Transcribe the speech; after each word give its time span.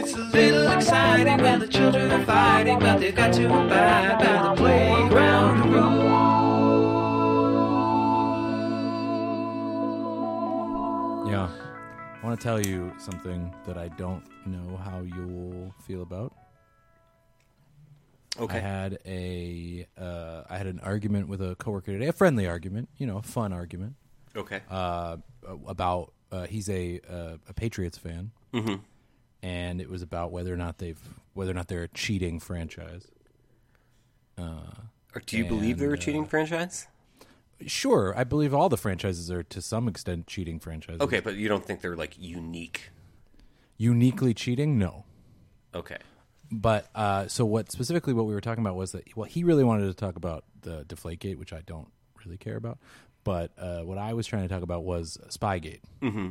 It's 0.00 0.14
a 0.14 0.18
little 0.18 0.72
exciting 0.72 1.42
when 1.42 1.60
the 1.60 1.68
children 1.68 2.10
are 2.10 2.24
fighting, 2.24 2.78
but 2.78 3.00
they've 3.00 3.14
got 3.14 3.34
to 3.34 3.44
abide 3.44 4.18
by 4.18 4.48
the 4.48 4.54
playground 4.56 5.70
rules. 5.70 6.00
Yeah. 11.30 11.50
I 12.22 12.26
want 12.26 12.40
to 12.40 12.42
tell 12.42 12.60
you 12.62 12.94
something 12.98 13.54
that 13.66 13.76
I 13.76 13.88
don't 13.88 14.24
know 14.46 14.78
how 14.78 15.00
you'll 15.00 15.74
feel 15.86 16.00
about. 16.00 16.32
Okay. 18.38 18.56
I 18.56 18.60
had 18.60 18.98
a 19.04 19.86
uh, 19.98 20.44
I 20.48 20.56
had 20.56 20.66
an 20.66 20.80
argument 20.80 21.28
with 21.28 21.42
a 21.42 21.56
coworker 21.56 21.92
today, 21.92 22.06
a 22.06 22.12
friendly 22.14 22.46
argument, 22.46 22.88
you 22.96 23.06
know, 23.06 23.18
a 23.18 23.22
fun 23.22 23.52
argument 23.52 23.96
Okay. 24.34 24.62
uh, 24.70 25.18
about 25.66 26.14
uh, 26.32 26.46
he's 26.46 26.70
a 26.70 27.00
uh, 27.06 27.36
a 27.48 27.52
Patriots 27.52 27.98
fan, 27.98 28.30
mm-hmm. 28.54 28.76
And 29.42 29.80
it 29.80 29.88
was 29.88 30.02
about 30.02 30.32
whether 30.32 30.52
or 30.52 30.56
not 30.56 30.78
they've 30.78 31.00
whether 31.34 31.50
or 31.50 31.54
not 31.54 31.68
they're 31.68 31.84
a 31.84 31.88
cheating 31.88 32.40
franchise. 32.40 33.06
Or 34.38 35.20
do 35.26 35.36
you 35.36 35.44
believe 35.44 35.78
they're 35.78 35.88
a 35.88 35.92
and, 35.92 36.00
uh, 36.00 36.04
cheating 36.04 36.24
franchise? 36.24 36.86
Sure, 37.66 38.14
I 38.16 38.24
believe 38.24 38.54
all 38.54 38.68
the 38.68 38.78
franchises 38.78 39.30
are 39.30 39.42
to 39.42 39.60
some 39.60 39.86
extent 39.86 40.26
cheating 40.26 40.58
franchises. 40.58 41.00
Okay, 41.02 41.20
but 41.20 41.34
you 41.34 41.48
don't 41.48 41.64
think 41.64 41.82
they're 41.82 41.96
like 41.96 42.14
unique? 42.18 42.90
uniquely 43.80 44.34
cheating, 44.34 44.78
no. 44.78 45.04
Okay. 45.74 45.96
But 46.52 46.90
uh, 46.94 47.28
so 47.28 47.46
what 47.46 47.72
specifically 47.72 48.12
what 48.12 48.26
we 48.26 48.34
were 48.34 48.40
talking 48.40 48.62
about 48.62 48.76
was 48.76 48.92
that 48.92 49.16
well 49.16 49.24
he 49.24 49.42
really 49.42 49.64
wanted 49.64 49.86
to 49.86 49.94
talk 49.94 50.16
about 50.16 50.44
the 50.60 50.84
Deflategate, 50.84 51.38
which 51.38 51.52
I 51.52 51.62
don't 51.64 51.88
really 52.24 52.36
care 52.36 52.56
about. 52.56 52.78
But 53.24 53.52
uh, 53.58 53.80
what 53.80 53.98
I 53.98 54.12
was 54.12 54.26
trying 54.26 54.42
to 54.42 54.48
talk 54.48 54.62
about 54.62 54.84
was 54.84 55.18
Spygate, 55.28 55.80
mm-hmm. 56.02 56.30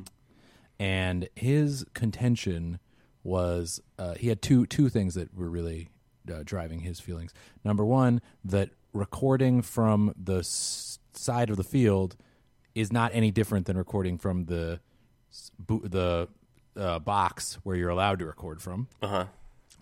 and 0.80 1.30
his 1.36 1.86
contention 1.94 2.80
was 3.24 3.82
uh, 3.98 4.16
he 4.16 4.28
had 4.30 4.42
two 4.42 4.66
two 4.66 4.90
things 4.90 5.14
that 5.16 5.36
were 5.36 5.50
really 5.50 5.90
uh, 6.32 6.42
driving 6.44 6.82
his 6.82 7.00
feelings. 7.00 7.34
Number 7.64 7.86
one, 7.86 8.22
that 8.46 8.70
recording 8.94 9.62
from 9.62 10.14
the 10.22 10.40
s- 10.40 11.00
side 11.14 11.50
of 11.50 11.58
the 11.58 11.64
field 11.64 12.16
is 12.76 12.92
not 12.92 13.12
any 13.14 13.32
different 13.32 13.66
than 13.66 13.78
recording 13.78 14.18
from 14.18 14.46
the 14.46 14.80
s- 15.32 15.52
bo- 15.60 15.82
the 15.84 16.28
uh, 16.78 17.00
box 17.00 17.58
where 17.64 17.76
you're 17.76 17.90
allowed 17.90 18.20
to 18.20 18.26
record 18.26 18.62
from 18.62 18.88
Uh 19.02 19.08
huh. 19.08 19.26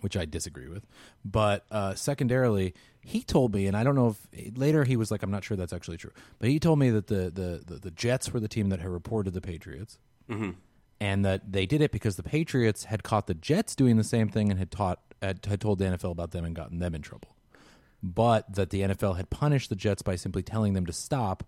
which 0.02 0.18
I 0.18 0.26
disagree 0.26 0.68
with. 0.68 0.86
But 1.24 1.66
uh, 1.70 1.94
secondarily, 1.96 2.74
he 3.02 3.22
told 3.22 3.54
me, 3.54 3.68
and 3.68 3.78
I 3.78 3.84
don't 3.84 3.96
know 3.96 4.16
if 4.34 4.58
later 4.58 4.84
he 4.84 4.96
was 4.96 5.12
like, 5.12 5.22
I'm 5.22 5.32
not 5.32 5.44
sure 5.44 5.56
that's 5.56 5.74
actually 5.74 5.98
true, 5.98 6.12
but 6.40 6.50
he 6.50 6.60
told 6.60 6.80
me 6.80 6.90
that 6.90 7.08
the 7.08 7.30
the, 7.30 7.62
the, 7.66 7.76
the 7.80 7.92
Jets 7.92 8.34
were 8.34 8.40
the 8.40 8.48
team 8.48 8.70
that 8.70 8.80
had 8.80 8.90
reported 8.90 9.34
the 9.34 9.42
Patriots, 9.42 10.00
and 11.00 11.24
that 11.26 11.52
they 11.52 11.66
did 11.66 11.82
it 11.82 11.92
because 11.92 12.16
the 12.16 12.24
Patriots 12.24 12.86
had 12.86 13.04
caught 13.04 13.28
the 13.28 13.34
Jets 13.34 13.76
doing 13.76 13.98
the 13.98 14.04
same 14.04 14.30
thing 14.30 14.50
and 14.50 14.60
had 14.60 14.72
taught 14.72 15.00
had, 15.22 15.46
had 15.46 15.60
told 15.62 15.80
the 15.80 15.86
NFL 15.86 16.12
about 16.12 16.32
them 16.32 16.46
and 16.46 16.56
gotten 16.56 16.80
them 16.80 16.94
in 16.96 17.02
trouble, 17.02 17.36
but 18.04 18.54
that 18.56 18.70
the 18.70 18.82
NFL 18.82 19.18
had 19.18 19.30
punished 19.30 19.70
the 19.70 19.76
Jets 19.76 20.02
by 20.02 20.16
simply 20.16 20.44
telling 20.44 20.74
them 20.74 20.86
to 20.86 20.94
stop, 20.94 21.44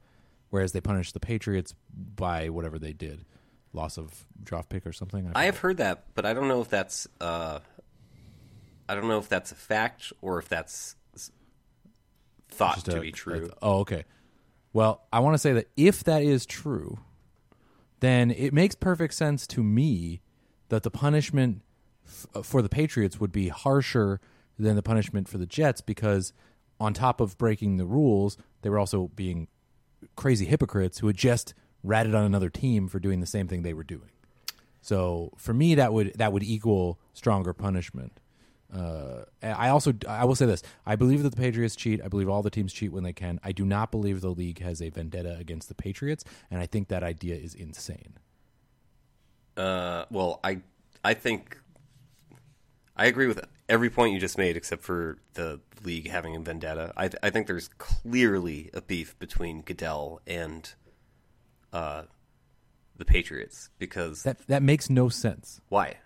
whereas 0.50 0.72
they 0.72 0.82
punished 0.82 1.14
the 1.14 1.20
Patriots 1.20 1.74
by 1.94 2.50
whatever 2.50 2.80
they 2.80 2.94
did. 2.94 3.26
Loss 3.74 3.98
of 4.00 4.26
draft 4.44 4.70
pick 4.70 4.88
or 4.88 4.92
something. 4.94 5.28
I 5.28 5.30
forget. 5.32 5.46
have 5.46 5.58
heard 5.60 5.78
that, 5.78 6.04
but 6.16 6.26
I 6.26 6.34
don't 6.34 6.48
know 6.48 6.62
if 6.62 6.70
that's 6.70 7.08
uh, 7.22 7.60
I 8.88 8.96
don't 8.96 9.08
know 9.08 9.20
if 9.20 9.30
that's 9.30 9.52
a 9.52 9.56
fact 9.56 10.12
or 10.22 10.40
if 10.40 10.50
that's 10.50 10.96
thought 12.50 12.76
Just 12.76 12.86
to 12.88 12.98
a- 12.98 13.02
be 13.02 13.12
true. 13.12 13.50
a- 13.52 13.58
oh, 13.62 13.80
okay. 13.82 14.06
Well, 14.74 15.02
I 15.14 15.20
want 15.20 15.36
to 15.36 15.38
say 15.40 15.54
that 15.54 15.68
if 15.78 16.04
that 16.06 16.24
is 16.24 16.46
true, 16.48 16.98
then 18.00 18.32
it 18.32 18.54
makes 18.54 18.76
perfect 18.76 19.14
sense 19.14 19.46
to 19.48 19.64
me 19.64 20.22
that 20.70 20.84
the 20.84 20.92
punishment 20.92 21.62
f- 22.06 22.28
uh, 22.34 22.42
for 22.42 22.62
the 22.62 22.70
Patriots 22.70 23.20
would 23.20 23.32
be 23.32 23.50
harsher 23.50 24.20
than 24.58 24.76
the 24.76 24.84
punishment 24.84 25.28
for 25.28 25.38
the 25.38 25.46
Jets 25.46 25.82
because, 25.82 26.34
on 26.80 26.94
top 26.94 27.22
of 27.22 27.38
breaking 27.38 27.78
the 27.78 27.86
rules, 27.86 28.38
they 28.62 28.70
were 28.70 28.80
also 28.80 29.10
being 29.16 29.48
crazy 30.16 30.46
hypocrites 30.46 31.00
who 31.00 31.08
had 31.08 31.18
just 31.18 31.54
ratted 31.84 32.14
on 32.14 32.24
another 32.24 32.50
team 32.50 32.88
for 32.88 33.00
doing 33.00 33.20
the 33.20 33.26
same 33.26 33.48
thing 33.48 33.62
they 33.62 33.74
were 33.74 33.84
doing. 33.84 34.10
So 34.82 35.32
for 35.38 35.54
me, 35.54 35.76
that 35.76 35.94
would 35.94 36.14
that 36.16 36.32
would 36.32 36.44
equal 36.44 37.00
stronger 37.14 37.54
punishment. 37.54 38.20
Uh, 38.74 39.24
I 39.42 39.70
also 39.70 39.94
I 40.08 40.26
will 40.26 40.36
say 40.36 40.46
this: 40.46 40.62
I 40.86 40.96
believe 40.96 41.24
that 41.24 41.30
the 41.32 41.38
Patriots 41.38 41.76
cheat. 41.76 42.02
I 42.04 42.08
believe 42.08 42.30
all 42.30 42.44
the 42.44 42.52
teams 42.52 42.72
cheat 42.72 42.92
when 42.92 43.04
they 43.04 43.14
can. 43.14 43.40
I 43.44 43.52
do 43.52 43.66
not 43.66 43.92
believe 43.92 44.22
the 44.22 44.30
league 44.30 44.62
has 44.62 44.82
a 44.82 44.90
vendetta 44.90 45.38
against 45.40 45.70
the 45.70 45.76
Patriots, 45.76 46.24
and 46.52 46.62
I 46.62 46.68
think 46.68 46.88
that 46.90 47.04
idea 47.04 47.36
is 47.36 47.56
insane. 47.56 48.18
Uh, 49.58 50.06
well, 50.12 50.40
I 50.44 50.62
I 51.04 51.16
think 51.16 51.58
I 52.96 53.06
agree 53.06 53.28
with 53.28 53.44
every 53.68 53.90
point 53.90 54.14
you 54.14 54.20
just 54.20 54.38
made, 54.38 54.56
except 54.56 54.84
for 54.84 55.18
the 55.34 55.62
league 55.84 56.10
having 56.10 56.36
a 56.36 56.40
vendetta. 56.40 56.94
I 56.96 57.10
I 57.24 57.30
think 57.30 57.48
there's 57.48 57.70
clearly 57.78 58.70
a 58.74 58.82
beef 58.82 59.18
between 59.18 59.62
Goodell 59.62 60.22
and 60.28 60.72
uh, 61.74 62.04
the 62.98 63.06
Patriots 63.06 63.70
because 63.80 64.24
That 64.24 64.46
that 64.48 64.62
makes 64.62 64.90
no 64.90 65.10
sense 65.10 65.62
why? 65.70 65.98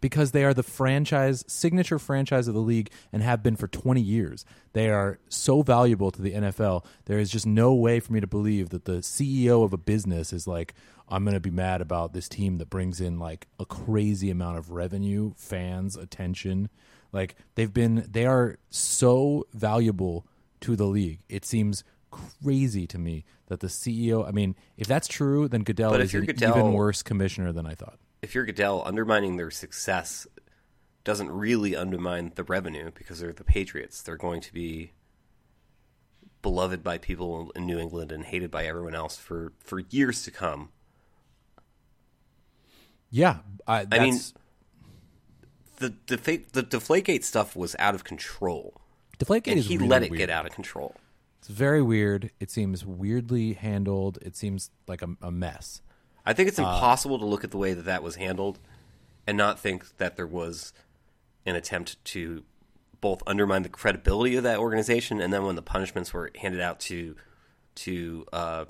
Because 0.00 0.32
they 0.32 0.44
are 0.44 0.54
the 0.54 0.62
franchise 0.62 1.44
signature 1.46 1.98
franchise 1.98 2.48
of 2.48 2.54
the 2.54 2.60
league 2.60 2.90
and 3.12 3.22
have 3.22 3.42
been 3.42 3.56
for 3.56 3.68
20 3.68 4.00
years. 4.00 4.44
They 4.72 4.88
are 4.88 5.18
so 5.28 5.62
valuable 5.62 6.10
to 6.10 6.22
the 6.22 6.32
NFL. 6.32 6.84
There 7.06 7.18
is 7.18 7.30
just 7.30 7.46
no 7.46 7.74
way 7.74 8.00
for 8.00 8.12
me 8.12 8.20
to 8.20 8.26
believe 8.26 8.70
that 8.70 8.84
the 8.84 8.98
CEO 8.98 9.64
of 9.64 9.72
a 9.72 9.78
business 9.78 10.32
is 10.32 10.46
like 10.46 10.74
I'm 11.08 11.24
going 11.24 11.34
to 11.34 11.40
be 11.40 11.50
mad 11.50 11.80
about 11.80 12.12
this 12.12 12.28
team 12.28 12.58
that 12.58 12.70
brings 12.70 13.00
in 13.00 13.18
like 13.18 13.48
a 13.58 13.66
crazy 13.66 14.30
amount 14.30 14.58
of 14.58 14.70
revenue, 14.70 15.32
fans, 15.36 15.96
attention. 15.96 16.68
Like 17.12 17.34
they've 17.56 17.72
been 17.72 18.06
they 18.08 18.26
are 18.26 18.58
so 18.70 19.46
valuable 19.52 20.26
to 20.60 20.76
the 20.76 20.86
league. 20.86 21.20
It 21.28 21.44
seems 21.44 21.82
crazy 22.10 22.86
to 22.86 22.98
me 22.98 23.24
that 23.46 23.60
the 23.60 23.66
CEO, 23.66 24.26
I 24.26 24.30
mean, 24.30 24.54
if 24.76 24.86
that's 24.86 25.08
true, 25.08 25.48
then 25.48 25.62
Goodell 25.62 25.94
is 25.94 26.14
an 26.14 26.24
Goodell- 26.24 26.56
even 26.58 26.72
worse 26.72 27.02
commissioner 27.02 27.52
than 27.52 27.66
I 27.66 27.74
thought. 27.74 27.98
If 28.22 28.34
you're 28.34 28.44
Goodell, 28.44 28.82
undermining 28.84 29.36
their 29.36 29.50
success 29.50 30.26
doesn't 31.04 31.30
really 31.30 31.74
undermine 31.74 32.32
the 32.34 32.44
revenue 32.44 32.90
because 32.94 33.20
they're 33.20 33.32
the 33.32 33.44
Patriots. 33.44 34.02
They're 34.02 34.16
going 34.16 34.40
to 34.42 34.52
be 34.52 34.92
beloved 36.42 36.82
by 36.82 36.98
people 36.98 37.50
in 37.56 37.66
New 37.66 37.78
England 37.78 38.12
and 38.12 38.24
hated 38.24 38.50
by 38.50 38.66
everyone 38.66 38.94
else 38.94 39.16
for, 39.16 39.52
for 39.60 39.80
years 39.90 40.22
to 40.24 40.30
come. 40.30 40.70
Yeah, 43.10 43.38
I, 43.66 43.86
I 43.90 43.98
mean, 43.98 44.20
the 45.78 45.90
defa- 46.06 46.48
the 46.52 46.62
Deflategate 46.62 47.24
stuff 47.24 47.56
was 47.56 47.74
out 47.78 47.94
of 47.94 48.04
control, 48.04 48.80
Deflategate 49.18 49.48
and 49.48 49.58
is 49.58 49.66
he 49.66 49.78
really 49.78 49.88
let 49.88 50.02
it 50.04 50.10
weird. 50.10 50.18
get 50.18 50.30
out 50.30 50.46
of 50.46 50.52
control. 50.52 50.94
It's 51.40 51.48
very 51.48 51.82
weird. 51.82 52.30
It 52.38 52.50
seems 52.50 52.84
weirdly 52.86 53.54
handled. 53.54 54.18
It 54.22 54.36
seems 54.36 54.70
like 54.86 55.02
a, 55.02 55.16
a 55.22 55.30
mess. 55.32 55.80
I 56.24 56.32
think 56.32 56.48
it's 56.48 56.58
Uh, 56.58 56.62
impossible 56.62 57.18
to 57.18 57.24
look 57.24 57.44
at 57.44 57.50
the 57.50 57.58
way 57.58 57.72
that 57.74 57.84
that 57.84 58.02
was 58.02 58.16
handled 58.16 58.58
and 59.26 59.36
not 59.36 59.58
think 59.58 59.96
that 59.98 60.16
there 60.16 60.26
was 60.26 60.72
an 61.46 61.56
attempt 61.56 62.02
to 62.04 62.44
both 63.00 63.22
undermine 63.26 63.62
the 63.62 63.68
credibility 63.68 64.36
of 64.36 64.42
that 64.42 64.58
organization, 64.58 65.20
and 65.20 65.32
then 65.32 65.44
when 65.44 65.56
the 65.56 65.62
punishments 65.62 66.12
were 66.12 66.30
handed 66.36 66.60
out 66.60 66.80
to 66.80 67.16
to 67.76 68.26
uh, 68.32 68.64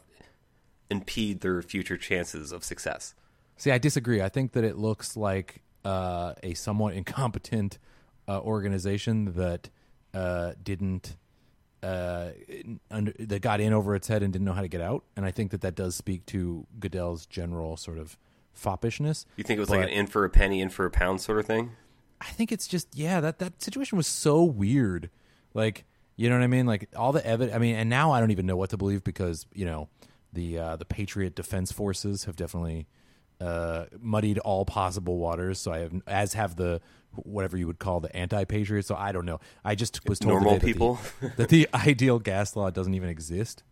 impede 0.90 1.40
their 1.40 1.62
future 1.62 1.96
chances 1.96 2.52
of 2.52 2.62
success. 2.62 3.14
See, 3.56 3.70
I 3.72 3.78
disagree. 3.78 4.22
I 4.22 4.28
think 4.28 4.52
that 4.52 4.62
it 4.62 4.76
looks 4.76 5.16
like 5.16 5.62
uh, 5.84 6.34
a 6.42 6.54
somewhat 6.54 6.94
incompetent 6.94 7.78
uh, 8.28 8.40
organization 8.40 9.32
that 9.34 9.70
uh, 10.14 10.52
didn't 10.62 11.16
uh, 11.82 12.30
under, 12.90 13.12
that 13.18 13.40
got 13.40 13.60
in 13.60 13.72
over 13.72 13.94
its 13.94 14.08
head 14.08 14.22
and 14.22 14.32
didn't 14.32 14.44
know 14.44 14.52
how 14.52 14.62
to 14.62 14.68
get 14.68 14.80
out. 14.80 15.04
And 15.16 15.24
I 15.24 15.30
think 15.30 15.50
that 15.52 15.60
that 15.62 15.74
does 15.74 15.94
speak 15.94 16.26
to 16.26 16.66
Goodell's 16.78 17.26
general 17.26 17.76
sort 17.76 17.98
of 17.98 18.18
foppishness. 18.54 19.26
You 19.36 19.44
think 19.44 19.58
it 19.58 19.60
was 19.60 19.70
like 19.70 19.82
an 19.82 19.88
in 19.88 20.06
for 20.06 20.24
a 20.24 20.30
penny, 20.30 20.60
in 20.60 20.68
for 20.68 20.84
a 20.84 20.90
pound 20.90 21.20
sort 21.20 21.38
of 21.38 21.46
thing? 21.46 21.70
I 22.20 22.26
think 22.26 22.52
it's 22.52 22.68
just 22.68 22.88
yeah 22.94 23.20
that 23.20 23.38
that 23.38 23.62
situation 23.62 23.96
was 23.96 24.06
so 24.06 24.42
weird. 24.42 25.10
Like 25.54 25.84
you 26.16 26.28
know 26.28 26.36
what 26.36 26.44
I 26.44 26.48
mean? 26.48 26.66
Like 26.66 26.88
all 26.94 27.12
the 27.12 27.26
evidence. 27.26 27.56
I 27.56 27.58
mean, 27.58 27.76
and 27.76 27.88
now 27.88 28.12
I 28.12 28.20
don't 28.20 28.30
even 28.30 28.46
know 28.46 28.56
what 28.56 28.70
to 28.70 28.76
believe 28.76 29.02
because 29.02 29.46
you 29.54 29.64
know 29.64 29.88
the 30.32 30.58
uh, 30.58 30.76
the 30.76 30.84
Patriot 30.84 31.34
Defense 31.34 31.72
Forces 31.72 32.24
have 32.24 32.36
definitely 32.36 32.86
uh, 33.40 33.86
muddied 34.00 34.38
all 34.38 34.64
possible 34.64 35.18
waters. 35.18 35.58
So 35.58 35.72
I 35.72 35.78
have 35.78 35.92
as 36.06 36.34
have 36.34 36.56
the 36.56 36.80
whatever 37.14 37.56
you 37.56 37.66
would 37.66 37.80
call 37.80 37.98
the 37.98 38.14
anti-patriots. 38.14 38.86
So 38.86 38.94
I 38.94 39.10
don't 39.10 39.26
know. 39.26 39.40
I 39.64 39.74
just 39.74 40.08
was 40.08 40.20
told 40.20 40.34
Normal 40.34 40.54
today 40.54 40.58
that 40.58 40.66
the- 40.66 40.72
people? 40.72 40.98
that 41.36 41.48
the 41.48 41.68
ideal 41.74 42.18
gas 42.20 42.54
law 42.54 42.70
doesn't 42.70 42.94
even 42.94 43.08
exist 43.08 43.62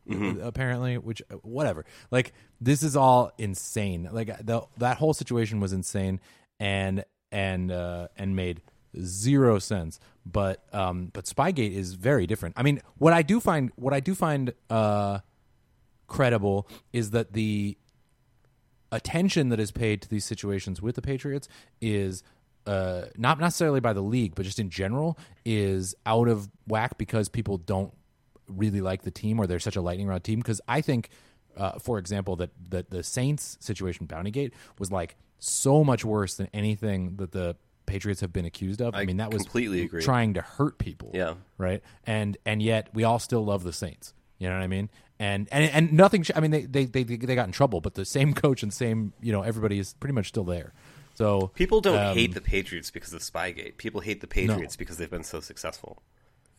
apparently 0.42 0.96
which 0.96 1.20
whatever 1.42 1.84
like 2.10 2.32
this 2.60 2.82
is 2.82 2.96
all 2.96 3.30
insane 3.38 4.08
like 4.10 4.28
the, 4.44 4.62
that 4.78 4.96
whole 4.96 5.12
situation 5.12 5.60
was 5.60 5.72
insane 5.74 6.18
and 6.58 7.04
and 7.30 7.70
uh 7.70 8.08
and 8.16 8.34
made 8.34 8.62
zero 8.98 9.58
sense 9.58 10.00
but 10.24 10.64
um 10.72 11.10
but 11.12 11.26
spygate 11.26 11.74
is 11.74 11.92
very 11.92 12.26
different 12.26 12.54
i 12.56 12.62
mean 12.62 12.80
what 12.96 13.12
i 13.12 13.20
do 13.20 13.38
find 13.38 13.70
what 13.76 13.92
i 13.92 14.00
do 14.00 14.14
find 14.14 14.54
uh 14.70 15.18
credible 16.06 16.66
is 16.92 17.10
that 17.10 17.34
the 17.34 17.76
attention 18.90 19.48
that 19.50 19.60
is 19.60 19.70
paid 19.70 20.02
to 20.02 20.08
these 20.08 20.24
situations 20.24 20.80
with 20.80 20.94
the 20.94 21.02
Patriots 21.02 21.48
is 21.80 22.22
uh, 22.66 23.06
not 23.16 23.40
necessarily 23.40 23.80
by 23.80 23.92
the 23.92 24.02
league, 24.02 24.34
but 24.34 24.44
just 24.44 24.58
in 24.58 24.70
general, 24.70 25.18
is 25.44 25.94
out 26.04 26.28
of 26.28 26.50
whack 26.66 26.98
because 26.98 27.28
people 27.28 27.56
don't 27.58 27.92
really 28.46 28.80
like 28.80 29.02
the 29.02 29.10
team 29.10 29.38
or 29.38 29.46
they're 29.46 29.58
such 29.58 29.76
a 29.76 29.80
lightning 29.80 30.06
rod 30.06 30.24
team. 30.24 30.38
Because 30.38 30.60
I 30.68 30.80
think, 30.80 31.08
uh, 31.56 31.78
for 31.78 31.98
example, 31.98 32.36
that 32.36 32.50
that 32.70 32.90
the 32.90 33.02
Saints 33.02 33.56
situation, 33.60 34.06
Bountygate, 34.06 34.52
was 34.78 34.92
like 34.92 35.16
so 35.38 35.84
much 35.84 36.04
worse 36.04 36.34
than 36.34 36.48
anything 36.52 37.16
that 37.16 37.32
the 37.32 37.56
Patriots 37.86 38.20
have 38.20 38.32
been 38.32 38.44
accused 38.44 38.82
of. 38.82 38.94
I, 38.94 39.00
I 39.00 39.04
mean, 39.06 39.16
that 39.16 39.32
was 39.32 39.42
completely 39.42 39.82
agree. 39.82 40.02
trying 40.02 40.34
to 40.34 40.42
hurt 40.42 40.78
people. 40.78 41.10
Yeah. 41.14 41.34
right. 41.56 41.82
And 42.04 42.36
and 42.44 42.62
yet 42.62 42.88
we 42.92 43.04
all 43.04 43.18
still 43.18 43.44
love 43.44 43.64
the 43.64 43.72
Saints. 43.72 44.12
You 44.38 44.48
know 44.48 44.54
what 44.54 44.62
I 44.62 44.68
mean? 44.68 44.88
And 45.18 45.48
and 45.50 45.70
and 45.70 45.92
nothing. 45.92 46.24
I 46.34 46.40
mean, 46.40 46.50
they 46.50 46.62
they 46.62 46.84
they 46.84 47.02
they 47.02 47.34
got 47.34 47.46
in 47.46 47.52
trouble, 47.52 47.80
but 47.80 47.94
the 47.94 48.04
same 48.04 48.34
coach 48.34 48.62
and 48.62 48.72
same 48.72 49.12
you 49.20 49.32
know 49.32 49.42
everybody 49.42 49.78
is 49.78 49.94
pretty 49.94 50.14
much 50.14 50.28
still 50.28 50.44
there. 50.44 50.72
So 51.14 51.48
People 51.54 51.80
don't 51.80 51.98
um, 51.98 52.14
hate 52.16 52.34
the 52.34 52.40
Patriots 52.40 52.92
because 52.92 53.12
of 53.12 53.22
Spygate. 53.22 53.76
People 53.76 54.02
hate 54.02 54.20
the 54.20 54.28
Patriots 54.28 54.76
because 54.76 54.98
they've 54.98 55.10
been 55.10 55.24
so 55.24 55.40
successful. 55.40 56.00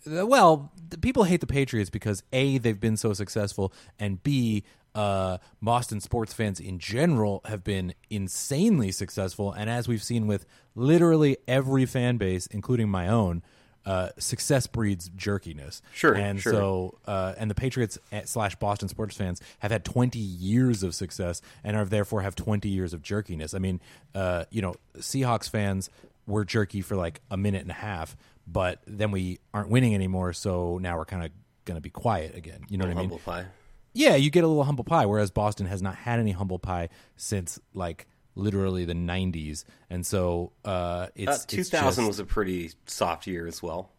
Uh, 0.06 0.28
well, 0.28 0.74
the 0.90 0.98
people 0.98 1.24
hate 1.24 1.40
the 1.40 1.48
Patriots 1.48 1.90
because 1.90 2.24
a 2.34 2.58
they've 2.58 2.80
been 2.80 2.98
so 2.98 3.14
successful, 3.14 3.72
and 3.98 4.22
b 4.22 4.66
uh, 4.96 5.38
Boston 5.62 6.02
sports 6.02 6.34
fans 6.34 6.60
in 6.60 6.80
general 6.80 7.42
have 7.46 7.64
been 7.64 7.94
insanely 8.10 8.92
successful. 8.92 9.52
And 9.54 9.70
as 9.70 9.88
we've 9.88 10.04
seen 10.04 10.28
with 10.28 10.46
literally 10.76 11.38
every 11.48 11.86
fan 11.86 12.18
base, 12.18 12.48
including 12.48 12.90
my 12.90 13.08
own, 13.08 13.44
uh, 13.86 14.10
success 14.18 14.68
breeds 14.68 15.10
jerkiness. 15.10 15.82
Sure, 15.94 16.14
and 16.14 16.40
sure. 16.40 16.54
so 16.54 16.98
uh, 17.08 17.34
and 17.38 17.50
the 17.50 17.56
Patriots 17.56 17.98
at- 18.12 18.28
slash 18.28 18.56
Boston 18.56 18.88
sports 18.88 19.16
fans 19.16 19.42
have 19.60 19.72
had 19.72 19.86
20 19.86 20.20
years 20.20 20.84
of 20.84 20.94
success 20.96 21.42
and 21.64 21.76
are 21.76 21.86
therefore 21.86 22.22
have 22.22 22.36
20 22.36 22.70
years 22.70 22.94
of 22.94 23.02
jerkiness. 23.02 23.54
I 23.54 23.60
mean, 23.60 23.80
uh, 24.14 24.46
you 24.52 24.62
know, 24.62 24.76
Seahawks 24.98 25.50
fans 25.50 25.90
were 26.28 26.46
jerky 26.46 26.82
for 26.82 26.96
like 26.96 27.22
a 27.32 27.38
minute 27.38 27.62
and 27.62 27.72
a 27.72 27.76
half, 27.76 28.16
but 28.48 28.82
then 28.86 29.12
we 29.12 29.40
aren't 29.54 29.70
winning 29.70 29.96
anymore, 29.96 30.34
so 30.34 30.78
now 30.78 30.98
we're 30.98 31.06
kind 31.06 31.26
of 31.26 31.32
going 31.66 31.76
to 31.76 31.82
be 31.82 31.90
quiet 31.90 32.36
again. 32.36 32.66
You 32.70 32.78
know 32.78 32.86
what 32.86 32.92
I 32.92 32.96
mean? 32.96 33.10
Humble 33.10 33.20
pie. 33.20 33.46
Yeah, 33.94 34.16
you 34.16 34.30
get 34.30 34.44
a 34.44 34.48
little 34.48 34.64
humble 34.64 34.84
pie, 34.84 35.06
whereas 35.06 35.32
Boston 35.32 35.66
has 35.66 35.82
not 35.82 35.96
had 35.96 36.20
any 36.20 36.32
humble 36.32 36.60
pie 36.60 36.90
since 37.18 37.60
like 37.74 38.08
literally 38.36 38.86
the 38.86 38.94
90s, 38.94 39.66
and 39.90 40.06
so 40.06 40.52
uh, 40.66 41.08
it's 41.16 41.30
Uh, 41.30 41.34
it's 41.34 41.46
2000 41.46 42.04
just- 42.04 42.08
was 42.08 42.20
a 42.20 42.26
pretty 42.26 42.72
soft 42.86 43.28
year 43.28 43.48
as 43.48 43.62
well. 43.62 43.92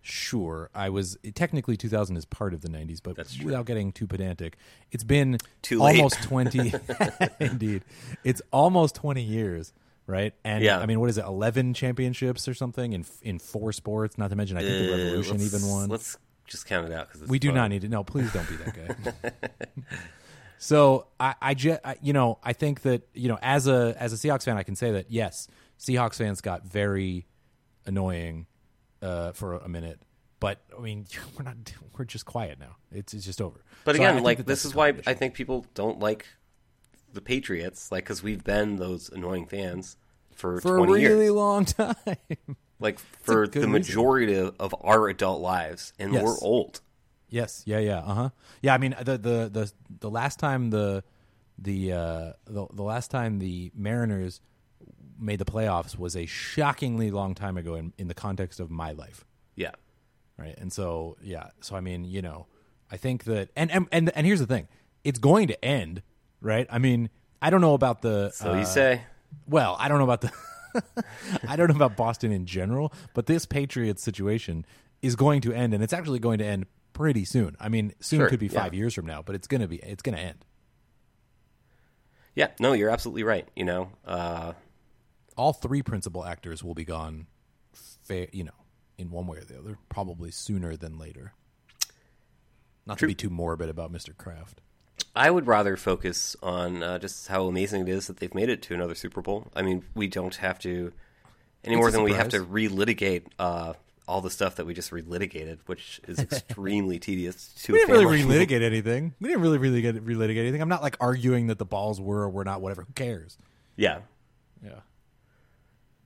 Sure, 0.00 0.70
I 0.74 0.88
was 0.90 1.18
technically 1.34 1.76
2000 1.76 2.16
is 2.16 2.24
part 2.24 2.54
of 2.54 2.62
the 2.62 2.68
90s, 2.68 3.00
but 3.02 3.16
without 3.44 3.66
getting 3.66 3.92
too 3.92 4.06
pedantic, 4.06 4.56
it's 4.90 5.04
been 5.04 5.38
Too 5.60 5.82
almost 5.82 6.22
20. 6.22 6.72
indeed, 7.40 7.82
it's 8.24 8.40
almost 8.52 8.94
20 8.94 9.20
years, 9.22 9.72
right? 10.06 10.32
And 10.44 10.62
Yeah. 10.64 10.78
I 10.78 10.86
mean, 10.86 11.00
what 11.00 11.10
is 11.10 11.18
it? 11.18 11.24
11 11.26 11.74
championships 11.74 12.46
or 12.48 12.54
something 12.54 12.92
in 12.94 13.04
in 13.22 13.38
four 13.38 13.72
sports. 13.72 14.16
Not 14.16 14.30
to 14.30 14.36
mention, 14.36 14.56
I 14.56 14.60
think 14.62 14.86
the 14.86 14.94
Uh, 14.94 14.96
Revolution 14.96 15.40
even 15.42 15.66
won. 15.68 15.88
Let's 15.90 16.16
just 16.46 16.64
count 16.64 16.86
it 16.86 16.92
out 16.92 17.08
because 17.12 17.28
We 17.28 17.38
do 17.38 17.52
not 17.52 17.68
need 17.68 17.82
to. 17.82 17.88
No, 17.88 18.02
please 18.04 18.32
don't 18.32 18.48
be 18.48 18.56
that 18.56 18.74
guy. 19.22 19.30
so 20.58 21.06
I, 21.20 21.34
I, 21.40 21.78
I, 21.84 21.96
you 22.02 22.12
know, 22.12 22.38
I 22.42 22.52
think 22.52 22.82
that 22.82 23.08
you 23.14 23.28
know, 23.28 23.38
as 23.40 23.66
a 23.66 23.94
as 23.98 24.12
a 24.12 24.16
Seahawks 24.16 24.44
fan, 24.44 24.56
I 24.56 24.62
can 24.62 24.76
say 24.76 24.92
that 24.92 25.10
yes, 25.10 25.48
Seahawks 25.78 26.16
fans 26.16 26.40
got 26.40 26.64
very 26.66 27.26
annoying 27.86 28.46
uh, 29.02 29.32
for 29.32 29.54
a 29.56 29.68
minute, 29.68 30.00
but 30.40 30.60
I 30.76 30.80
mean, 30.80 31.06
we're 31.36 31.44
not. 31.44 31.56
We're 31.96 32.04
just 32.04 32.24
quiet 32.26 32.58
now. 32.60 32.76
It's 32.92 33.14
it's 33.14 33.24
just 33.24 33.40
over. 33.40 33.62
But 33.84 33.96
So 33.96 34.02
I- 34.02 34.06
I 34.06 34.10
again, 34.10 34.22
like 34.22 34.44
this 34.46 34.64
is 34.64 34.74
why 34.74 34.88
I 35.06 35.14
think 35.14 35.34
people 35.34 35.66
don't 35.74 35.98
like 36.00 36.26
the 37.12 37.20
Patriots, 37.20 37.90
like 37.90 38.04
because 38.04 38.22
we've 38.22 38.44
been 38.44 38.76
those 38.76 39.08
annoying 39.08 39.46
fans 39.46 39.96
for, 40.34 40.60
for 40.60 40.76
a 40.78 40.82
really 40.82 41.00
years, 41.02 41.30
long 41.30 41.64
time. 41.64 41.96
like 42.78 42.98
for 42.98 43.48
the 43.48 43.66
majority 43.66 44.34
of, 44.34 44.54
of 44.60 44.74
our 44.82 45.08
adult 45.08 45.40
lives, 45.40 45.92
and 45.98 46.12
Yes. 46.12 46.22
we're 46.22 46.36
old. 46.42 46.80
Yes. 47.28 47.62
Yeah. 47.66 47.78
Yeah. 47.78 47.98
Uh 47.98 48.14
huh. 48.14 48.28
Yeah. 48.62 48.74
I 48.74 48.78
mean, 48.78 48.94
the 48.98 49.18
the 49.18 49.48
the 49.52 49.72
the 50.00 50.10
last 50.10 50.38
time 50.38 50.70
the 50.70 51.04
the 51.58 51.92
uh 51.92 52.32
the, 52.46 52.66
the 52.72 52.82
last 52.82 53.10
time 53.10 53.38
the 53.38 53.70
Mariners 53.74 54.40
made 55.18 55.38
the 55.40 55.44
playoffs 55.44 55.98
was 55.98 56.16
a 56.16 56.26
shockingly 56.26 57.10
long 57.10 57.34
time 57.34 57.56
ago 57.56 57.74
in 57.74 57.92
in 57.98 58.08
the 58.08 58.14
context 58.14 58.60
of 58.60 58.70
my 58.70 58.92
life. 58.92 59.24
Yeah, 59.56 59.72
Right. 60.38 60.56
And 60.56 60.72
so 60.72 61.16
yeah. 61.20 61.48
So 61.60 61.76
I 61.76 61.80
mean, 61.80 62.04
you 62.04 62.22
know, 62.22 62.46
I 62.90 62.96
think 62.96 63.24
that 63.24 63.50
and 63.56 63.70
and 63.70 63.88
and, 63.90 64.10
and 64.14 64.26
here's 64.26 64.40
the 64.40 64.46
thing, 64.46 64.68
it's 65.04 65.18
going 65.18 65.48
to 65.48 65.64
end. 65.64 66.02
Right. 66.40 66.66
I 66.70 66.78
mean, 66.78 67.10
I 67.42 67.50
don't 67.50 67.60
know 67.60 67.74
about 67.74 68.02
the. 68.02 68.30
so 68.30 68.52
uh, 68.52 68.58
you 68.58 68.64
say 68.64 69.02
well, 69.46 69.76
I 69.78 69.88
don't 69.88 69.98
know 69.98 70.04
about 70.04 70.20
the. 70.20 70.32
I 71.48 71.56
don't 71.56 71.68
know 71.68 71.76
about 71.76 71.96
Boston 71.96 72.30
in 72.30 72.46
general, 72.46 72.92
but 73.14 73.26
this 73.26 73.46
Patriots 73.46 74.02
situation 74.02 74.64
is 75.02 75.16
going 75.16 75.40
to 75.40 75.52
end, 75.52 75.74
and 75.74 75.82
it's 75.82 75.92
actually 75.92 76.20
going 76.20 76.38
to 76.38 76.44
end 76.44 76.66
pretty 76.98 77.24
soon. 77.24 77.56
I 77.60 77.68
mean, 77.68 77.94
soon 78.00 78.18
Sure, 78.20 78.28
could 78.28 78.40
be 78.40 78.48
yeah. 78.48 78.60
five 78.60 78.74
years 78.74 78.92
from 78.92 79.06
now, 79.06 79.22
but 79.22 79.36
it's 79.36 79.46
gonna 79.46 79.68
be 79.68 79.76
it's 79.76 80.02
gonna 80.02 80.16
end. 80.18 80.44
Yeah, 82.34 82.48
no, 82.60 82.72
you're 82.72 82.90
absolutely 82.90 83.22
right. 83.22 83.48
You 83.56 83.64
know, 83.64 83.90
uh, 84.04 84.52
All 85.36 85.52
three 85.52 85.82
principal 85.82 86.24
actors 86.24 86.62
will 86.64 86.74
be 86.74 86.84
gone, 86.84 87.26
fa- 87.72 88.26
you 88.32 88.42
know, 88.44 88.50
in 88.96 89.10
one 89.10 89.26
way 89.28 89.38
or 89.38 89.44
the 89.44 89.58
other, 89.58 89.78
probably 89.88 90.30
sooner 90.32 90.76
than 90.76 90.98
later. 90.98 91.32
Not 92.86 92.98
True. 92.98 93.06
to 93.06 93.10
be 93.10 93.14
too 93.14 93.30
morbid 93.30 93.68
about 93.68 93.92
Mr. 93.92 94.16
Kraft. 94.16 94.60
I 95.14 95.30
would 95.30 95.46
rather 95.46 95.76
focus 95.76 96.34
on 96.42 96.82
uh, 96.82 96.98
just 96.98 97.28
how 97.28 97.46
amazing 97.46 97.82
it 97.82 97.88
is 97.88 98.06
that 98.08 98.16
they've 98.18 98.34
made 98.34 98.48
it 98.48 98.62
to 98.62 98.74
another 98.74 98.94
Super 98.96 99.20
Bowl. 99.22 99.48
I 99.54 99.62
mean, 99.62 99.84
we 99.94 100.08
don't 100.08 100.34
have 100.36 100.58
to 100.60 100.92
any 101.64 101.74
It's 101.74 101.80
more 101.80 101.90
than 101.92 102.02
we 102.02 102.12
have 102.14 102.28
to 102.30 102.40
relitigate 102.44 103.26
uh, 103.38 103.74
all 104.08 104.20
the 104.22 104.30
stuff 104.30 104.56
that 104.56 104.64
we 104.64 104.74
just 104.74 104.90
relitigated, 104.90 105.58
which 105.66 106.00
is 106.08 106.18
extremely 106.18 106.98
tedious. 106.98 107.52
To 107.64 107.72
We 107.72 107.78
didn't 107.80 108.06
really 108.06 108.22
relitigate 108.24 108.62
anything. 108.62 109.14
We 109.20 109.28
didn't 109.28 109.42
really 109.42 109.58
really 109.58 109.82
get 109.82 109.94
relitigate 110.04 110.38
anything. 110.38 110.62
I'm 110.62 110.68
not 110.68 110.82
like 110.82 110.96
arguing 111.00 111.48
that 111.48 111.58
the 111.58 111.66
balls 111.66 112.00
were 112.00 112.22
or 112.22 112.30
were 112.30 112.44
not. 112.44 112.60
Whatever. 112.60 112.82
Who 112.82 112.92
cares? 112.94 113.36
Yeah. 113.76 114.00
Yeah. 114.64 114.80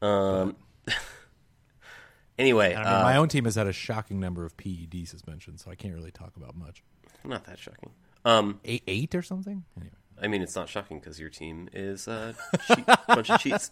Um. 0.03 0.57
anyway, 2.39 2.75
I 2.75 2.79
mean, 2.79 2.87
uh, 2.87 3.03
my 3.05 3.17
own 3.17 3.29
team 3.29 3.45
has 3.45 3.55
had 3.55 3.69
a 3.69 3.73
shocking 3.73 4.19
number 4.19 4.45
of 4.45 4.57
PED 4.57 5.07
suspensions, 5.07 5.63
so 5.65 5.71
I 5.71 5.77
can't 5.77 5.95
really 5.95 6.11
talk 6.11 6.37
about 6.37 6.57
much. 6.57 6.83
not 7.25 7.45
that 7.45 7.59
shocking. 7.59 7.91
Um, 8.25 8.61
Eight, 8.65 8.83
eight 8.87 9.15
or 9.15 9.23
something. 9.23 9.65
Anyway. 9.77 9.95
I 10.21 10.29
mean, 10.29 10.43
it's 10.43 10.55
not 10.55 10.69
shocking 10.69 11.01
because 11.01 11.19
your 11.19 11.31
team 11.31 11.69
is 11.73 12.07
a 12.07 12.35
cheat, 12.69 12.87
bunch 13.09 13.31
of 13.31 13.41
cheats. 13.41 13.71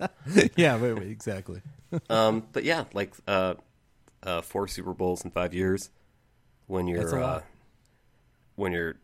yeah, 0.57 0.77
wait, 0.77 0.95
wait, 0.95 1.09
exactly. 1.09 1.63
Um, 2.09 2.45
but 2.53 2.65
yeah, 2.65 2.85
like 2.93 3.15
uh, 3.29 3.55
uh, 4.23 4.41
four 4.43 4.69
Super 4.69 4.93
Bowls 4.95 5.25
in 5.25 5.31
five 5.31 5.55
years. 5.55 5.91
When 6.67 6.87
you're 6.87 7.23
uh, 7.23 7.43
when 8.57 8.73
you're 8.73 8.97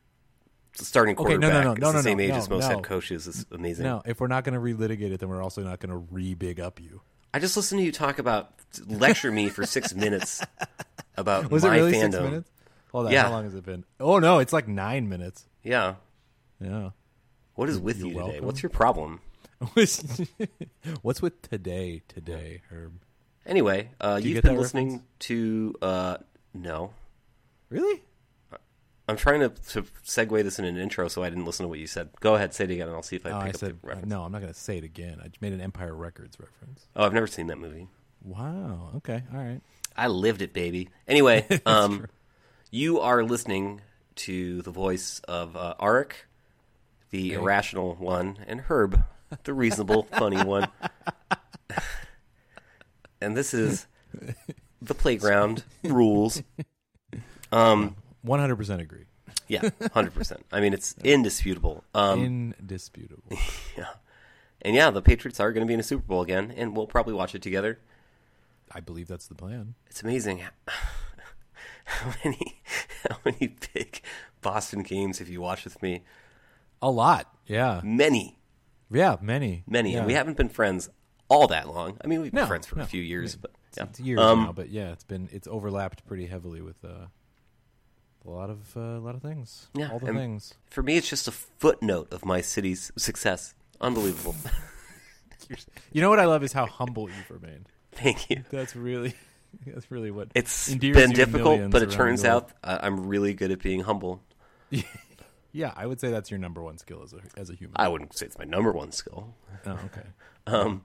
starting 0.74 1.16
Okay, 1.16 1.36
no, 1.36 1.48
quarterback, 1.48 1.52
no, 1.52 1.62
no, 1.62 1.72
it's 1.72 1.80
no, 1.80 1.88
the 1.88 1.94
no, 1.94 2.02
same 2.02 2.18
no, 2.18 2.24
age 2.24 2.30
no, 2.30 2.36
as 2.36 2.48
most 2.50 2.64
head 2.66 2.82
coaches 2.82 3.26
is 3.26 3.46
amazing. 3.50 3.84
No, 3.84 4.02
if 4.04 4.20
we're 4.20 4.26
not 4.28 4.44
going 4.44 4.54
to 4.54 4.60
relitigate 4.60 5.10
it, 5.12 5.20
then 5.20 5.28
we're 5.28 5.42
also 5.42 5.62
not 5.62 5.80
going 5.80 5.90
to 5.90 5.96
re-big 6.12 6.60
up 6.60 6.80
you. 6.80 7.00
I 7.34 7.38
just 7.38 7.56
listened 7.56 7.80
to 7.80 7.84
you 7.84 7.92
talk 7.92 8.18
about 8.18 8.52
lecture 8.86 9.32
me 9.32 9.48
for 9.48 9.66
six 9.66 9.94
minutes 9.96 10.42
about 11.16 11.50
Was 11.50 11.64
my 11.64 11.74
it 11.74 11.78
really 11.80 11.92
fandom. 11.92 12.12
six 12.12 12.22
minutes? 12.22 12.50
Hold 12.92 13.06
on, 13.06 13.12
Yeah. 13.12 13.24
how 13.24 13.30
long 13.30 13.44
has 13.44 13.54
it 13.54 13.64
been? 13.64 13.84
Oh 13.98 14.18
no, 14.18 14.38
it's 14.38 14.52
like 14.52 14.68
nine 14.68 15.08
minutes. 15.08 15.46
Yeah. 15.62 15.94
Yeah. 16.60 16.90
What 17.56 17.68
is 17.68 17.78
with 17.78 17.98
You're 17.98 18.08
you 18.08 18.12
today? 18.14 18.24
welcome. 18.26 18.44
What's 18.46 18.62
your 18.62 18.70
problem? 18.70 19.20
What's 21.02 21.22
with 21.22 21.42
today? 21.42 22.02
Today, 22.08 22.62
Herb. 22.70 23.00
Anyway, 23.46 23.90
uh, 24.00 24.18
you 24.22 24.34
you've 24.34 24.42
been 24.44 24.56
listening 24.56 24.86
reference? 24.88 25.04
to 25.20 25.74
uh, 25.82 26.16
no. 26.52 26.92
Really? 27.70 28.02
I'm 29.08 29.16
trying 29.16 29.38
to, 29.40 29.50
to 29.70 29.82
segue 30.04 30.42
this 30.42 30.58
in 30.58 30.64
an 30.64 30.76
intro, 30.76 31.06
so 31.06 31.22
I 31.22 31.28
didn't 31.28 31.44
listen 31.44 31.62
to 31.62 31.68
what 31.68 31.78
you 31.78 31.86
said. 31.86 32.08
Go 32.18 32.34
ahead, 32.34 32.52
say 32.54 32.64
it 32.64 32.70
again, 32.72 32.88
and 32.88 32.96
I'll 32.96 33.04
see 33.04 33.14
if 33.14 33.24
I 33.24 33.30
Oh, 33.30 33.38
pick 33.38 33.42
I 33.46 33.48
up 33.50 33.56
said 33.56 33.70
the 33.80 33.86
reference. 33.86 34.08
no. 34.08 34.22
I'm 34.24 34.32
not 34.32 34.40
going 34.40 34.52
to 34.52 34.58
say 34.58 34.78
it 34.78 34.84
again. 34.84 35.20
I 35.22 35.28
made 35.40 35.52
an 35.52 35.60
Empire 35.60 35.94
Records 35.94 36.38
reference. 36.40 36.86
Oh, 36.96 37.04
I've 37.04 37.12
never 37.14 37.28
seen 37.28 37.46
that 37.46 37.58
movie. 37.58 37.86
Wow. 38.24 38.90
Okay. 38.96 39.22
All 39.32 39.38
right. 39.38 39.60
I 39.96 40.08
lived 40.08 40.42
it, 40.42 40.52
baby. 40.52 40.88
Anyway, 41.06 41.46
um, 41.66 42.06
you 42.72 42.98
are 42.98 43.22
listening 43.22 43.80
to 44.16 44.60
the 44.62 44.72
voice 44.72 45.20
of 45.28 45.56
uh, 45.56 45.74
Arik, 45.78 46.12
the 47.10 47.32
Okay. 47.36 47.40
irrational 47.42 47.94
one, 47.94 48.38
and 48.48 48.62
Herb, 48.62 49.04
the 49.44 49.54
reasonable, 49.54 50.02
funny 50.18 50.42
one. 50.42 50.66
And 53.26 53.36
this 53.36 53.52
is 53.52 53.86
the 54.80 54.94
playground 54.94 55.64
rules. 55.82 56.42
Um, 57.50 57.96
100 58.22 58.54
percent 58.56 58.80
agree. 58.80 59.04
yeah, 59.48 59.68
hundred 59.92 60.14
percent. 60.14 60.46
I 60.52 60.60
mean, 60.60 60.72
it's 60.72 60.94
indisputable. 61.02 61.82
Um, 61.94 62.54
Indisputable. 62.60 63.24
Yeah, 63.76 63.88
and 64.62 64.74
yeah, 64.76 64.90
the 64.90 65.02
Patriots 65.02 65.40
are 65.40 65.52
going 65.52 65.66
to 65.66 65.68
be 65.68 65.74
in 65.74 65.80
a 65.80 65.82
Super 65.82 66.04
Bowl 66.06 66.22
again, 66.22 66.52
and 66.56 66.76
we'll 66.76 66.86
probably 66.86 67.14
watch 67.14 67.34
it 67.34 67.42
together. 67.42 67.78
I 68.72 68.80
believe 68.80 69.08
that's 69.08 69.26
the 69.26 69.34
plan. 69.34 69.74
It's 69.88 70.02
amazing 70.02 70.38
how 70.38 72.12
many 72.24 72.60
how 73.10 73.16
many 73.24 73.56
big 73.74 74.00
Boston 74.40 74.82
games 74.82 75.18
have 75.18 75.28
you 75.28 75.40
watched 75.40 75.64
with 75.64 75.82
me? 75.82 76.02
A 76.80 76.90
lot. 76.90 77.32
Yeah. 77.46 77.80
Many, 77.84 78.38
Yeah. 78.90 79.16
Many. 79.20 79.64
many, 79.66 79.92
Yeah. 79.92 79.98
and 79.98 80.06
we 80.06 80.12
haven't 80.14 80.36
been 80.36 80.48
friends 80.48 80.90
all 81.28 81.46
that 81.48 81.68
long. 81.68 81.98
I 82.02 82.06
mean, 82.06 82.20
we've 82.22 82.32
been 82.32 82.42
No, 82.42 82.46
friends 82.46 82.66
for 82.66 82.76
no. 82.76 82.82
a 82.84 82.86
few 82.86 83.02
years, 83.02 83.36
but 83.36 83.50
yeah. 83.76 83.84
It's 83.84 84.00
years 84.00 84.20
Um, 84.20 84.44
now, 84.44 84.52
but 84.52 84.70
yeah, 84.70 84.92
it's 84.92 85.04
been 85.04 85.28
it's 85.32 85.46
overlapped 85.48 86.06
pretty 86.06 86.26
heavily 86.26 86.60
with 86.62 86.82
uh, 86.84 87.06
a 88.26 88.30
lot 88.30 88.48
of 88.50 88.76
uh, 88.76 88.80
a 88.80 89.00
lot 89.00 89.14
of 89.14 89.22
things. 89.22 89.68
Yeah, 89.74 89.90
all 89.92 89.98
the 89.98 90.12
things. 90.12 90.54
For 90.70 90.82
me, 90.82 90.96
it's 90.96 91.08
just 91.10 91.28
a 91.28 91.32
footnote 91.32 92.12
of 92.12 92.24
my 92.24 92.40
city's 92.40 92.90
success. 92.96 93.54
Unbelievable. 93.80 94.34
You 95.92 96.00
know 96.00 96.10
what 96.10 96.18
I 96.18 96.24
love 96.24 96.42
is 96.42 96.52
how 96.52 96.66
humble 96.66 97.08
you've 97.08 97.30
remained. 97.30 97.68
Thank 97.92 98.30
you. 98.30 98.42
That's 98.50 98.74
really 98.74 99.14
that's 99.64 99.90
really 99.90 100.10
what 100.10 100.28
It's 100.34 100.74
been 100.74 101.12
difficult, 101.12 101.70
but 101.70 101.82
it 101.82 101.90
turns 101.92 102.24
out 102.24 102.50
uh, 102.64 102.78
I'm 102.80 103.06
really 103.06 103.32
good 103.34 103.50
at 103.52 103.60
being 103.62 103.80
humble. 103.80 104.22
Yeah, 105.52 105.72
I 105.74 105.86
would 105.86 106.00
say 106.00 106.10
that's 106.10 106.30
your 106.30 106.38
number 106.38 106.60
one 106.62 106.76
skill 106.76 107.02
as 107.02 107.14
a 107.14 107.20
as 107.40 107.48
a 107.48 107.54
human. 107.54 107.76
I 107.76 107.88
wouldn't 107.88 108.14
say 108.14 108.26
it's 108.26 108.36
my 108.38 108.44
number 108.44 108.72
one 108.72 108.92
skill. 108.92 109.32
oh, 109.64 109.70
okay. 109.86 110.02
Um, 110.48 110.82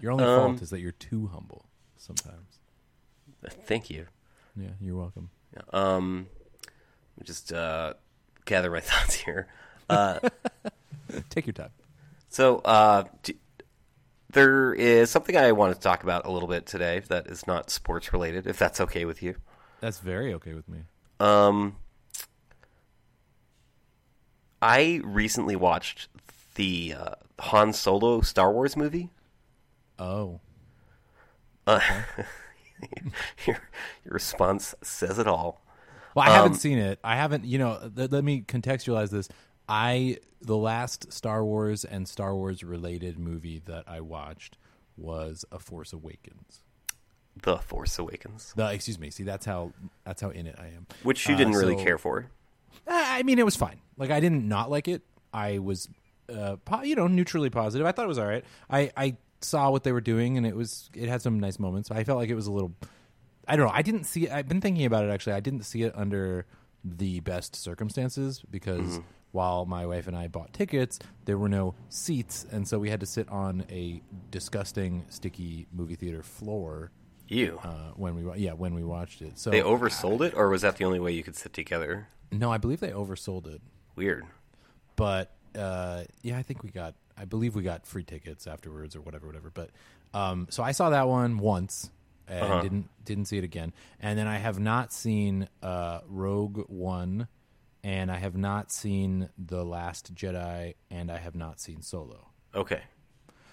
Your 0.00 0.12
only 0.12 0.24
Um, 0.24 0.52
fault 0.52 0.62
is 0.62 0.70
that 0.70 0.80
you're 0.80 0.92
too 0.92 1.26
humble 1.28 1.66
sometimes. 1.96 2.58
thank 3.64 3.90
you. 3.90 4.06
Yeah, 4.56 4.70
you're 4.80 4.96
welcome. 4.96 5.30
Um, 5.72 6.28
let 7.16 7.18
me 7.18 7.24
just 7.26 7.52
uh, 7.52 7.94
gather 8.44 8.70
my 8.70 8.80
thoughts 8.80 9.14
here. 9.14 9.48
Uh, 9.88 10.20
Take 11.30 11.46
your 11.46 11.52
time. 11.54 11.70
so 12.28 12.58
uh, 12.58 13.04
d- 13.22 13.36
there 14.32 14.72
is 14.74 15.10
something 15.10 15.36
I 15.36 15.50
wanted 15.52 15.74
to 15.74 15.80
talk 15.80 16.02
about 16.04 16.24
a 16.26 16.30
little 16.30 16.48
bit 16.48 16.66
today 16.66 17.00
that 17.08 17.26
is 17.26 17.46
not 17.46 17.68
sports 17.70 18.12
related, 18.12 18.46
if 18.46 18.58
that's 18.58 18.80
okay 18.80 19.04
with 19.04 19.22
you. 19.22 19.34
That's 19.80 19.98
very 19.98 20.32
okay 20.34 20.54
with 20.54 20.68
me. 20.68 20.80
Um, 21.18 21.76
I 24.62 25.00
recently 25.02 25.56
watched 25.56 26.08
the 26.54 26.94
uh, 26.98 27.14
Han 27.40 27.72
Solo 27.72 28.20
Star 28.20 28.52
Wars 28.52 28.76
movie. 28.76 29.10
Oh, 30.00 30.40
Uh, 31.66 31.78
your, 33.46 33.56
your 34.04 34.12
response 34.14 34.74
says 34.82 35.18
it 35.18 35.26
all. 35.26 35.62
well, 36.14 36.26
I 36.26 36.30
haven't 36.30 36.52
Um, 36.52 36.58
seen 36.58 36.78
it. 36.78 36.98
I 37.04 37.16
haven't. 37.16 37.44
You 37.44 37.58
know, 37.58 37.90
th- 37.94 38.10
let 38.10 38.24
me 38.24 38.42
contextualize 38.42 39.10
this. 39.10 39.28
I 39.68 40.16
the 40.40 40.56
last 40.56 41.12
Star 41.12 41.44
Wars 41.44 41.84
and 41.84 42.08
Star 42.08 42.34
Wars 42.34 42.64
related 42.64 43.18
movie 43.18 43.60
that 43.66 43.84
I 43.86 44.00
watched 44.00 44.56
was 44.96 45.44
A 45.52 45.58
Force 45.58 45.92
Awakens. 45.92 46.62
The 47.42 47.58
Force 47.58 47.98
Awakens, 47.98 48.52
The, 48.56 48.72
excuse 48.72 48.98
me. 48.98 49.10
See, 49.10 49.22
that's 49.22 49.46
how 49.46 49.72
that's 50.04 50.20
how 50.22 50.30
in 50.30 50.46
it 50.46 50.56
I 50.58 50.66
am. 50.68 50.86
which 51.04 51.28
you 51.28 51.34
Uh, 51.34 51.38
didn't 51.38 51.52
really 51.54 51.76
so- 51.78 51.84
care 51.84 51.98
for. 51.98 52.30
I 52.88 53.22
mean, 53.22 53.38
it 53.38 53.44
was 53.44 53.54
fine. 53.56 53.80
Like 53.98 54.10
I 54.10 54.18
didn't 54.20 54.48
not 54.48 54.70
like 54.70 54.88
it. 54.88 55.02
I 55.32 55.58
was, 55.58 55.88
uh, 56.32 56.56
po- 56.64 56.82
you 56.82 56.96
know, 56.96 57.06
neutrally 57.06 57.50
positive. 57.50 57.86
I 57.86 57.92
thought 57.92 58.06
it 58.06 58.08
was 58.08 58.18
all 58.18 58.26
right. 58.26 58.44
I 58.68 58.90
I 58.96 59.16
saw 59.40 59.70
what 59.70 59.84
they 59.84 59.92
were 59.92 60.00
doing, 60.00 60.36
and 60.36 60.46
it 60.46 60.54
was 60.56 60.90
it 60.94 61.08
had 61.08 61.22
some 61.22 61.40
nice 61.40 61.58
moments. 61.58 61.90
I 61.90 62.04
felt 62.04 62.18
like 62.18 62.28
it 62.30 62.34
was 62.34 62.46
a 62.46 62.52
little. 62.52 62.72
I 63.48 63.56
don't 63.56 63.66
know. 63.66 63.72
I 63.74 63.82
didn't 63.82 64.04
see. 64.04 64.24
it. 64.26 64.32
I've 64.32 64.48
been 64.48 64.60
thinking 64.60 64.84
about 64.86 65.04
it 65.04 65.10
actually. 65.10 65.32
I 65.34 65.40
didn't 65.40 65.62
see 65.64 65.82
it 65.82 65.92
under 65.96 66.46
the 66.84 67.20
best 67.20 67.56
circumstances 67.56 68.42
because 68.50 69.00
while 69.32 69.64
my 69.66 69.86
wife 69.86 70.06
and 70.08 70.16
I 70.16 70.28
bought 70.28 70.52
tickets, 70.52 70.98
there 71.24 71.36
were 71.38 71.48
no 71.48 71.74
seats, 71.88 72.46
and 72.50 72.66
so 72.66 72.78
we 72.78 72.90
had 72.90 73.00
to 73.00 73.06
sit 73.06 73.28
on 73.28 73.64
a 73.70 74.02
disgusting, 74.30 75.04
sticky 75.08 75.66
movie 75.72 75.94
theater 75.96 76.22
floor 76.22 76.90
You. 77.28 77.58
uh, 77.62 77.92
when 77.96 78.14
we 78.16 78.38
yeah 78.40 78.52
when 78.52 78.74
we 78.74 78.82
watched 78.84 79.20
it. 79.22 79.38
So 79.38 79.50
they 79.50 79.60
oversold 79.62 80.20
it, 80.22 80.34
or 80.34 80.48
was 80.48 80.62
that 80.62 80.76
the 80.76 80.84
only 80.84 81.00
way 81.00 81.12
you 81.12 81.22
could 81.22 81.36
sit 81.36 81.52
together? 81.52 82.08
no, 82.32 82.50
I 82.52 82.58
believe 82.58 82.78
they 82.80 82.90
oversold 82.90 83.46
it. 83.52 83.60
Weird. 83.96 84.24
but 84.96 85.32
uh, 85.58 86.04
yeah, 86.22 86.38
I 86.38 86.42
think 86.42 86.62
we 86.62 86.70
got. 86.70 86.94
I 87.20 87.24
believe 87.26 87.54
we 87.54 87.62
got 87.62 87.86
free 87.86 88.04
tickets 88.04 88.46
afterwards 88.46 88.96
or 88.96 89.00
whatever, 89.02 89.26
whatever. 89.26 89.50
But 89.52 89.70
um, 90.14 90.46
so 90.50 90.62
I 90.62 90.72
saw 90.72 90.90
that 90.90 91.06
one 91.08 91.38
once 91.38 91.90
and 92.26 92.42
Uh-huh. 92.44 92.62
didn't 92.62 92.88
didn't 93.04 93.24
see 93.26 93.38
it 93.38 93.44
again. 93.44 93.72
And 94.00 94.18
then 94.18 94.26
I 94.26 94.38
have 94.38 94.58
not 94.58 94.92
seen 94.92 95.48
uh, 95.62 96.00
Rogue 96.08 96.64
One, 96.68 97.28
and 97.84 98.10
I 98.10 98.16
have 98.16 98.36
not 98.36 98.70
seen 98.72 99.28
The 99.38 99.64
Last 99.64 100.14
Jedi, 100.14 100.74
and 100.90 101.10
I 101.10 101.18
have 101.18 101.34
not 101.34 101.60
seen 101.60 101.82
Solo. 101.82 102.28
Okay. 102.54 102.82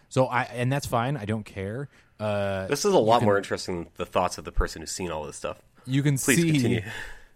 So 0.09 0.27
I 0.27 0.43
and 0.43 0.71
that's 0.71 0.85
fine. 0.87 1.17
I 1.17 1.25
don't 1.25 1.43
care. 1.45 1.89
Uh, 2.19 2.67
This 2.67 2.85
is 2.85 2.93
a 2.93 2.97
lot 2.99 3.21
more 3.23 3.37
interesting 3.37 3.75
than 3.83 3.87
the 3.97 4.05
thoughts 4.05 4.37
of 4.37 4.45
the 4.45 4.51
person 4.51 4.81
who's 4.81 4.91
seen 4.91 5.11
all 5.11 5.25
this 5.25 5.35
stuff. 5.35 5.57
you 5.85 6.01
can 6.03 6.17
Please 6.17 6.37
see. 6.41 6.51
continue. 6.51 6.81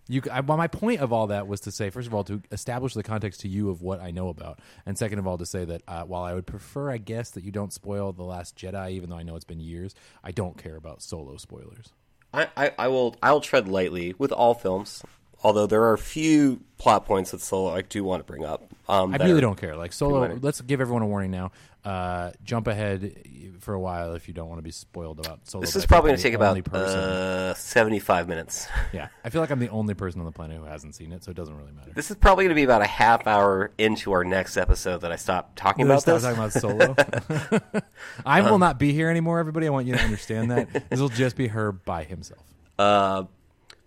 You, 0.08 0.22
I, 0.32 0.42
well, 0.42 0.58
my 0.58 0.68
point 0.68 1.00
of 1.00 1.14
all 1.14 1.28
that 1.28 1.48
was 1.48 1.62
to 1.62 1.72
say, 1.72 1.90
first 1.90 2.08
of 2.08 2.14
all, 2.14 2.24
to 2.26 2.42
establish 2.52 2.94
the 2.94 3.04
context 3.04 3.42
to 3.42 3.48
you 3.48 3.70
of 3.70 3.82
what 3.82 4.02
I 4.02 4.12
know 4.12 4.30
about, 4.30 4.60
and 4.86 4.98
second 4.98 5.20
of 5.20 5.28
all, 5.28 5.38
to 5.38 5.46
say 5.46 5.64
that 5.66 5.84
uh, 5.88 6.04
while 6.04 6.24
I 6.24 6.34
would 6.34 6.46
prefer, 6.46 6.92
I 6.92 6.98
guess, 6.98 7.30
that 7.32 7.44
you 7.44 7.52
don't 7.52 7.72
spoil 7.72 8.12
the 8.12 8.24
Last 8.24 8.58
Jedi, 8.58 8.92
even 8.92 9.10
though 9.10 9.18
I 9.18 9.24
know 9.24 9.36
it's 9.36 9.46
been 9.46 9.60
years, 9.60 9.96
I 10.24 10.32
don't 10.32 10.58
care 10.58 10.76
about 10.76 11.02
solo 11.02 11.38
spoilers. 11.38 11.94
I, 12.34 12.50
I, 12.58 12.72
I 12.78 12.88
will 12.88 13.16
I'll 13.22 13.42
tread 13.42 13.68
lightly 13.68 14.16
with 14.18 14.32
all 14.32 14.54
films. 14.54 15.04
Although 15.44 15.66
there 15.66 15.82
are 15.84 15.94
a 15.94 15.98
few 15.98 16.62
plot 16.78 17.06
points 17.06 17.32
with 17.32 17.42
Solo 17.44 17.74
I 17.74 17.82
do 17.82 18.04
want 18.04 18.20
to 18.20 18.24
bring 18.24 18.46
up. 18.46 18.64
Um, 18.88 19.14
I 19.14 19.18
really 19.18 19.40
are- 19.40 19.42
don't 19.42 19.58
care. 19.60 19.76
Like 19.76 19.92
solo, 19.92 20.38
let's 20.42 20.62
give 20.62 20.82
everyone 20.82 21.02
a 21.02 21.08
warning 21.08 21.32
now. 21.32 21.52
Uh, 21.84 22.32
jump 22.44 22.68
ahead 22.68 23.24
for 23.60 23.74
a 23.74 23.80
while 23.80 24.14
if 24.14 24.28
you 24.28 24.36
don't 24.36 24.48
want 24.48 24.60
to 24.60 24.64
be 24.64 24.70
spoiled 24.72 25.20
about 25.20 25.48
solo. 25.48 25.62
This 25.62 25.76
is 25.76 25.86
probably 25.86 26.10
going 26.10 26.18
to 26.18 26.24
take 26.24 26.36
about 26.36 26.64
person- 26.64 27.00
uh, 27.00 27.54
75 27.56 28.28
minutes. 28.28 28.68
yeah, 28.94 29.08
I 29.26 29.30
feel 29.30 29.42
like 29.42 29.50
I'm 29.50 29.60
the 29.60 29.70
only 29.70 29.96
person 29.96 30.20
on 30.20 30.26
the 30.26 30.32
planet 30.32 30.58
who 30.58 30.66
hasn't 30.66 30.94
seen 30.94 31.12
it, 31.12 31.24
so 31.24 31.32
it 31.32 31.38
doesn't 31.38 31.58
really 31.58 31.72
matter. 31.72 31.92
This 31.96 32.12
is 32.12 32.18
probably 32.18 32.44
going 32.44 32.52
to 32.52 32.56
be 32.56 32.64
about 32.64 32.84
a 32.84 32.88
half 32.88 33.26
hour 33.26 33.72
into 33.80 34.12
our 34.12 34.24
next 34.24 34.58
episode 34.58 35.02
that 35.02 35.12
I 35.12 35.16
stop 35.16 35.54
talking 35.56 35.86
about 35.86 36.02
stop 36.02 36.22
this. 36.22 36.24
talking 36.24 36.38
about 36.38 36.54
solo. 36.54 37.82
I 38.26 38.42
will 38.42 38.60
not 38.60 38.78
be 38.78 38.94
here 38.94 39.10
anymore. 39.10 39.40
Everybody, 39.40 39.66
I 39.66 39.72
want 39.72 39.88
you 39.88 39.96
to 39.96 40.02
understand 40.02 40.52
that 40.52 40.90
this 40.90 41.00
will 41.00 41.10
just 41.10 41.36
be 41.36 41.48
her 41.48 41.72
by 41.72 42.04
himself. 42.04 42.44
Uh, 42.78 43.24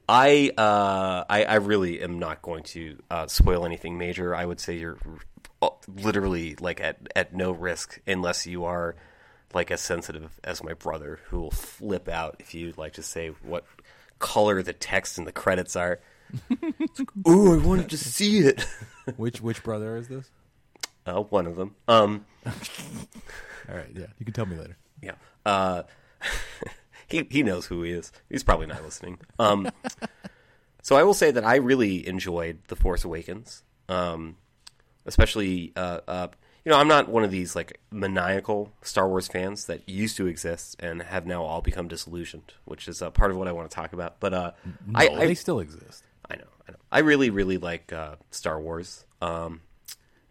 I, 0.08 0.50
uh, 0.58 1.24
I 1.30 1.44
I 1.44 1.54
really 1.56 2.02
am 2.02 2.18
not 2.18 2.42
going 2.42 2.64
to 2.64 2.98
uh, 3.10 3.26
spoil 3.28 3.64
anything 3.64 3.96
major. 3.98 4.34
I 4.34 4.44
would 4.44 4.58
say 4.58 4.76
you're 4.76 4.98
literally 5.88 6.56
like 6.61 6.80
at 6.80 6.99
at 7.14 7.35
no 7.35 7.50
risk 7.52 8.00
unless 8.06 8.47
you 8.47 8.64
are 8.64 8.94
like 9.52 9.71
as 9.71 9.80
sensitive 9.80 10.38
as 10.42 10.62
my 10.64 10.75
brother, 10.75 11.21
who 11.28 11.40
will 11.40 11.50
flip 11.50 12.09
out 12.09 12.37
if 12.38 12.54
you 12.54 12.75
like 12.76 12.94
to 12.94 13.02
say 13.02 13.28
what 13.42 13.64
color 14.18 14.62
the 14.62 14.73
text 14.73 15.18
and 15.18 15.26
the 15.26 15.33
credits 15.33 15.76
are. 15.76 16.00
Ooh, 17.28 17.54
I 17.54 17.64
wanted 17.64 17.90
to 17.90 17.99
see 17.99 18.38
it. 18.38 18.66
Which 19.16 19.42
which 19.42 19.62
brother 19.62 19.97
is 19.97 20.09
this? 20.09 20.30
Uh, 21.06 21.21
one 21.21 21.47
of 21.47 21.56
them. 21.56 21.76
Um, 21.87 22.25
All 22.47 23.76
right, 23.76 23.90
yeah, 23.94 24.06
you 24.18 24.25
can 24.25 24.33
tell 24.33 24.47
me 24.47 24.56
later. 24.56 24.78
Yeah. 25.02 25.16
Uh, 25.44 25.83
he 27.06 27.26
he 27.30 27.42
knows 27.42 27.66
who 27.66 27.83
he 27.83 27.90
is. 27.90 28.11
He's 28.30 28.42
probably 28.42 28.66
not 28.66 28.83
listening. 28.83 29.18
Um, 29.38 29.71
so 30.83 30.97
I 30.97 31.02
will 31.02 31.14
say 31.14 31.30
that 31.30 31.44
I 31.44 31.56
really 31.56 32.06
enjoyed 32.09 32.61
The 32.68 32.76
Force 32.76 33.04
Awakens, 33.04 33.62
um, 33.88 34.37
especially. 35.06 35.73
Uh, 35.76 36.00
uh, 36.06 36.28
you 36.64 36.73
know, 36.73 36.78
I'm 36.78 36.88
not 36.88 37.11
one 37.11 37.25
of 37.25 37.30
these 37.30 37.54
like 37.54 37.78
maniacal 37.90 38.73
Star 38.80 39.06
Wars 39.06 39.28
fans 39.28 39.66
that 39.66 39.87
used 39.87 40.16
to 40.16 40.26
exist 40.26 40.76
and 40.80 41.02
have 41.02 41.26
now 41.26 41.42
all 41.42 41.61
become 41.61 41.88
disillusioned, 41.88 42.54
which 42.64 42.88
is 42.88 43.02
uh, 43.02 43.11
part 43.11 43.30
of 43.30 43.37
what 43.37 43.49
I 43.49 43.52
want 43.52 43.70
to 43.70 43.75
talk 43.75 43.92
about. 43.92 44.18
But 44.18 44.32
uh, 44.32 44.52
I, 44.94 45.08
I 45.08 45.26
they 45.26 45.34
still 45.34 45.61
exist. 45.61 46.04
I 46.30 46.37
know, 46.37 46.49
I 46.66 46.73
know. 46.73 46.78
I 46.90 47.00
really, 47.00 47.28
really 47.28 47.58
like 47.58 47.92
uh, 47.92 48.16
Star 48.30 48.58
Wars, 48.58 49.04
um, 49.20 49.61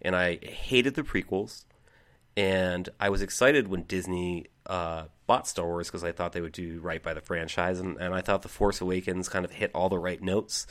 and 0.02 0.16
I 0.16 0.38
hated 0.42 0.96
the 0.96 1.04
prequels. 1.04 1.66
And 2.36 2.90
I 3.00 3.10
was 3.10 3.22
excited 3.22 3.68
when 3.68 3.84
Disney 3.84 4.48
uh, 4.66 5.04
bought 5.28 5.48
Star 5.48 5.68
Wars 5.68 5.88
because 5.88 6.04
I 6.04 6.12
thought 6.12 6.34
they 6.34 6.42
would 6.42 6.52
do 6.52 6.80
right 6.80 7.02
by 7.02 7.14
the 7.14 7.22
franchise, 7.22 7.80
and, 7.80 7.98
and 7.98 8.14
I 8.14 8.22
thought 8.22 8.42
The 8.42 8.50
Force 8.50 8.82
Awakens 8.82 9.30
kind 9.30 9.46
of 9.46 9.52
hit 9.52 9.72
all 9.76 9.90
the 9.90 10.00
right 10.00 10.22
notes. 10.22 10.66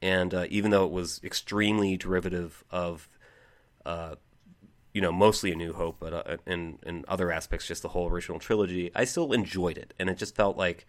And 0.00 0.34
uh, 0.34 0.46
even 0.48 0.70
though 0.70 0.84
it 0.84 0.90
was 0.90 1.20
extremely 1.22 1.96
derivative 1.96 2.64
of, 2.70 3.08
uh, 3.86 4.14
you 4.92 5.00
know, 5.00 5.12
mostly 5.12 5.52
A 5.52 5.54
New 5.54 5.72
Hope, 5.72 5.96
but 6.00 6.12
uh, 6.12 6.36
in 6.46 6.78
in 6.84 7.04
other 7.08 7.32
aspects, 7.32 7.66
just 7.66 7.82
the 7.82 7.88
whole 7.88 8.08
original 8.08 8.38
trilogy, 8.38 8.90
I 8.94 9.04
still 9.04 9.32
enjoyed 9.32 9.78
it, 9.78 9.94
and 9.98 10.10
it 10.10 10.18
just 10.18 10.34
felt 10.34 10.56
like 10.56 10.86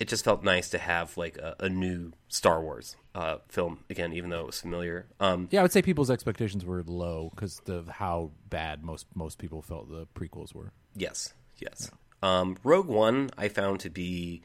it 0.00 0.08
just 0.08 0.24
felt 0.24 0.42
nice 0.42 0.70
to 0.70 0.78
have 0.78 1.16
like 1.16 1.36
a, 1.36 1.54
a 1.60 1.68
new 1.68 2.12
Star 2.28 2.62
Wars 2.62 2.96
uh, 3.14 3.36
film 3.48 3.84
again, 3.90 4.12
even 4.12 4.30
though 4.30 4.40
it 4.40 4.46
was 4.46 4.60
familiar. 4.60 5.06
Um, 5.20 5.48
Yeah, 5.50 5.60
I 5.60 5.62
would 5.62 5.72
say 5.72 5.82
people's 5.82 6.10
expectations 6.10 6.64
were 6.64 6.82
low 6.82 7.30
because 7.34 7.60
of 7.68 7.86
how 7.88 8.30
bad 8.48 8.82
most 8.82 9.06
most 9.14 9.38
people 9.38 9.62
felt 9.62 9.88
the 9.90 10.06
prequels 10.14 10.54
were. 10.54 10.72
yes, 10.96 11.34
yes. 11.58 11.90
Um, 12.22 12.56
Rogue 12.64 12.86
One 12.88 13.30
I 13.38 13.48
found 13.48 13.80
to 13.80 13.90
be 13.90 14.42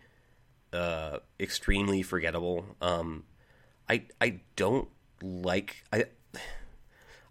uh, 0.71 1.17
extremely 1.39 2.03
forgettable. 2.03 2.65
Um, 2.81 3.23
I 3.89 4.03
I 4.21 4.41
don't 4.55 4.87
like 5.21 5.83
I. 5.91 6.05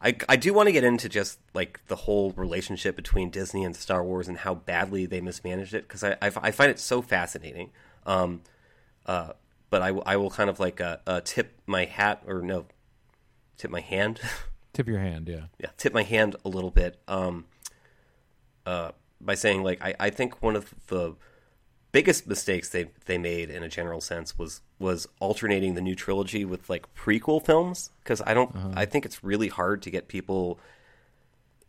I, 0.04 0.14
I 0.28 0.36
do 0.36 0.52
want 0.52 0.66
to 0.66 0.72
get 0.72 0.84
into 0.84 1.08
just 1.08 1.38
like 1.54 1.80
the 1.88 1.96
whole 1.96 2.32
relationship 2.32 2.94
between 2.94 3.30
Disney 3.30 3.64
and 3.64 3.74
Star 3.74 4.04
Wars 4.04 4.28
and 4.28 4.36
how 4.38 4.54
badly 4.54 5.06
they 5.06 5.20
mismanaged 5.22 5.72
it 5.72 5.88
because 5.88 6.04
I, 6.04 6.12
I, 6.20 6.30
I 6.36 6.50
find 6.50 6.70
it 6.70 6.78
so 6.78 7.00
fascinating. 7.00 7.70
Um, 8.04 8.42
uh, 9.06 9.32
but 9.70 9.80
I, 9.82 9.90
will- 9.92 10.02
I 10.04 10.16
will 10.16 10.30
kind 10.30 10.50
of 10.50 10.60
like 10.60 10.80
uh, 10.80 10.98
uh, 11.06 11.20
tip 11.24 11.58
my 11.66 11.86
hat 11.86 12.22
or 12.26 12.42
no, 12.42 12.66
tip 13.56 13.70
my 13.70 13.80
hand. 13.80 14.20
Tip 14.74 14.88
your 14.88 14.98
hand, 14.98 15.28
yeah. 15.28 15.42
yeah, 15.60 15.68
tip 15.76 15.94
my 15.94 16.02
hand 16.02 16.34
a 16.44 16.48
little 16.48 16.72
bit. 16.72 16.98
Um, 17.06 17.44
uh, 18.66 18.90
by 19.20 19.36
saying 19.36 19.62
like 19.62 19.80
I, 19.80 19.94
I 20.00 20.10
think 20.10 20.42
one 20.42 20.56
of 20.56 20.74
the 20.88 21.14
biggest 21.94 22.26
mistakes 22.26 22.70
they 22.70 22.90
they 23.06 23.16
made 23.16 23.48
in 23.48 23.62
a 23.62 23.68
general 23.68 24.00
sense 24.00 24.36
was 24.36 24.60
was 24.80 25.06
alternating 25.20 25.74
the 25.74 25.80
new 25.80 25.94
trilogy 25.94 26.44
with 26.44 26.68
like 26.68 26.92
prequel 26.92 27.40
films 27.40 27.90
because 28.02 28.20
I 28.26 28.34
don't 28.34 28.52
I 28.74 28.84
think 28.84 29.06
it's 29.06 29.22
really 29.22 29.46
hard 29.46 29.80
to 29.82 29.90
get 29.90 30.08
people 30.08 30.58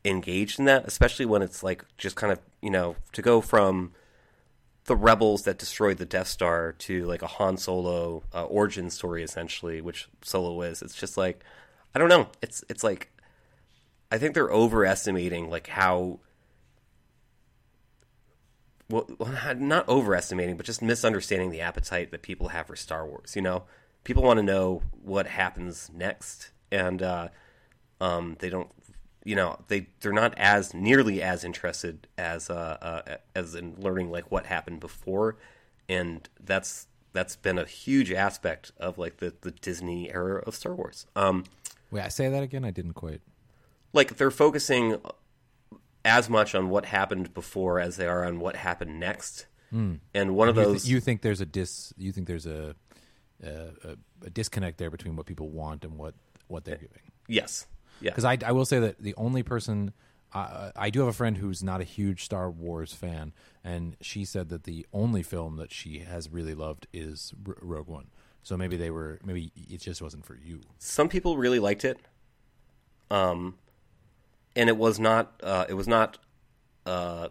engaged 0.03 0.57
in 0.57 0.65
that, 0.65 0.83
especially 0.85 1.27
when 1.27 1.43
it's 1.43 1.61
like 1.61 1.85
just 1.99 2.15
kind 2.15 2.33
of 2.33 2.39
you 2.59 2.71
know 2.71 2.95
to 3.11 3.21
go 3.21 3.39
from 3.39 3.93
the 4.85 4.95
rebels 4.95 5.43
that 5.43 5.59
destroyed 5.59 5.97
the 5.97 6.05
Death 6.07 6.27
Star 6.27 6.71
to 6.71 7.05
like 7.05 7.21
a 7.21 7.27
Han 7.27 7.57
Solo 7.57 8.23
uh, 8.33 8.45
origin 8.45 8.89
story 8.89 9.21
essentially, 9.21 9.79
which 9.79 10.09
Solo 10.23 10.59
is. 10.63 10.81
It's 10.81 10.95
just 10.95 11.17
like 11.17 11.43
I 11.93 11.99
don't 11.99 12.09
know. 12.09 12.29
It's 12.41 12.63
it's 12.67 12.83
like 12.83 13.11
I 14.11 14.17
think 14.17 14.33
they're 14.33 14.49
overestimating 14.49 15.51
like 15.51 15.67
how 15.67 16.19
well, 18.89 19.07
not 19.57 19.87
overestimating, 19.87 20.57
but 20.57 20.65
just 20.65 20.81
misunderstanding 20.81 21.51
the 21.51 21.61
appetite 21.61 22.11
that 22.11 22.21
people 22.21 22.49
have 22.49 22.67
for 22.67 22.75
Star 22.75 23.05
Wars. 23.05 23.35
You 23.35 23.41
know, 23.41 23.63
people 24.03 24.23
want 24.23 24.37
to 24.37 24.43
know 24.43 24.83
what 25.03 25.27
happens 25.27 25.89
next, 25.93 26.51
and 26.71 27.01
uh, 27.01 27.29
um, 27.99 28.37
they 28.39 28.49
don't. 28.49 28.69
You 29.23 29.35
know, 29.35 29.59
they 29.69 29.87
they're 30.01 30.13
not 30.13 30.37
as 30.37 30.73
nearly 30.73 31.21
as 31.21 31.43
interested 31.43 32.07
as 32.17 32.49
uh, 32.49 32.77
uh, 32.81 33.15
as 33.35 33.55
in 33.55 33.75
learning 33.79 34.11
like 34.11 34.29
what 34.31 34.45
happened 34.45 34.79
before, 34.79 35.37
and 35.89 36.29
that's 36.39 36.87
that's 37.11 37.35
been 37.35 37.57
a 37.57 37.65
huge 37.65 38.11
aspect 38.11 38.71
of 38.77 38.97
like 38.99 39.17
the 39.17 39.33
the 39.41 39.51
Disney 39.51 40.11
era 40.13 40.43
of 40.45 40.53
Star 40.53 40.75
Wars. 40.75 41.07
Um, 41.15 41.45
Wait, 41.89 42.03
I 42.03 42.09
say 42.09 42.29
that 42.29 42.43
again. 42.43 42.63
I 42.63 42.71
didn't 42.71 42.93
quite. 42.93 43.21
like 43.93 44.17
they're 44.17 44.29
focusing 44.29 45.01
as 46.05 46.29
much 46.29 46.55
on 46.55 46.69
what 46.69 46.85
happened 46.85 47.33
before 47.33 47.79
as 47.81 47.97
they 47.97 48.05
are 48.07 48.23
on 48.25 48.39
what 48.39 48.55
happened 48.55 48.99
next. 48.99 49.47
And 49.71 49.99
one 50.37 50.47
of 50.47 50.55
You, 50.55 50.63
thi- 50.63 50.71
those, 50.71 50.87
you 50.87 50.99
think 51.01 51.21
there's 51.21 51.41
a 51.41 51.45
dis? 51.45 51.93
You 51.97 52.13
think 52.13 52.27
there's 52.27 52.45
a 52.45 52.75
a, 53.43 53.49
a, 53.49 53.95
a 54.25 54.29
disconnect 54.29 54.77
there 54.77 54.89
between 54.89 55.17
what 55.17 55.25
people 55.25 55.49
want 55.49 55.83
and 55.83 55.97
what 55.97 56.13
what 56.47 56.63
they're 56.63 56.77
giving? 56.77 57.11
yes, 57.27 57.67
yeah, 57.99 58.11
Because 58.11 58.23
I, 58.23 58.37
I 58.45 58.53
will 58.53 58.63
say 58.65 58.79
that 58.79 59.01
the 59.01 59.13
only 59.15 59.43
person 59.43 59.91
I 60.33 60.71
I 60.77 60.89
do 60.91 60.99
have 61.01 61.09
a 61.09 61.13
friend 61.13 61.35
who's 61.37 61.61
not 61.61 61.81
a 61.81 61.83
huge 61.83 62.23
Star 62.23 62.49
Wars 62.49 62.93
fan, 62.93 63.33
and 63.65 63.97
she 63.99 64.23
said 64.23 64.47
that 64.47 64.63
the 64.63 64.85
only 64.93 65.23
film 65.23 65.57
that 65.57 65.73
she 65.73 65.99
has 65.99 66.29
really 66.29 66.55
loved 66.55 66.87
is 66.93 67.33
R- 67.45 67.57
Rogue 67.61 67.87
One. 67.89 68.07
So 68.43 68.55
maybe 68.55 68.77
they 68.77 68.91
were 68.91 69.19
maybe 69.25 69.51
it 69.69 69.81
just 69.81 70.01
wasn't 70.01 70.23
for 70.25 70.35
you. 70.37 70.61
some 70.79 71.09
people 71.09 71.35
really 71.35 71.59
liked 71.59 71.83
it. 71.83 71.97
Um, 73.11 73.55
and 74.55 74.69
it 74.69 74.77
was 74.77 74.99
not, 74.99 75.39
uh, 75.43 75.65
it 75.67 75.73
was 75.73 75.87
not, 75.87 76.17
uh, 76.85 77.27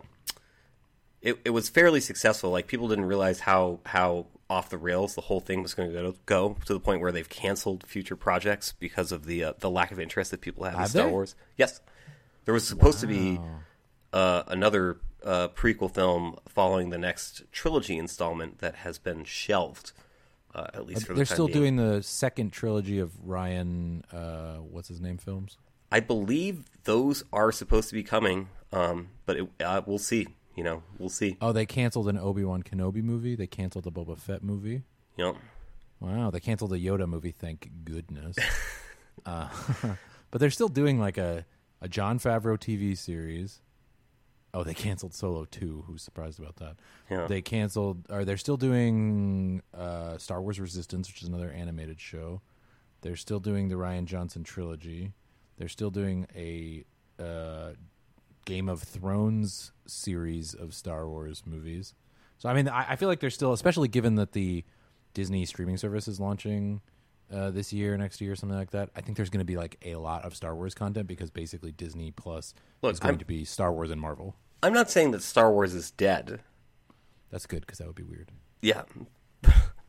it, 1.23 1.39
it 1.45 1.51
was 1.51 1.69
fairly 1.69 2.01
successful. 2.01 2.51
Like 2.51 2.67
people 2.67 2.89
didn't 2.89 3.07
realize 3.07 3.41
how, 3.41 3.81
how 3.87 4.27
off 4.51 4.69
the 4.69 4.79
rails 4.79 5.15
the 5.15 5.23
whole 5.23 5.41
thing 5.41 5.63
was 5.63 5.75
going 5.75 5.93
to 5.93 6.15
go, 6.27 6.57
to 6.67 6.73
the 6.75 6.81
point 6.81 7.01
where 7.01 7.13
they've 7.13 7.29
canceled 7.29 7.85
future 7.87 8.17
projects 8.17 8.75
because 8.79 9.11
of 9.11 9.25
the, 9.25 9.45
uh, 9.45 9.53
the 9.61 9.71
lack 9.71 9.91
of 9.91 9.99
interest 9.99 10.31
that 10.31 10.41
people 10.41 10.65
have 10.65 10.79
in 10.79 10.87
Star 10.87 11.07
they? 11.07 11.13
Wars. 11.13 11.35
Yes. 11.57 11.81
There 12.45 12.53
was 12.55 12.67
supposed 12.67 13.01
to 13.01 13.07
be, 13.07 13.41
uh, 14.13 14.43
another, 14.49 14.99
uh, 15.25 15.49
prequel 15.49 15.93
film 15.93 16.37
following 16.47 16.91
the 16.91 16.99
next 16.99 17.51
trilogy 17.51 17.97
installment 17.97 18.59
that 18.59 18.77
has 18.77 18.99
been 18.99 19.25
shelved. 19.25 19.93
Uh, 20.55 20.67
at 20.73 20.87
least 20.87 21.07
for 21.07 21.15
the 21.15 21.17
They're 21.17 21.25
still 21.25 21.49
being. 21.49 21.59
doing 21.59 21.77
the 21.77 22.03
second 22.03 22.53
trilogy 22.53 23.01
of 23.01 23.11
Rian. 23.27 24.03
Uh, 24.13 24.59
what's 24.59 24.87
his 24.87 25.01
name? 25.01 25.19
Films. 25.19 25.57
I 25.95 26.01
believe 26.01 26.65
those 26.83 27.23
are 27.33 27.53
supposed 27.53 27.89
to 27.91 27.95
be 27.95 28.03
coming, 28.03 28.49
um, 28.73 29.11
but 29.27 29.37
it, 29.37 29.49
uh, 29.65 29.81
we'll 29.87 29.99
see. 29.99 30.27
You 30.57 30.65
know, 30.65 30.83
we'll 30.99 31.09
see. 31.09 31.37
Oh, 31.41 31.53
they 31.53 31.67
canceled 31.67 32.09
an 32.09 32.19
Obi 32.19 32.43
Wan 32.43 32.65
Kenobi 32.65 33.01
movie. 33.01 33.37
They 33.37 33.47
canceled 33.47 33.87
a 33.87 33.93
Boba 33.93 34.19
Fett 34.19 34.43
movie. 34.43 34.83
Yep. 35.17 35.37
Wow, 36.01 36.33
they 36.33 36.41
canceled 36.41 36.73
the 36.73 36.85
Yoda 36.85 37.09
movie. 37.09 37.31
Thank 37.31 37.71
goodness. 37.85 38.37
uh, 39.25 39.49
but 40.33 40.41
they're 40.41 40.51
still 40.51 40.67
doing 40.69 40.99
like 40.99 41.17
a 41.17 41.47
a 41.81 41.87
Jon 41.87 42.19
Favreau 42.19 42.59
TV 42.59 42.99
series. 42.99 43.61
Oh, 44.53 44.65
they 44.65 44.75
canceled 44.75 45.15
Solo 45.15 45.45
two. 45.45 45.85
Who's 45.87 46.03
surprised 46.03 46.41
about 46.41 46.57
that? 46.57 46.75
Yeah. 47.09 47.29
They 47.29 47.41
canceled. 47.41 48.11
Are 48.11 48.25
they're 48.25 48.37
still 48.37 48.57
doing 48.57 49.63
uh, 49.73 50.19
Star 50.19 50.43
Wars 50.43 50.59
Resistance, 50.59 51.09
which 51.09 51.23
is 51.23 51.29
another 51.29 51.53
animated 51.53 52.01
show. 52.01 52.41
They're 53.03 53.15
still 53.15 53.39
doing 53.39 53.69
the 53.69 53.77
Rian 53.77 54.07
Johnson 54.07 54.43
trilogy. 54.43 55.13
They're 55.57 55.69
still 55.69 55.91
doing 55.91 56.27
a 56.35 56.85
uh, 57.23 57.73
Game 58.45 58.69
of 58.69 58.83
Thrones 58.83 59.73
series 59.87 60.55
of 60.55 60.75
Star 60.75 61.09
Wars 61.09 61.43
movies. 61.47 61.95
So 62.39 62.49
I 62.49 62.55
mean, 62.55 62.69
I, 62.69 62.93
I 62.93 62.97
feel 62.97 63.09
like 63.09 63.21
they're 63.21 63.31
still, 63.31 63.53
especially 63.53 63.89
given 63.89 64.17
that 64.17 64.33
the 64.33 64.65
Disney 65.15 65.45
streaming 65.47 65.77
service 65.77 66.09
is 66.09 66.19
launching 66.19 66.81
uh, 67.33 67.51
this 67.51 67.73
year, 67.73 67.97
next 67.97 68.21
year, 68.21 68.35
something 68.35 68.59
like 68.59 68.73
that. 68.73 68.91
I 68.97 69.01
think 69.01 69.17
there's 69.17 69.31
going 69.31 69.39
to 69.39 69.45
be 69.45 69.57
like 69.57 69.79
a 69.85 69.95
lot 69.97 70.25
of 70.25 70.35
Star 70.35 70.55
Wars 70.55 70.75
content 70.75 71.07
because 71.07 71.31
basically 71.31 71.73
Disney 71.73 72.11
Plus 72.11 72.53
Look, 72.83 72.93
is 72.93 73.01
going 73.01 73.13
I'm- 73.13 73.19
to 73.21 73.25
be 73.25 73.45
Star 73.45 73.73
Wars 73.73 73.91
and 73.91 74.01
Marvel. 74.01 74.37
I'm 74.63 74.73
not 74.73 74.91
saying 74.91 75.11
that 75.11 75.23
Star 75.23 75.53
Wars 75.53 75.75
is 75.75 75.91
dead. 75.91 76.41
That's 77.31 77.47
good 77.47 77.61
because 77.61 77.79
that 77.79 77.87
would 77.87 77.97
be 77.97 78.03
weird. 78.03 78.31
Yeah, 78.63 78.83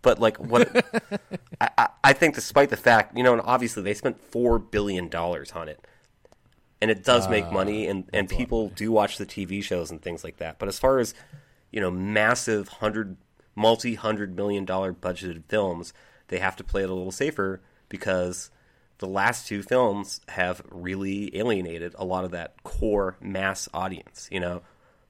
but 0.05 0.19
like 0.19 0.37
what? 0.37 0.69
I, 1.59 1.69
I, 1.77 1.87
I 2.03 2.13
think, 2.13 2.35
despite 2.35 2.69
the 2.69 2.77
fact, 2.77 3.17
you 3.17 3.23
know, 3.23 3.33
and 3.33 3.41
obviously 3.43 3.81
they 3.81 3.95
spent 3.95 4.21
four 4.21 4.59
billion 4.59 5.09
dollars 5.09 5.51
on 5.53 5.67
it, 5.67 5.83
and 6.79 6.91
it 6.91 7.03
does 7.03 7.27
make 7.27 7.51
money, 7.51 7.87
ah, 7.87 7.91
and 7.91 8.09
and 8.13 8.29
people 8.29 8.69
do 8.69 8.91
watch 8.91 9.17
the 9.17 9.25
TV 9.25 9.63
shows 9.63 9.89
and 9.89 10.01
things 10.01 10.23
like 10.23 10.37
that. 10.37 10.59
But 10.59 10.69
as 10.69 10.77
far 10.77 10.99
as 10.99 11.15
you 11.71 11.81
know, 11.81 11.89
massive 11.89 12.67
hundred, 12.67 13.17
multi 13.55 13.95
hundred 13.95 14.35
million 14.35 14.63
dollar 14.63 14.93
budgeted 14.93 15.43
films, 15.49 15.91
they 16.27 16.37
have 16.37 16.55
to 16.57 16.63
play 16.63 16.83
it 16.83 16.89
a 16.91 16.93
little 16.93 17.11
safer 17.11 17.61
because 17.89 18.51
the 18.99 19.07
last 19.07 19.47
two 19.47 19.63
films 19.63 20.21
have 20.29 20.61
really 20.69 21.35
alienated 21.35 21.95
a 21.97 22.05
lot 22.05 22.25
of 22.25 22.31
that 22.31 22.61
core 22.61 23.17
mass 23.19 23.67
audience. 23.73 24.29
You 24.31 24.39
know, 24.39 24.61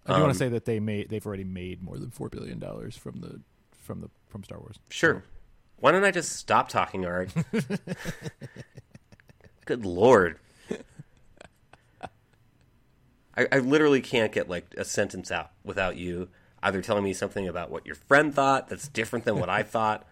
I 0.05 0.15
do 0.15 0.21
want 0.21 0.37
to 0.37 0.45
um, 0.45 0.47
say 0.47 0.49
that 0.53 0.63
they 0.63 0.79
made 0.79 1.09
they've 1.09 1.25
already 1.25 1.43
made 1.43 1.83
more 1.83 1.97
than 1.97 2.11
four 2.11 2.29
billion 2.29 2.59
dollars 2.59 2.95
from 2.95 3.19
the 3.19 3.41
from 3.85 3.99
the 3.99 4.09
from 4.27 4.43
Star 4.43 4.59
Wars. 4.59 4.77
Sure. 4.89 5.23
Why 5.77 5.91
don't 5.91 6.03
I 6.03 6.11
just 6.11 6.33
stop 6.33 6.69
talking, 6.69 7.05
Art? 7.05 7.31
Good 9.65 9.85
lord. 9.85 10.39
I, 13.37 13.47
I 13.51 13.59
literally 13.59 14.01
can't 14.01 14.31
get 14.31 14.49
like 14.49 14.73
a 14.77 14.85
sentence 14.85 15.31
out 15.31 15.51
without 15.63 15.97
you 15.97 16.29
either 16.63 16.81
telling 16.81 17.03
me 17.03 17.13
something 17.13 17.47
about 17.47 17.69
what 17.69 17.85
your 17.85 17.95
friend 17.95 18.33
thought 18.33 18.69
that's 18.69 18.87
different 18.87 19.25
than 19.25 19.39
what 19.39 19.49
I 19.49 19.63
thought, 19.63 20.07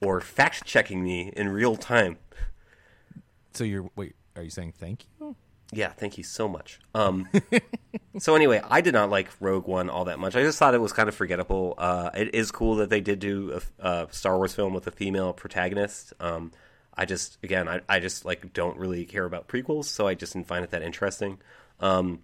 or 0.00 0.20
fact 0.20 0.64
checking 0.64 1.02
me 1.02 1.32
in 1.36 1.48
real 1.48 1.76
time. 1.76 2.18
So 3.54 3.64
you're 3.64 3.90
wait, 3.96 4.14
are 4.36 4.42
you 4.42 4.50
saying 4.50 4.74
thank 4.78 5.06
you? 5.20 5.34
Yeah, 5.72 5.88
thank 5.90 6.16
you 6.16 6.24
so 6.24 6.48
much. 6.48 6.80
Um, 6.94 7.28
so 8.18 8.34
anyway, 8.34 8.62
I 8.68 8.80
did 8.80 8.94
not 8.94 9.10
like 9.10 9.28
Rogue 9.38 9.66
One 9.66 9.90
all 9.90 10.06
that 10.06 10.18
much. 10.18 10.34
I 10.34 10.42
just 10.42 10.58
thought 10.58 10.74
it 10.74 10.80
was 10.80 10.92
kind 10.92 11.08
of 11.08 11.14
forgettable. 11.14 11.74
Uh, 11.76 12.10
it 12.14 12.34
is 12.34 12.50
cool 12.50 12.76
that 12.76 12.88
they 12.88 13.00
did 13.00 13.18
do 13.18 13.60
a, 13.80 13.86
a 13.86 14.08
Star 14.10 14.36
Wars 14.38 14.54
film 14.54 14.72
with 14.72 14.86
a 14.86 14.90
female 14.90 15.32
protagonist. 15.34 16.14
Um, 16.20 16.52
I 16.94 17.04
just, 17.04 17.38
again, 17.42 17.68
I, 17.68 17.80
I 17.88 18.00
just 18.00 18.24
like 18.24 18.52
don't 18.54 18.78
really 18.78 19.04
care 19.04 19.24
about 19.24 19.46
prequels, 19.46 19.84
so 19.84 20.06
I 20.06 20.14
just 20.14 20.32
didn't 20.32 20.48
find 20.48 20.64
it 20.64 20.70
that 20.70 20.82
interesting. 20.82 21.38
Um, 21.80 22.20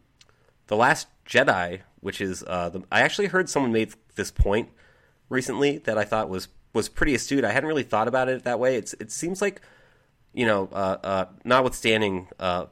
the 0.66 0.76
Last 0.76 1.06
Jedi, 1.26 1.80
which 2.00 2.20
is, 2.20 2.42
uh, 2.46 2.70
the, 2.70 2.82
I 2.90 3.02
actually 3.02 3.26
heard 3.26 3.50
someone 3.50 3.72
made 3.72 3.92
this 4.16 4.30
point 4.30 4.70
recently 5.28 5.78
that 5.78 5.98
I 5.98 6.04
thought 6.04 6.28
was 6.28 6.48
was 6.72 6.88
pretty 6.88 7.14
astute. 7.14 7.44
I 7.44 7.52
hadn't 7.52 7.68
really 7.68 7.84
thought 7.84 8.08
about 8.08 8.28
it 8.28 8.44
that 8.44 8.58
way. 8.58 8.76
It's 8.76 8.94
it 8.94 9.12
seems 9.12 9.40
like, 9.40 9.60
you 10.32 10.44
know, 10.44 10.68
uh, 10.72 10.96
uh, 11.02 11.24
notwithstanding 11.44 12.28
uh, 12.40 12.66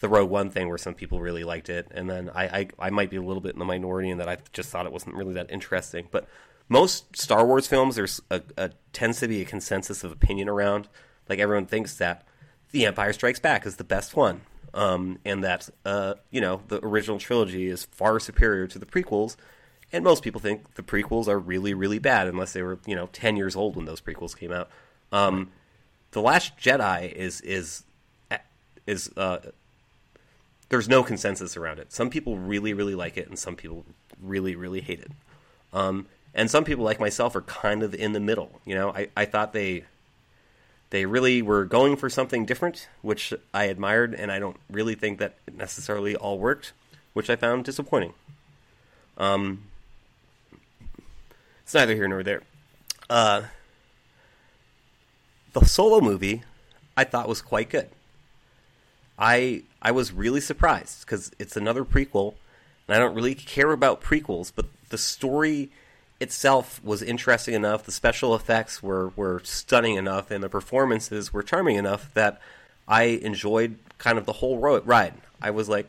the 0.00 0.08
Rogue 0.08 0.30
One 0.30 0.50
thing 0.50 0.68
where 0.68 0.78
some 0.78 0.94
people 0.94 1.20
really 1.20 1.44
liked 1.44 1.68
it, 1.68 1.88
and 1.90 2.08
then 2.08 2.30
I, 2.34 2.44
I 2.44 2.68
I 2.78 2.90
might 2.90 3.10
be 3.10 3.16
a 3.16 3.22
little 3.22 3.40
bit 3.40 3.52
in 3.52 3.58
the 3.58 3.64
minority 3.64 4.10
in 4.10 4.18
that 4.18 4.28
I 4.28 4.38
just 4.52 4.70
thought 4.70 4.86
it 4.86 4.92
wasn't 4.92 5.14
really 5.14 5.34
that 5.34 5.50
interesting. 5.50 6.08
But 6.10 6.28
most 6.68 7.16
Star 7.16 7.46
Wars 7.46 7.66
films, 7.66 7.96
there's 7.96 8.20
a, 8.30 8.42
a 8.56 8.70
tends 8.92 9.20
to 9.20 9.28
be 9.28 9.40
a 9.42 9.44
consensus 9.44 10.04
of 10.04 10.12
opinion 10.12 10.48
around. 10.48 10.88
Like 11.28 11.38
everyone 11.38 11.66
thinks 11.66 11.96
that 11.96 12.26
The 12.70 12.86
Empire 12.86 13.12
Strikes 13.12 13.40
Back 13.40 13.66
is 13.66 13.76
the 13.76 13.84
best 13.84 14.16
one, 14.16 14.42
um, 14.74 15.18
and 15.24 15.42
that 15.44 15.68
uh, 15.84 16.14
you 16.30 16.40
know 16.40 16.62
the 16.68 16.84
original 16.84 17.18
trilogy 17.18 17.68
is 17.68 17.84
far 17.84 18.18
superior 18.18 18.66
to 18.66 18.78
the 18.78 18.86
prequels. 18.86 19.36
And 19.92 20.02
most 20.02 20.24
people 20.24 20.40
think 20.40 20.74
the 20.74 20.82
prequels 20.82 21.28
are 21.28 21.38
really, 21.38 21.72
really 21.72 22.00
bad, 22.00 22.26
unless 22.26 22.52
they 22.52 22.62
were, 22.62 22.80
you 22.84 22.96
know, 22.96 23.08
ten 23.12 23.36
years 23.36 23.54
old 23.54 23.76
when 23.76 23.84
those 23.84 24.00
prequels 24.00 24.36
came 24.36 24.50
out. 24.50 24.68
Um, 25.12 25.52
the 26.10 26.20
Last 26.20 26.56
Jedi 26.56 27.12
is 27.12 27.40
is 27.42 27.84
is 28.86 29.10
uh, 29.16 29.38
there's 30.74 30.88
no 30.88 31.04
consensus 31.04 31.56
around 31.56 31.78
it. 31.78 31.92
Some 31.92 32.10
people 32.10 32.36
really, 32.36 32.74
really 32.74 32.96
like 32.96 33.16
it, 33.16 33.28
and 33.28 33.38
some 33.38 33.54
people 33.54 33.84
really, 34.20 34.56
really 34.56 34.80
hate 34.80 34.98
it. 34.98 35.12
Um, 35.72 36.06
and 36.34 36.50
some 36.50 36.64
people, 36.64 36.84
like 36.84 36.98
myself, 36.98 37.36
are 37.36 37.42
kind 37.42 37.84
of 37.84 37.94
in 37.94 38.12
the 38.12 38.18
middle. 38.18 38.60
You 38.64 38.74
know, 38.74 38.90
I, 38.90 39.06
I 39.16 39.24
thought 39.24 39.52
they 39.52 39.84
they 40.90 41.06
really 41.06 41.42
were 41.42 41.64
going 41.64 41.94
for 41.94 42.10
something 42.10 42.44
different, 42.44 42.88
which 43.02 43.32
I 43.52 43.66
admired, 43.66 44.14
and 44.14 44.32
I 44.32 44.40
don't 44.40 44.56
really 44.68 44.96
think 44.96 45.20
that 45.20 45.36
necessarily 45.56 46.16
all 46.16 46.40
worked, 46.40 46.72
which 47.12 47.30
I 47.30 47.36
found 47.36 47.64
disappointing. 47.64 48.14
Um, 49.16 49.66
it's 51.62 51.72
neither 51.72 51.94
here 51.94 52.08
nor 52.08 52.24
there. 52.24 52.42
Uh, 53.08 53.42
the 55.52 55.64
solo 55.64 56.00
movie, 56.00 56.42
I 56.96 57.04
thought 57.04 57.28
was 57.28 57.42
quite 57.42 57.70
good. 57.70 57.90
I 59.18 59.62
I 59.80 59.90
was 59.90 60.12
really 60.12 60.40
surprised 60.40 61.00
because 61.00 61.30
it's 61.38 61.56
another 61.56 61.84
prequel, 61.84 62.34
and 62.88 62.96
I 62.96 62.98
don't 62.98 63.14
really 63.14 63.34
care 63.34 63.72
about 63.72 64.02
prequels, 64.02 64.52
but 64.54 64.66
the 64.88 64.98
story 64.98 65.70
itself 66.20 66.82
was 66.84 67.02
interesting 67.02 67.54
enough. 67.54 67.84
The 67.84 67.92
special 67.92 68.34
effects 68.34 68.82
were 68.82 69.10
were 69.16 69.40
stunning 69.44 69.96
enough, 69.96 70.30
and 70.30 70.42
the 70.42 70.48
performances 70.48 71.32
were 71.32 71.42
charming 71.42 71.76
enough 71.76 72.12
that 72.14 72.40
I 72.88 73.04
enjoyed 73.04 73.78
kind 73.98 74.18
of 74.18 74.26
the 74.26 74.34
whole 74.34 74.58
ride. 74.58 75.14
I 75.40 75.50
was 75.50 75.68
like, 75.68 75.88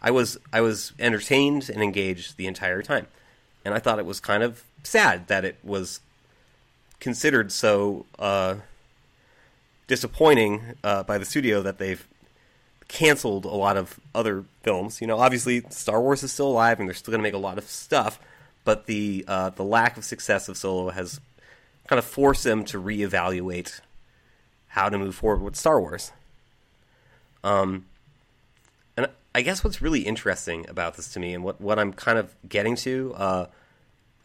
I 0.00 0.10
was 0.10 0.38
I 0.52 0.60
was 0.60 0.92
entertained 0.98 1.68
and 1.68 1.82
engaged 1.82 2.36
the 2.36 2.46
entire 2.46 2.82
time, 2.82 3.06
and 3.64 3.74
I 3.74 3.78
thought 3.78 3.98
it 3.98 4.06
was 4.06 4.20
kind 4.20 4.42
of 4.42 4.62
sad 4.82 5.26
that 5.28 5.44
it 5.44 5.56
was 5.62 6.00
considered 7.00 7.50
so 7.52 8.06
uh, 8.18 8.56
disappointing 9.86 10.74
uh, 10.82 11.02
by 11.02 11.18
the 11.18 11.24
studio 11.24 11.62
that 11.62 11.78
they've 11.78 12.06
canceled 12.88 13.44
a 13.44 13.48
lot 13.48 13.76
of 13.76 13.98
other 14.14 14.44
films. 14.62 15.00
You 15.00 15.06
know, 15.06 15.18
obviously 15.18 15.62
Star 15.70 16.00
Wars 16.00 16.22
is 16.22 16.32
still 16.32 16.48
alive 16.48 16.80
and 16.80 16.88
they're 16.88 16.94
still 16.94 17.12
going 17.12 17.20
to 17.20 17.22
make 17.22 17.34
a 17.34 17.38
lot 17.38 17.58
of 17.58 17.64
stuff, 17.64 18.18
but 18.64 18.86
the 18.86 19.24
uh, 19.26 19.50
the 19.50 19.64
lack 19.64 19.96
of 19.96 20.04
success 20.04 20.48
of 20.48 20.56
Solo 20.56 20.90
has 20.90 21.20
kind 21.86 21.98
of 21.98 22.04
forced 22.04 22.44
them 22.44 22.64
to 22.64 22.82
reevaluate 22.82 23.80
how 24.68 24.88
to 24.88 24.98
move 24.98 25.14
forward 25.14 25.42
with 25.42 25.56
Star 25.56 25.80
Wars. 25.80 26.12
Um, 27.42 27.86
and 28.96 29.08
I 29.34 29.42
guess 29.42 29.62
what's 29.62 29.80
really 29.80 30.00
interesting 30.00 30.68
about 30.68 30.96
this 30.96 31.12
to 31.12 31.20
me, 31.20 31.32
and 31.32 31.44
what, 31.44 31.60
what 31.60 31.78
I'm 31.78 31.92
kind 31.92 32.18
of 32.18 32.34
getting 32.48 32.76
to 32.76 33.14
uh, 33.16 33.46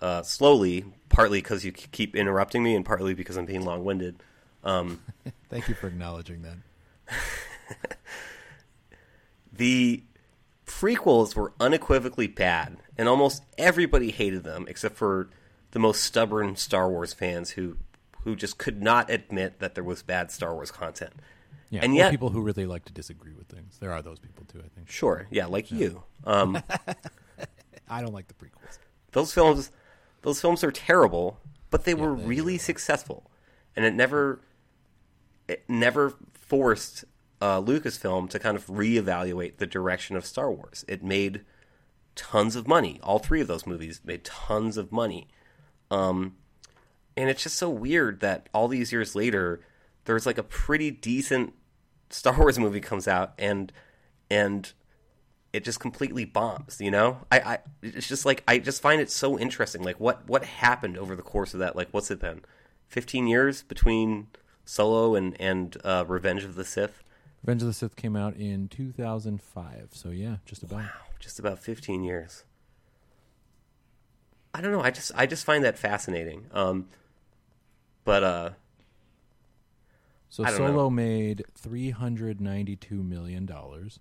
uh, 0.02 0.24
slowly, 0.24 0.86
partly 1.10 1.40
because 1.42 1.64
you 1.64 1.72
keep 1.72 2.16
interrupting 2.16 2.64
me, 2.64 2.76
and 2.76 2.84
partly 2.84 3.14
because 3.14 3.38
I'm 3.38 3.46
being 3.46 3.64
long 3.64 3.86
winded. 3.86 4.16
Um, 4.64 5.02
Thank 5.50 5.68
you 5.68 5.76
for 5.76 5.88
acknowledging 5.88 6.44
that. 6.44 7.98
the 9.62 10.04
prequels 10.66 11.36
were 11.36 11.54
unequivocally 11.60 12.26
bad, 12.26 12.78
and 12.98 13.08
almost 13.08 13.44
everybody 13.60 14.10
hated 14.10 14.44
them 14.44 14.66
except 14.68 14.96
for 14.96 15.30
the 15.70 15.78
most 15.78 16.02
stubborn 16.02 16.56
Star 16.56 16.90
Wars 16.90 17.14
fans 17.14 17.52
who 17.52 17.78
who 18.24 18.36
just 18.36 18.58
could 18.58 18.82
not 18.82 19.12
admit 19.12 19.60
that 19.60 19.76
there 19.76 19.84
was 19.84 20.02
bad 20.02 20.32
Star 20.32 20.56
Wars 20.56 20.72
content. 20.72 21.14
Yeah, 21.70 21.82
and 21.84 21.96
yet, 21.96 22.10
people 22.10 22.30
who 22.30 22.42
really 22.42 22.66
like 22.66 22.86
to 22.86 22.94
disagree 22.94 23.34
with 23.34 23.50
things. 23.50 23.78
There 23.80 23.92
are 23.92 24.02
those 24.02 24.18
people 24.18 24.46
too. 24.52 24.64
I 24.66 24.68
think. 24.74 24.90
sure, 24.90 25.28
yeah, 25.30 25.46
like 25.46 25.72
you, 25.72 26.02
um, 26.24 26.58
I 27.88 28.02
don't 28.02 28.14
like 28.14 28.30
the 28.30 28.34
prequels. 28.34 28.80
those 29.12 29.32
films, 29.32 29.72
those 30.24 30.42
films 30.42 30.64
are 30.64 30.72
terrible, 30.72 31.40
but 31.70 31.86
they 31.86 31.94
were 31.94 32.16
they 32.16 32.24
really 32.26 32.58
successful, 32.58 33.30
and 33.76 33.86
it 33.86 33.94
never, 33.94 34.42
it 35.48 35.66
never 35.70 36.16
forced 36.34 37.06
uh, 37.42 37.62
Lucasfilm 37.62 38.30
to 38.30 38.40
kind 38.40 38.56
of 38.56 38.68
reevaluate 38.68 39.58
the 39.58 39.68
direction 39.68 40.16
of 40.16 40.26
Star 40.26 40.52
Wars. 40.52 40.86
It 40.88 41.04
made 41.04 41.44
tons 42.16 42.56
of 42.56 42.68
money. 42.68 43.00
All 43.04 43.20
three 43.20 43.42
of 43.42 43.48
those 43.48 43.66
movies 43.66 44.02
made 44.04 44.24
tons 44.24 44.78
of 44.78 44.92
money. 44.92 45.28
Um, 45.90 46.36
and 47.18 47.30
it's 47.30 47.44
just 47.44 47.58
so 47.58 47.70
weird 47.70 48.20
that 48.22 48.48
all 48.54 48.68
these 48.68 48.92
years 48.92 49.16
later, 49.16 49.62
there's 50.06 50.26
like 50.26 50.38
a 50.38 50.44
pretty 50.44 50.92
decent 50.92 51.54
Star 52.10 52.38
Wars 52.38 52.60
movie 52.60 52.82
comes 52.82 53.08
out, 53.08 53.34
and 53.38 53.72
and 54.30 54.72
it 55.54 55.64
just 55.64 55.80
completely 55.80 56.26
bombs. 56.26 56.78
You 56.80 56.92
know, 56.92 57.20
I, 57.32 57.40
I 57.40 57.60
it's 57.82 58.08
just 58.08 58.26
like 58.26 58.44
I 58.48 58.60
just 58.60 58.82
find 58.82 59.02
it 59.02 59.10
so 59.10 59.38
interesting. 59.40 59.84
Like 59.84 60.00
what 60.00 60.28
what 60.28 60.44
happened 60.44 60.98
over 60.98 61.16
the 61.16 61.22
course 61.22 61.54
of 61.54 61.60
that? 61.60 61.76
Like 61.76 61.90
what's 61.92 62.12
it 62.12 62.20
been? 62.20 62.42
Fifteen 62.88 63.28
years 63.28 63.64
between 63.64 64.28
Solo 64.66 65.16
and 65.16 65.40
and 65.40 65.78
uh, 65.84 66.06
Revenge 66.08 66.44
of 66.44 66.56
the 66.56 66.66
Sith. 66.66 67.04
Revenge 67.44 67.62
of 67.64 67.68
the 67.68 67.74
Sith 67.74 67.96
came 67.96 68.16
out 68.16 68.36
in 68.36 68.68
2005. 68.68 69.90
So 69.94 70.10
yeah, 70.10 70.38
just 70.46 70.64
about. 70.64 70.80
Wow, 70.80 70.90
just 71.20 71.40
about 71.40 71.60
15 71.60 72.04
years. 72.04 72.44
I 74.54 74.62
don't 74.62 74.72
know. 74.72 74.82
I 74.82 74.92
just 74.92 75.12
I 75.16 75.26
just 75.26 75.46
find 75.46 75.64
that 75.64 75.78
fascinating. 75.78 76.46
Um, 76.54 76.88
but 78.04 78.24
uh, 78.24 78.50
So 80.30 80.44
Solo 80.46 80.72
know. 80.74 80.90
made 80.90 81.44
392 81.56 82.96
million 83.02 83.46
dollars, 83.46 84.00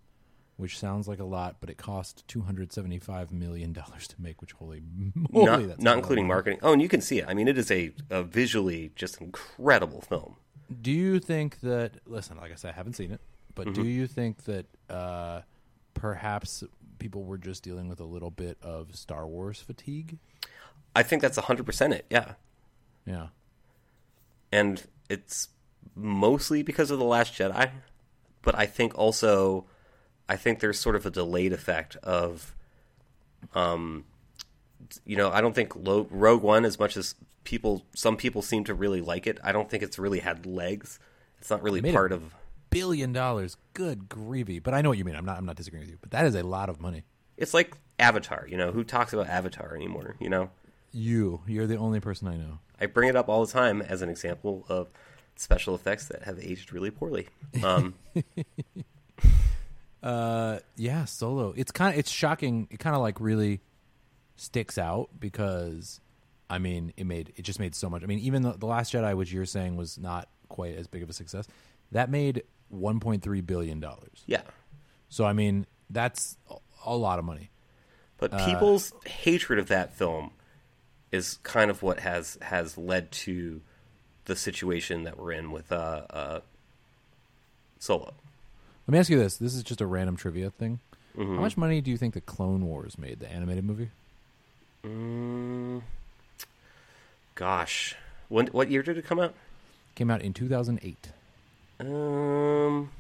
which 0.57 0.77
sounds 0.79 1.07
like 1.09 1.21
a 1.21 1.25
lot, 1.25 1.57
but 1.61 1.71
it 1.71 1.79
cost 1.79 2.27
275 2.29 3.31
million 3.33 3.73
dollars 3.73 4.09
to 4.09 4.17
make. 4.21 4.41
Which 4.41 4.53
holy 4.53 4.83
moly, 5.15 5.47
not 5.47 5.69
that's 5.69 5.83
not 5.83 5.97
including 5.99 6.27
marketing. 6.27 6.59
Oh, 6.63 6.73
and 6.73 6.83
you 6.83 6.89
can 6.89 7.01
see 7.01 7.21
it. 7.21 7.27
I 7.29 7.33
mean, 7.35 7.47
it 7.49 7.57
is 7.57 7.71
a, 7.71 7.93
a 8.11 8.23
visually 8.25 8.91
just 8.97 9.21
incredible 9.21 10.01
film. 10.01 10.37
Do 10.83 10.91
you 10.91 11.21
think 11.21 11.61
that? 11.61 11.95
Listen, 12.07 12.37
like 12.39 12.51
I 12.53 12.57
said, 12.57 12.73
I 12.73 12.75
haven't 12.75 12.95
seen 12.95 13.13
it, 13.13 13.21
but 13.65 13.73
Mm-hmm. 13.75 13.83
do 13.83 13.89
you 13.89 14.07
think 14.07 14.45
that 14.45 14.67
uh, 14.89 15.43
perhaps 15.95 16.65
people 16.99 17.25
were 17.25 17.37
just 17.39 17.63
dealing 17.63 17.89
with 17.89 18.01
a 18.01 18.05
little 18.05 18.31
bit 18.31 18.57
of 18.63 18.97
Star 18.97 19.27
Wars 19.27 19.61
fatigue? 19.61 20.19
I 20.97 21.03
think 21.03 21.21
that's 21.23 21.39
100% 21.39 21.93
it. 21.93 22.07
Yeah. 22.11 22.33
Yeah. 23.07 23.27
and 24.53 24.83
it's 25.09 25.49
mostly 25.95 26.63
because 26.63 26.91
of 26.91 26.99
the 26.99 27.05
last 27.05 27.35
jedi 27.35 27.71
but 28.43 28.55
i 28.55 28.67
think 28.67 28.97
also 28.97 29.65
i 30.29 30.37
think 30.37 30.61
there's 30.61 30.79
sort 30.79 30.95
of 30.97 31.05
a 31.07 31.11
delayed 31.11 31.53
effect 31.53 31.97
of 31.97 32.55
um 33.55 34.05
you 35.05 35.17
know 35.17 35.31
i 35.31 35.41
don't 35.41 35.55
think 35.55 35.75
Lo- 35.77 36.07
rogue 36.11 36.43
one 36.43 36.65
as 36.65 36.79
much 36.79 36.97
as 36.97 37.15
people 37.45 37.85
some 37.95 38.17
people 38.17 38.43
seem 38.43 38.63
to 38.65 38.75
really 38.75 39.01
like 39.01 39.27
it 39.27 39.39
i 39.43 39.51
don't 39.53 39.69
think 39.71 39.83
it's 39.83 39.99
really 39.99 40.21
had 40.21 40.47
legs 40.47 40.99
it's 41.39 41.51
not 41.51 41.63
really 41.63 41.81
part 41.93 42.13
it- 42.13 42.17
of 42.17 42.35
Billion 42.71 43.13
dollars, 43.13 43.57
good 43.75 44.09
gravy. 44.09 44.59
But 44.61 44.75
I 44.75 44.81
know 44.83 44.89
what 44.89 44.99
you 44.99 45.05
mean. 45.05 45.17
I'm 45.17 45.25
not. 45.25 45.37
I'm 45.39 45.45
not 45.47 45.57
disagreeing 45.57 45.83
with 45.85 45.91
you. 45.91 45.99
But 46.01 46.13
that 46.13 46.25
is 46.27 46.35
a 46.35 46.43
lot 46.43 46.69
of 46.69 46.81
money. 46.81 47.05
it's 47.37 47.53
like 47.55 47.77
avatar 47.99 48.47
you 48.49 48.57
know 48.57 48.73
who 48.73 48.83
talks 48.83 49.13
about 49.13 49.27
avatar 49.29 49.77
anymore 49.77 50.17
you 50.19 50.31
know 50.31 50.49
You, 50.91 51.43
you're 51.47 51.67
the 51.67 51.77
only 51.77 52.01
person 52.01 52.27
I 52.29 52.37
know. 52.39 52.61
i 52.81 52.87
bring 52.87 53.11
it 53.11 53.15
up 53.17 53.29
all 53.29 53.45
the 53.45 53.53
time 53.53 53.83
as 53.83 54.01
an 54.01 54.09
example 54.09 54.65
of 54.71 54.89
special 55.37 55.75
effects 55.75 56.07
that 56.07 56.23
have 56.23 56.39
aged 56.39 56.73
really 56.73 56.91
poorly 56.91 57.29
um 57.63 57.93
Uh, 60.03 60.61
yeah, 60.77 61.05
Solo. 61.05 61.53
It's 61.57 61.71
kind 61.73 61.93
of 61.93 61.99
it's 61.99 62.11
shocking. 62.11 62.69
It 62.71 62.79
kind 62.79 62.97
of 62.97 63.03
like 63.03 63.21
really 63.21 63.61
sticks 64.37 64.79
out 64.79 65.11
because, 65.19 66.01
I 66.49 66.59
mean, 66.59 66.95
it 66.97 67.05
made 67.05 67.33
it 67.37 67.43
just 67.43 67.61
made 67.61 67.75
so 67.75 67.91
much. 67.91 68.03
I 68.03 68.07
mean, 68.07 68.21
even 68.21 68.41
the, 68.43 68.53
the 68.53 68.65
Last 68.67 68.93
Jedi, 68.95 69.15
which 69.15 69.31
you're 69.31 69.45
saying 69.45 69.77
was 69.77 69.99
not 69.99 70.29
quite 70.49 70.75
as 70.77 70.87
big 70.87 71.03
of 71.03 71.11
a 71.11 71.13
success, 71.13 71.47
that 71.93 72.09
made 72.09 72.45
1.3 72.75 73.47
billion 73.47 73.81
dollars. 73.81 74.23
yeah 74.27 74.43
So 75.09 75.25
I 75.25 75.33
mean, 75.33 75.67
that's 75.89 76.37
a, 76.85 76.97
lot 76.97 77.19
of 77.19 77.25
money. 77.25 77.51
But 78.19 78.33
Uh, 78.33 78.47
people's 78.47 78.93
hatred 79.07 79.59
of 79.59 79.69
that 79.69 79.93
film 79.93 80.31
is 81.11 81.39
kind 81.43 81.71
of 81.71 81.83
what 81.83 82.01
has 82.01 82.39
has 82.43 82.79
led 82.79 83.11
to 83.11 83.61
the 84.27 84.37
situation 84.37 85.05
that 85.05 85.19
we're 85.19 85.33
in 85.33 85.51
with 85.51 85.73
uh, 85.73 86.03
uh, 86.11 86.41
Solo. 87.79 88.15
Let 88.87 88.93
me 88.93 88.99
ask 88.99 89.11
you 89.11 89.19
this: 89.19 89.37
This 89.37 89.55
is 89.55 89.63
just 89.63 89.81
a 89.81 89.87
random 89.87 90.17
trivia 90.17 90.51
thing. 90.51 90.81
Mm-hmm. 91.17 91.35
How 91.37 91.41
much 91.41 91.57
money 91.57 91.81
do 91.81 91.91
you 91.91 91.97
think 91.97 92.15
the 92.15 92.21
Clone 92.21 92.65
Wars 92.65 92.97
made, 92.99 93.19
the 93.21 93.31
animated 93.31 93.65
movie? 93.65 93.91
Mm, 94.85 95.83
gosh, 97.35 97.97
when 98.29 98.47
what 98.49 98.71
year 98.71 98.83
did 98.83 98.97
it 98.97 99.05
come 99.05 99.19
out? 99.19 99.35
Came 99.95 100.11
out 100.11 100.23
in 100.23 100.33
2008. 100.33 101.09
Um, 101.81 102.91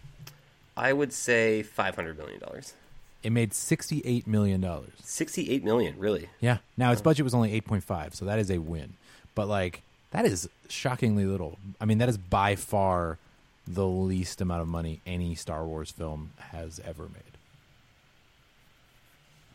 I 0.77 0.93
would 0.93 1.13
say 1.13 1.63
five 1.63 1.95
hundred 1.95 2.19
million 2.19 2.41
dollars. 2.41 2.75
It 3.23 3.33
made 3.33 3.53
68 3.53 4.27
million 4.27 4.63
dollars. 4.63 4.93
Sixty-eight 5.05 5.63
million, 5.63 5.95
really. 5.99 6.31
Yeah. 6.41 6.59
Now 6.79 6.91
its 6.91 7.03
budget 7.03 7.23
was 7.25 7.35
only 7.35 7.61
8.5, 7.61 8.15
so 8.15 8.25
that 8.25 8.39
is 8.39 8.51
a 8.51 8.57
win. 8.59 8.95
But 9.35 9.47
like 9.47 9.83
that 10.13 10.25
is 10.25 10.49
shockingly 10.69 11.27
little. 11.27 11.59
I 11.81 11.85
mean, 11.85 11.99
that 11.99 12.09
is 12.09 12.17
by 12.17 12.57
far 12.57 13.19
the 13.67 13.87
least 13.87 14.41
amount 14.41 14.63
of 14.63 14.69
money 14.69 15.01
any 15.07 15.35
Star 15.35 15.65
Wars 15.67 15.91
film 15.91 16.33
has 16.53 16.81
ever 16.85 17.05
made. 17.05 17.23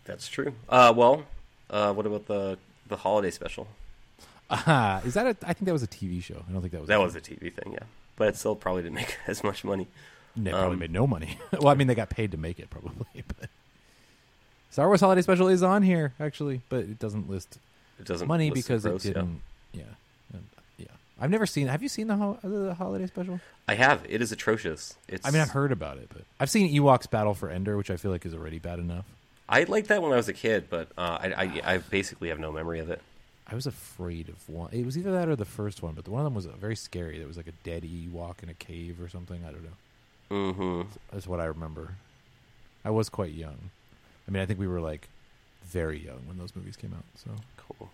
That's 0.06 0.28
true. 0.28 0.54
Uh, 0.70 0.94
well, 0.96 1.24
uh, 1.72 1.92
what 1.94 2.06
about 2.06 2.28
the 2.28 2.58
the 2.88 2.98
holiday 2.98 3.32
special? 3.32 3.68
Ah, 4.50 5.02
is 5.06 5.16
that 5.16 5.26
a 5.26 5.36
I 5.48 5.54
think 5.54 5.66
that 5.66 5.74
was 5.74 5.82
a 5.84 5.88
TV 5.88 6.22
show. 6.24 6.46
I 6.48 6.52
don't 6.52 6.62
think 6.62 6.72
that 6.74 6.82
was 6.82 6.88
That 6.88 7.00
was 7.00 7.16
a 7.16 7.22
TV 7.22 7.52
thing, 7.52 7.74
yeah, 7.74 7.80
but 8.16 8.30
it 8.30 8.36
still 8.36 8.56
probably 8.56 8.84
didn't 8.84 8.96
make 8.96 9.18
as 9.28 9.44
much 9.44 9.64
money. 9.64 9.88
They 10.36 10.52
probably 10.52 10.74
um, 10.74 10.80
made 10.80 10.92
no 10.92 11.08
money. 11.08 11.38
well, 11.54 11.70
I 11.70 11.76
mean, 11.76 11.88
they 11.88 11.96
got 11.96 12.10
paid 12.10 12.32
to 12.32 12.38
make 12.38 12.60
it 12.60 12.70
probably, 12.70 13.06
but 13.40 13.50
Star 14.70 14.88
Wars 14.88 15.00
Holiday 15.00 15.22
Special 15.22 15.48
is 15.48 15.64
on 15.64 15.84
here 15.84 16.14
actually, 16.20 16.62
but 16.70 16.80
it 16.80 17.00
doesn't 17.00 17.30
list 17.30 17.58
It 18.00 18.06
doesn't 18.06 18.28
money 18.28 18.50
list 18.50 18.68
because 18.68 18.84
gross, 18.84 19.06
it 19.06 19.14
didn't. 19.14 19.42
Yeah. 19.72 19.84
And, 20.34 20.44
yeah. 20.78 20.88
I've 21.20 21.30
never 21.30 21.46
seen. 21.46 21.68
Have 21.68 21.82
you 21.82 21.90
seen 21.90 22.08
the, 22.08 22.18
ho- 22.18 22.40
the 22.44 22.74
holiday 22.74 23.08
special? 23.08 23.40
I 23.68 23.76
have. 23.76 24.06
It 24.10 24.22
is 24.22 24.32
atrocious. 24.34 24.96
It's. 25.08 25.26
I 25.26 25.32
mean, 25.32 25.42
I've 25.42 25.52
heard 25.52 25.72
about 25.72 25.98
it, 25.98 26.10
but 26.10 26.24
I've 26.40 26.50
seen 26.50 26.74
Ewoks 26.76 27.10
Battle 27.10 27.34
for 27.34 27.50
Endor, 27.50 27.78
which 27.78 27.90
I 27.90 27.96
feel 27.96 28.12
like 28.12 28.26
is 28.26 28.34
already 28.34 28.60
bad 28.60 28.80
enough. 28.80 29.06
I 29.48 29.64
liked 29.64 29.88
that 29.88 30.02
when 30.02 30.12
I 30.12 30.18
was 30.18 30.28
a 30.28 30.34
kid, 30.34 30.66
but 30.70 30.90
uh, 30.98 31.20
I, 31.22 31.62
I 31.66 31.74
I 31.76 31.78
basically 31.78 32.30
have 32.30 32.40
no 32.40 32.52
memory 32.52 32.80
of 32.80 32.90
it. 32.90 33.02
I 33.48 33.54
was 33.56 33.68
afraid 33.68 34.28
of 34.30 34.50
one. 34.50 34.72
It 34.74 34.86
was 34.86 34.98
either 34.98 35.12
that 35.12 35.28
or 35.30 35.36
the 35.36 35.46
first 35.46 35.84
one, 35.84 35.94
but 35.94 36.04
the 36.06 36.12
one 36.12 36.22
of 36.22 36.26
them 36.26 36.34
was 36.34 36.46
very 36.46 36.76
scary. 36.76 37.18
There 37.20 37.28
was 37.28 37.38
like 37.38 37.48
a 37.48 37.52
dead 37.64 37.84
Ewok 37.84 38.42
in 38.42 38.50
a 38.50 38.54
cave 38.56 39.00
or 39.02 39.08
something. 39.08 39.42
I 39.48 39.52
don't 39.52 39.64
know. 39.64 39.70
Mm-hmm. 40.32 40.82
That's 41.12 41.28
what 41.28 41.40
I 41.40 41.46
remember. 41.46 41.92
I 42.84 42.90
was 42.90 43.10
quite 43.10 43.32
young. 43.34 43.70
I 44.28 44.32
mean, 44.32 44.42
I 44.42 44.46
think 44.48 44.60
we 44.60 44.68
were 44.68 44.82
like 44.82 45.08
very 45.66 46.00
young 46.04 46.22
when 46.28 46.38
those 46.38 46.56
movies 46.56 46.76
came 46.76 46.94
out. 46.94 47.04
So, 47.16 47.30
Cool. 47.58 47.90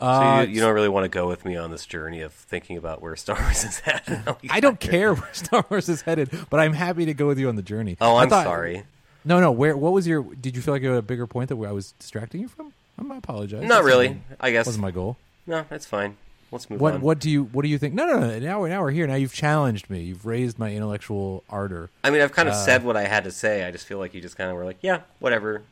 uh, 0.00 0.38
so 0.42 0.48
you, 0.48 0.54
you 0.56 0.60
don't 0.60 0.74
really 0.74 0.88
want 0.90 1.04
to 1.04 1.08
go 1.08 1.26
with 1.28 1.44
me 1.44 1.56
on 1.56 1.70
this 1.70 1.86
journey 1.86 2.20
of 2.20 2.32
thinking 2.32 2.76
about 2.76 3.00
where 3.00 3.16
Star 3.16 3.38
Wars 3.40 3.64
is 3.64 3.80
headed. 3.80 4.22
I 4.50 4.60
don't 4.60 4.78
care 4.80 5.14
where 5.14 5.32
Star 5.34 5.64
Wars 5.70 5.88
is 5.88 6.02
headed, 6.02 6.30
but 6.50 6.60
I'm 6.60 6.74
happy 6.74 7.06
to 7.06 7.14
go 7.14 7.26
with 7.26 7.38
you 7.38 7.48
on 7.48 7.56
the 7.56 7.62
journey. 7.62 7.96
Oh, 8.00 8.16
I 8.16 8.24
I'm 8.24 8.28
thought- 8.28 8.44
sorry. 8.44 8.84
No, 9.24 9.40
no. 9.40 9.50
Where? 9.50 9.76
What 9.76 9.92
was 9.92 10.06
your? 10.06 10.22
Did 10.22 10.54
you 10.54 10.62
feel 10.62 10.72
like 10.74 10.82
you 10.82 10.88
had 10.90 10.98
a 10.98 11.02
bigger 11.02 11.26
point 11.26 11.48
that 11.48 11.56
I 11.56 11.72
was 11.72 11.92
distracting 11.98 12.40
you 12.42 12.46
from? 12.48 12.72
I'm, 12.98 13.12
I 13.12 13.16
apologize. 13.18 13.62
Not 13.62 13.68
That's 13.68 13.84
really. 13.84 14.20
I 14.40 14.50
guess 14.50 14.66
wasn't 14.66 14.82
my 14.82 14.90
goal. 14.90 15.16
no. 15.46 15.64
That's 15.68 15.86
fine. 15.86 16.16
Let's 16.52 16.70
move 16.70 16.80
What? 16.80 16.94
on. 16.94 17.00
What 17.00 17.18
do 17.18 17.28
you? 17.28 17.44
What 17.44 17.62
do 17.62 17.68
you 17.68 17.76
think? 17.78 17.92
No, 17.94 18.06
no, 18.06 18.20
no. 18.20 18.38
Now, 18.38 18.60
we're 18.60 18.68
now 18.68 18.80
we're 18.80 18.92
here. 18.92 19.06
Now 19.06 19.16
you've 19.16 19.34
challenged 19.34 19.90
me. 19.90 20.02
You've 20.02 20.24
raised 20.24 20.58
my 20.58 20.72
intellectual 20.72 21.42
ardor. 21.50 21.90
I 22.04 22.10
mean, 22.10 22.20
I've 22.22 22.32
kind 22.32 22.48
of 22.48 22.54
Uh, 22.54 22.64
said 22.64 22.84
what 22.84 22.96
I 22.96 23.02
had 23.08 23.24
to 23.24 23.30
say. 23.32 23.64
I 23.64 23.70
just 23.72 23.84
feel 23.86 23.98
like 23.98 24.14
you 24.14 24.20
just 24.20 24.36
kind 24.36 24.48
of 24.50 24.56
were 24.56 24.64
like, 24.64 24.78
yeah, 24.80 25.00
whatever. 25.18 25.62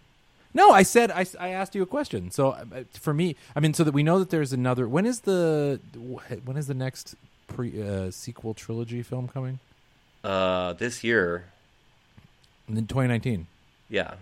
No, 0.52 0.70
I 0.72 0.82
said 0.82 1.10
I, 1.12 1.26
I 1.40 1.48
asked 1.50 1.74
you 1.74 1.82
a 1.82 1.87
question. 1.87 2.30
So 2.30 2.50
uh, 2.50 2.64
for 2.92 3.14
me, 3.14 3.37
I 3.56 3.60
mean, 3.60 3.72
so 3.74 3.82
that 3.84 3.92
we 3.94 4.02
know 4.02 4.18
that 4.18 4.30
there's 4.30 4.52
another. 4.52 4.87
When 4.88 5.06
is 5.06 5.20
the 5.20 5.80
when 6.44 6.56
is 6.56 6.66
the 6.66 6.74
next 6.74 7.14
pre 7.46 7.80
uh, 7.80 8.10
sequel 8.10 8.52
trilogy 8.54 9.02
film 9.02 9.28
coming? 9.28 9.60
Uh, 10.24 10.72
this 10.72 11.04
year, 11.04 11.44
In 12.68 12.74
2019. 12.76 13.46
yeah, 13.90 14.14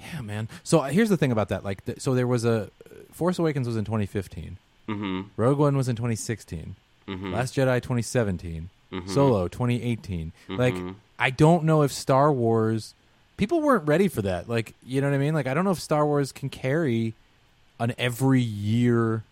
Yeah, 0.00 0.20
man. 0.20 0.48
So 0.62 0.80
uh, 0.80 0.88
here's 0.88 1.08
the 1.08 1.16
thing 1.16 1.32
about 1.32 1.48
that. 1.48 1.64
Like, 1.64 1.84
th- 1.84 2.00
so 2.00 2.14
there 2.14 2.26
was 2.26 2.44
a 2.44 2.70
Force 3.12 3.38
Awakens 3.38 3.66
was 3.66 3.76
in 3.76 3.84
2015. 3.84 4.56
mm-hmm, 4.88 5.20
Rogue 5.36 5.58
One 5.58 5.76
was 5.76 5.88
in 5.88 5.96
2016. 5.96 6.76
mm-hmm. 7.08 7.32
Last 7.32 7.54
Jedi 7.54 7.76
2017. 7.82 8.68
Mhm. 8.92 9.08
Solo 9.10 9.48
2018. 9.48 10.32
Like, 10.48 10.74
Mhm. 10.74 10.94
I 11.18 11.30
don't 11.30 11.64
know 11.64 11.82
if 11.82 11.92
Star 11.92 12.32
Wars. 12.32 12.94
People 13.36 13.60
weren't 13.60 13.86
ready 13.88 14.06
for 14.08 14.22
that. 14.22 14.48
Like, 14.48 14.74
you 14.86 15.00
know 15.00 15.08
what 15.08 15.14
I 15.14 15.18
mean? 15.18 15.34
Like, 15.34 15.46
I 15.46 15.54
don't 15.54 15.64
know 15.64 15.70
if 15.72 15.80
Star 15.80 16.06
Wars 16.06 16.30
can 16.32 16.48
carry 16.48 17.14
an 17.80 17.92
every 17.98 18.40
year 18.40 19.24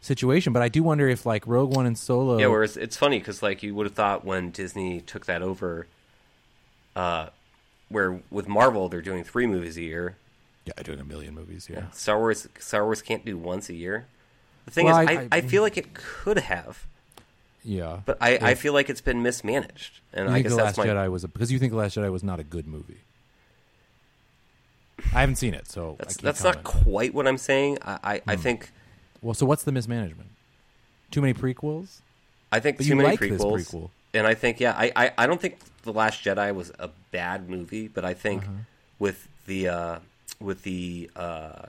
situation, 0.00 0.52
but 0.54 0.62
I 0.62 0.68
do 0.68 0.82
wonder 0.82 1.08
if 1.08 1.26
like 1.26 1.46
Rogue 1.46 1.74
One 1.74 1.84
and 1.86 1.98
Solo. 1.98 2.38
Yeah, 2.38 2.46
whereas 2.46 2.76
it's 2.76 2.96
funny 2.96 3.18
because 3.18 3.42
like 3.42 3.62
you 3.62 3.74
would 3.74 3.84
have 3.86 3.94
thought 3.94 4.24
when 4.24 4.50
Disney 4.50 5.00
took 5.00 5.26
that 5.26 5.42
over, 5.42 5.86
uh, 6.96 7.28
where 7.88 8.20
with 8.30 8.48
Marvel 8.48 8.88
they're 8.88 9.02
doing 9.02 9.24
three 9.24 9.46
movies 9.46 9.76
a 9.76 9.82
year. 9.82 10.16
yeah, 10.64 10.72
doing 10.82 11.00
a 11.00 11.04
million 11.04 11.34
movies. 11.34 11.68
Yeah. 11.70 11.90
Star 11.90 12.18
Wars, 12.18 12.48
Star 12.58 12.84
Wars 12.84 13.02
can't 13.02 13.24
do 13.24 13.36
once 13.36 13.68
a 13.68 13.74
year. 13.74 14.06
The 14.66 14.70
thing 14.70 14.86
Well, 14.86 14.98
is, 15.00 15.08
I- 15.08 15.12
I, 15.12 15.16
I- 15.22 15.28
I, 15.32 15.40
feel 15.42 15.62
like 15.62 15.76
it 15.76 15.92
could 15.92 16.38
have, 16.38 16.86
Yeah. 17.62 18.00
but 18.06 18.16
I, 18.20 18.38
I 18.40 18.54
feel 18.54 18.72
like 18.72 18.88
it's 18.88 19.02
been 19.02 19.22
mismanaged, 19.22 20.00
and 20.12 20.24
you 20.26 20.30
I 20.30 20.34
think 20.36 20.44
guess 20.44 20.52
the 20.52 20.62
that's 20.62 20.78
Last 20.78 20.86
my. 20.86 20.92
Jedi 20.92 21.10
was 21.10 21.22
a, 21.24 21.28
because 21.28 21.52
you 21.52 21.58
think 21.58 21.72
the 21.72 21.78
Last 21.78 21.96
Jedi 21.96 22.10
was 22.10 22.24
not 22.24 22.40
a 22.40 22.44
good 22.44 22.66
movie. 22.66 23.00
I 25.12 25.20
haven't 25.20 25.36
seen 25.36 25.54
it, 25.54 25.68
so 25.68 25.92
I 26.00 26.04
That's 26.04 26.16
can't 26.16 26.24
that's 26.24 26.42
not 26.44 26.64
quite 26.64 27.12
what 27.14 27.26
I'm 27.26 27.36
saying. 27.38 27.78
I 27.82 27.98
I, 28.02 28.22
I 28.26 28.34
hmm. 28.36 28.40
think 28.42 28.70
well. 29.20 29.34
So 29.34 29.44
what's 29.44 29.64
the 29.64 29.72
mismanagement? 29.72 30.30
Too 31.10 31.20
many 31.20 31.34
prequels. 31.34 32.00
I 32.50 32.60
think 32.60 32.76
But 32.78 32.84
too 32.84 32.90
you 32.90 32.96
many 32.96 33.10
like 33.10 33.20
this 33.20 33.30
prequels, 33.32 33.68
prequel. 33.72 33.90
And 34.14 34.26
I 34.26 34.34
think 34.34 34.60
yeah, 34.60 34.72
I, 34.76 34.92
I 34.96 35.12
I 35.18 35.26
don't 35.26 35.40
think 35.40 35.58
the 35.82 35.92
Last 35.92 36.24
Jedi 36.24 36.54
was 36.54 36.72
a 36.78 36.88
bad 37.10 37.48
movie, 37.50 37.88
but 37.88 38.04
I 38.04 38.14
think 38.14 38.42
Uh-huh. 38.42 38.52
with 38.98 39.28
the 39.46 39.68
uh, 39.68 39.98
with 40.40 40.62
the 40.62 41.10
uh, 41.16 41.66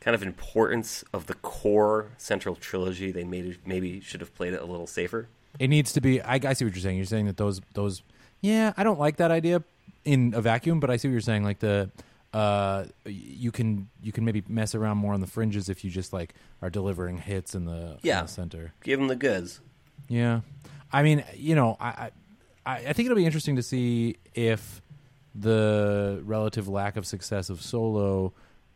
kind 0.00 0.14
of 0.14 0.22
importance 0.22 1.04
of 1.12 1.26
the 1.26 1.34
core 1.34 2.06
central 2.16 2.54
trilogy, 2.56 3.10
they 3.12 3.24
made 3.24 3.44
it, 3.44 3.58
maybe 3.66 4.00
should 4.00 4.20
have 4.20 4.34
played 4.34 4.54
it 4.54 4.62
a 4.62 4.64
little 4.64 4.86
safer. 4.86 5.28
It 5.58 5.68
needs 5.68 5.92
to 5.92 6.00
be. 6.00 6.22
I, 6.22 6.34
I 6.34 6.52
see 6.54 6.64
what 6.64 6.74
you're 6.74 6.82
saying. 6.82 6.96
You're 6.96 7.06
saying 7.06 7.26
that 7.26 7.36
those 7.36 7.60
those. 7.74 8.02
Yeah, 8.40 8.72
I 8.76 8.84
don't 8.84 8.98
like 8.98 9.16
that 9.16 9.30
idea 9.30 9.62
in 10.04 10.32
a 10.34 10.40
vacuum, 10.40 10.80
but 10.80 10.88
I 10.90 10.96
see 10.96 11.08
what 11.08 11.12
you're 11.12 11.20
saying. 11.20 11.44
Like 11.44 11.58
the, 11.58 11.90
uh, 12.32 12.84
you 13.04 13.50
can 13.52 13.88
you 14.02 14.12
can 14.12 14.24
maybe 14.24 14.42
mess 14.48 14.74
around 14.74 14.96
more 14.96 15.12
on 15.12 15.20
the 15.20 15.26
fringes 15.26 15.68
if 15.68 15.84
you 15.84 15.90
just 15.90 16.12
like 16.12 16.34
are 16.62 16.70
delivering 16.70 17.18
hits 17.18 17.54
in 17.54 17.66
the, 17.66 17.98
in 18.02 18.08
the 18.22 18.26
center. 18.26 18.72
Give 18.82 18.98
them 18.98 19.08
the 19.08 19.16
goods. 19.16 19.60
Yeah, 20.08 20.40
I 20.92 21.02
mean, 21.02 21.24
you 21.36 21.54
know, 21.54 21.76
I, 21.80 22.10
I 22.66 22.76
I 22.88 22.92
think 22.92 23.06
it'll 23.06 23.16
be 23.16 23.26
interesting 23.26 23.56
to 23.56 23.62
see 23.62 24.16
if 24.34 24.82
the 25.34 26.20
relative 26.24 26.68
lack 26.68 26.96
of 26.96 27.06
success 27.06 27.50
of 27.50 27.62
Solo 27.62 28.34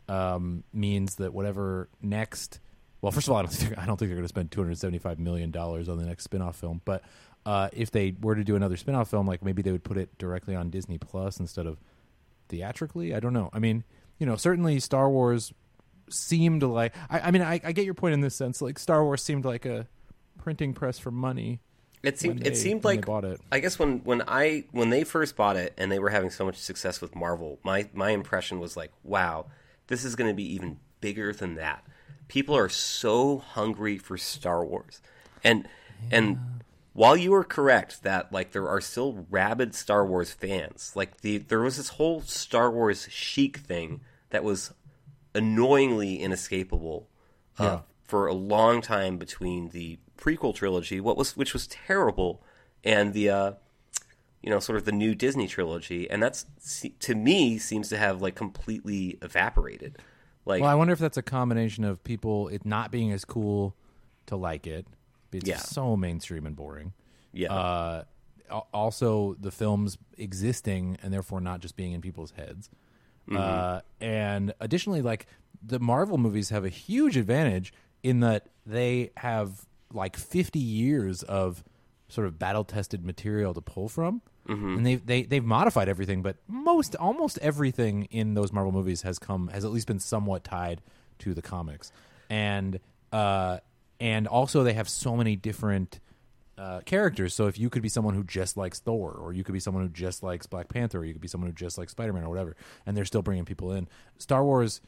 um, 0.09 0.65
means 0.73 1.17
that 1.17 1.35
whatever 1.35 1.89
next. 2.01 2.61
Well, 3.01 3.13
first 3.13 3.27
of 3.27 3.33
all, 3.33 3.39
I 3.39 3.43
don't 3.43 3.53
think 3.53 3.79
I 3.79 3.85
don't 3.87 3.97
think 3.97 4.09
they're 4.09 4.17
going 4.17 4.25
to 4.25 4.29
spend 4.29 4.51
two 4.51 4.61
hundred 4.61 4.79
seventy-five 4.79 5.19
million 5.19 5.51
dollars 5.51 5.89
on 5.89 5.99
the 5.99 6.07
next 6.07 6.25
spin-off 6.25 6.57
film. 6.57 6.81
But 6.85 7.03
uh, 7.45 7.69
if 7.73 7.91
they 7.91 8.15
were 8.21 8.35
to 8.35 8.45
do 8.45 8.57
another 8.57 8.77
spin-off 8.77 9.11
film, 9.11 9.27
like 9.27 9.45
maybe 9.45 9.61
they 9.61 9.73
would 9.73 9.85
put 9.85 9.99
it 9.99 10.17
directly 10.17 10.55
on 10.55 10.71
Disney 10.71 10.97
Plus 10.97 11.39
instead 11.39 11.67
of 11.67 11.79
theatrically. 12.49 13.15
I 13.15 13.21
don't 13.21 13.35
know. 13.35 13.51
I 13.53 13.59
mean, 13.59 13.85
you 14.19 14.25
know, 14.27 14.37
certainly 14.37 14.81
Star 14.81 15.11
Wars 15.11 15.53
seemed 16.09 16.63
like. 16.63 16.95
I, 17.11 17.21
I 17.21 17.31
mean, 17.31 17.43
I, 17.43 17.61
I 17.63 17.73
get 17.73 17.85
your 17.85 17.95
point 17.95 18.15
in 18.15 18.21
this 18.21 18.35
sense. 18.35 18.63
Like 18.63 18.79
Star 18.79 19.05
Wars 19.05 19.23
seemed 19.23 19.45
like 19.45 19.67
a 19.67 19.87
printing 20.39 20.73
press 20.73 20.99
for 20.99 21.11
money. 21.11 21.61
It 22.07 22.19
seemed 22.19 22.39
when 22.41 22.47
it 22.47 22.57
seemed 22.57 22.85
like 22.85 23.07
it. 23.09 23.41
I 23.51 23.61
guess 23.61 23.79
when 23.79 23.99
when 24.01 24.23
I 24.29 24.65
when 24.73 24.91
they 24.91 25.05
first 25.05 25.37
bought 25.37 25.57
it 25.57 25.73
and 25.77 25.91
they 25.91 25.99
were 25.99 26.11
having 26.11 26.31
so 26.31 26.45
much 26.45 26.57
success 26.57 27.01
with 27.01 27.15
Marvel, 27.15 27.59
my 27.63 27.89
my 27.95 28.11
impression 28.11 28.61
was 28.61 28.77
like, 28.77 28.93
wow, 29.03 29.47
this 29.87 30.05
is 30.05 30.15
going 30.17 30.29
to 30.31 30.35
be 30.35 30.55
even 30.55 30.79
bigger 31.01 31.33
than 31.33 31.55
that. 31.57 31.85
People 32.29 32.57
are 32.57 32.69
so 32.69 33.39
hungry 33.39 33.99
for 33.99 34.17
Star 34.17 34.65
Wars, 34.65 35.01
and 35.43 35.69
and 36.11 36.39
while 36.93 37.17
you 37.17 37.35
are 37.35 37.45
correct 37.45 38.03
that 38.03 38.33
like 38.33 38.53
there 38.53 38.69
are 38.69 38.81
still 38.81 39.27
rabid 39.31 39.75
Star 39.75 40.07
Wars 40.07 40.33
fans, 40.33 40.93
like 40.95 41.21
the 41.23 41.39
there 41.39 41.61
was 41.61 41.77
this 41.77 41.91
whole 41.91 42.21
Star 42.23 42.71
Wars 42.71 43.07
chic 43.11 43.59
thing 43.59 44.01
that 44.31 44.45
was 44.45 44.73
annoyingly 45.35 46.17
inescapable 46.21 47.09
uh, 47.59 47.65
Yeah. 47.65 47.81
for 48.05 48.27
a 48.27 48.35
long 48.35 48.81
time 48.81 49.17
between 49.19 49.71
the 49.71 49.99
prequel 50.17 50.55
trilogy, 50.55 51.01
what 51.01 51.17
was 51.17 51.37
which 51.37 51.53
was 51.53 51.67
terrible, 51.67 52.43
and 52.83 53.13
the 53.15 53.31
uh, 53.31 53.53
you 54.43 54.51
know 54.51 54.59
sort 54.61 54.77
of 54.79 54.85
the 54.85 54.93
new 54.93 55.15
Disney 55.15 55.47
trilogy, 55.47 56.09
and 56.11 56.23
that's 56.23 56.47
to 57.01 57.15
me 57.15 57.59
seems 57.59 57.89
to 57.89 57.97
have 57.99 58.21
like 58.23 58.35
completely 58.35 59.19
evaporated. 59.23 59.99
Like 60.47 60.61
Well, 60.61 60.71
I 60.71 60.75
wonder 60.75 60.93
if 60.93 60.99
that's 60.99 61.17
a 61.17 61.23
combination 61.23 61.85
of 61.85 62.03
people 62.05 62.49
it 62.49 62.67
not 62.67 62.91
being 62.91 63.13
as 63.13 63.25
cool 63.25 63.75
to 64.27 64.37
like 64.37 64.67
it. 64.67 64.87
It's 65.33 65.49
Yeah. 65.49 65.57
so 65.59 65.97
mainstream 65.97 66.47
and 66.47 66.55
boring. 66.55 66.93
yeah, 67.33 67.53
Uh, 67.53 68.05
also, 68.73 69.35
the 69.41 69.51
films 69.51 69.99
existing 70.19 70.99
and 71.03 71.13
therefore 71.13 71.41
not 71.41 71.61
just 71.61 71.77
being 71.77 71.93
in 71.93 72.01
people's 72.01 72.33
heads. 72.33 72.69
Mm-hmm. 73.29 73.37
Uh, 73.39 73.81
and 74.01 74.53
additionally, 74.61 75.03
like 75.03 75.27
the 75.63 75.81
Marvel 75.81 76.19
movies 76.19 76.51
have 76.51 76.65
a 76.65 76.69
huge 76.69 77.17
advantage 77.17 77.73
in 78.03 78.21
that 78.21 78.49
they 78.67 79.11
have 79.17 79.65
like 79.95 80.17
50 80.17 80.59
years 80.59 81.23
of 81.23 81.65
sort 82.09 82.27
of 82.27 82.39
battle 82.39 82.65
tested 82.65 83.05
material 83.05 83.55
to 83.55 83.61
pull 83.61 83.89
from. 83.89 84.23
Mm-hmm. 84.49 84.77
And 84.77 84.87
they 84.87 84.95
they 84.97 85.23
they've 85.23 85.45
modified 85.45 85.89
everything, 85.89 86.21
but 86.21 86.37
most 86.47 86.95
almost 86.97 87.39
everything 87.39 88.05
in 88.11 88.35
those 88.35 88.53
Marvel 88.53 88.73
movies 88.73 89.03
has 89.03 89.19
come 89.19 89.49
has 89.49 89.65
at 89.65 89.71
least 89.71 89.87
been 89.87 90.01
somewhat 90.01 90.45
tied 90.45 90.83
to 91.21 91.33
the 91.33 91.41
comics, 91.41 91.93
and 92.29 92.79
uh, 93.11 93.59
and 94.01 94.27
also 94.27 94.63
they 94.63 94.75
have 94.75 94.87
so 94.87 95.17
many 95.17 95.35
different 95.35 95.99
uh, 96.59 96.81
characters. 96.81 97.35
So 97.35 97.47
if 97.47 97.59
you 97.59 97.71
could 97.71 97.81
be 97.81 97.89
someone 97.89 98.15
who 98.15 98.23
just 98.23 98.59
likes 98.59 98.81
Thor, 98.81 99.13
or 99.13 99.33
you 99.33 99.45
could 99.45 99.55
be 99.55 99.61
someone 99.61 99.83
who 99.83 99.89
just 99.89 100.23
likes 100.23 100.47
Black 100.47 100.69
Panther, 100.69 100.99
or 100.99 101.05
you 101.07 101.15
could 101.15 101.23
be 101.23 101.29
someone 101.29 101.49
who 101.49 101.55
just 101.55 101.79
likes 101.79 101.93
Spider 101.93 102.13
Man, 102.13 102.25
or 102.25 102.29
whatever, 102.29 102.55
and 102.85 102.95
they're 102.95 103.07
still 103.07 103.23
bringing 103.23 103.47
people 103.47 103.73
in. 103.73 103.89
Star 104.19 104.45
Wars 104.45 104.83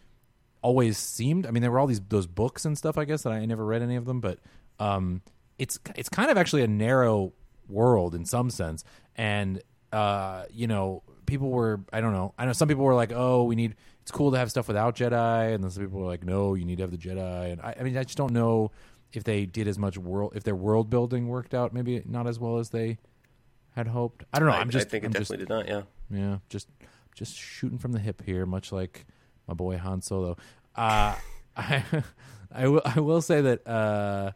always 0.61 0.99
seemed. 0.99 1.47
I 1.47 1.51
mean, 1.51 1.63
there 1.63 1.71
were 1.71 1.79
all 1.79 1.87
these 1.87 2.01
those 2.01 2.27
books 2.27 2.67
and 2.67 2.77
stuff. 2.77 2.99
I 2.99 3.07
guess 3.07 3.23
that 3.23 3.33
I 3.33 3.47
never 3.47 3.65
read 3.65 3.81
any 3.81 3.97
of 3.97 4.05
them, 4.05 4.21
but 4.21 4.39
um, 4.79 5.23
it's 5.59 5.79
it's 5.95 6.09
kind 6.09 6.31
of 6.31 6.37
actually 6.37 6.63
a 6.63 6.69
narrow 6.69 7.33
world 7.69 8.15
in 8.15 8.25
some 8.25 8.51
sense, 8.51 8.85
and 9.17 9.63
uh, 9.93 10.45
you 10.51 10.67
know, 10.67 11.03
people 11.27 11.51
were. 11.51 11.81
I 11.93 12.01
don't 12.01 12.13
know. 12.13 12.35
I 12.39 12.47
know 12.47 12.53
some 12.53 12.69
people 12.69 12.85
were 12.85 12.95
like, 12.95 13.13
"Oh, 13.13 13.45
we 13.45 13.55
need." 13.57 13.75
It's 14.03 14.11
cool 14.13 14.31
to 14.31 14.39
have 14.39 14.51
stuff 14.51 14.69
without 14.69 14.95
Jedi, 14.95 15.53
and 15.55 15.65
then 15.65 15.71
some 15.71 15.83
people 15.83 16.01
were 16.01 16.07
like, 16.07 16.25
"No, 16.25 16.55
you 16.55 16.65
need 16.65 16.77
to 16.77 16.83
have 16.85 16.91
the 16.93 16.97
Jedi." 16.99 17.53
And 17.53 17.61
I, 17.61 17.75
I 17.81 17.83
mean, 17.83 17.97
I 17.97 18.05
just 18.05 18.17
don't 18.19 18.33
know 18.33 18.71
if 19.13 19.25
they 19.25 19.47
did 19.47 19.67
as 19.67 19.79
much 19.79 19.97
world, 19.99 20.33
if 20.35 20.45
their 20.45 20.55
world 20.55 20.91
building 20.91 21.29
worked 21.29 21.55
out, 21.55 21.73
maybe 21.73 22.03
not 22.07 22.27
as 22.27 22.39
well 22.39 22.59
as 22.59 22.71
they 22.71 22.99
had 23.75 23.89
hoped. 23.89 24.25
I 24.33 24.39
don't 24.39 24.49
know. 24.49 24.55
I, 24.55 24.59
I'm 24.61 24.71
just. 24.71 24.87
I 24.87 24.91
think 24.91 25.05
it 25.05 25.07
I'm 25.09 25.13
just- 25.15 25.31
definitely 25.31 25.47
did 25.47 25.49
not. 25.49 25.87
Yeah, 26.11 26.19
yeah, 26.21 26.39
just 26.49 26.69
just 27.15 27.35
shooting 27.35 27.79
from 27.79 27.93
the 27.93 27.99
hip 27.99 28.23
here, 28.25 28.47
much 28.47 28.71
like 28.73 29.07
my 29.49 29.55
boy 29.55 29.77
Han 29.79 30.03
Solo. 30.03 30.37
Uh, 30.75 31.15
I 31.57 31.83
I 32.53 32.69
will 32.69 32.83
I 32.85 33.01
will 33.01 33.23
say 33.23 33.41
that 33.41 33.67
uh, 33.67 34.33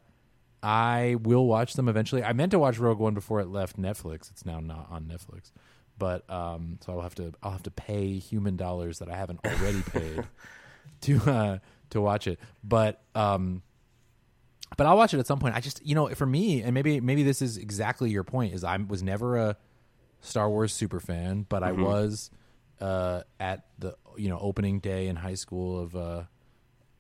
I 0.62 1.16
will 1.22 1.46
watch 1.46 1.74
them 1.74 1.88
eventually. 1.88 2.22
I 2.22 2.32
meant 2.32 2.50
to 2.52 2.58
watch 2.58 2.78
Rogue 2.78 2.98
One 2.98 3.14
before 3.14 3.40
it 3.40 3.48
left 3.48 3.80
Netflix. 3.80 4.30
It's 4.30 4.44
now 4.44 4.60
not 4.60 4.88
on 4.90 5.04
Netflix, 5.04 5.52
but 5.98 6.28
um, 6.30 6.78
so 6.84 6.92
I'll 6.92 7.00
have 7.00 7.14
to 7.16 7.32
I'll 7.42 7.52
have 7.52 7.62
to 7.64 7.70
pay 7.70 8.18
human 8.18 8.56
dollars 8.56 8.98
that 8.98 9.10
I 9.10 9.16
haven't 9.16 9.40
already 9.44 9.82
paid 9.82 10.24
to 11.02 11.30
uh, 11.30 11.58
to 11.90 12.00
watch 12.00 12.26
it. 12.26 12.38
But 12.62 13.02
um, 13.14 13.62
but 14.76 14.86
I'll 14.86 14.96
watch 14.96 15.14
it 15.14 15.18
at 15.18 15.26
some 15.26 15.38
point. 15.38 15.54
I 15.54 15.60
just 15.60 15.84
you 15.84 15.94
know 15.94 16.08
for 16.08 16.26
me, 16.26 16.62
and 16.62 16.74
maybe 16.74 17.00
maybe 17.00 17.22
this 17.22 17.40
is 17.40 17.56
exactly 17.56 18.10
your 18.10 18.24
point. 18.24 18.52
Is 18.54 18.62
I 18.62 18.76
was 18.76 19.02
never 19.02 19.36
a 19.36 19.56
Star 20.20 20.48
Wars 20.50 20.72
super 20.72 21.00
fan, 21.00 21.46
but 21.48 21.62
I 21.62 21.72
was 21.72 22.30
uh, 22.80 23.22
at 23.38 23.64
the 23.78 23.96
you 24.16 24.28
know 24.28 24.38
opening 24.38 24.80
day 24.80 25.06
in 25.06 25.16
high 25.16 25.34
school 25.34 25.80
of 25.80 25.96
uh, 25.96 26.22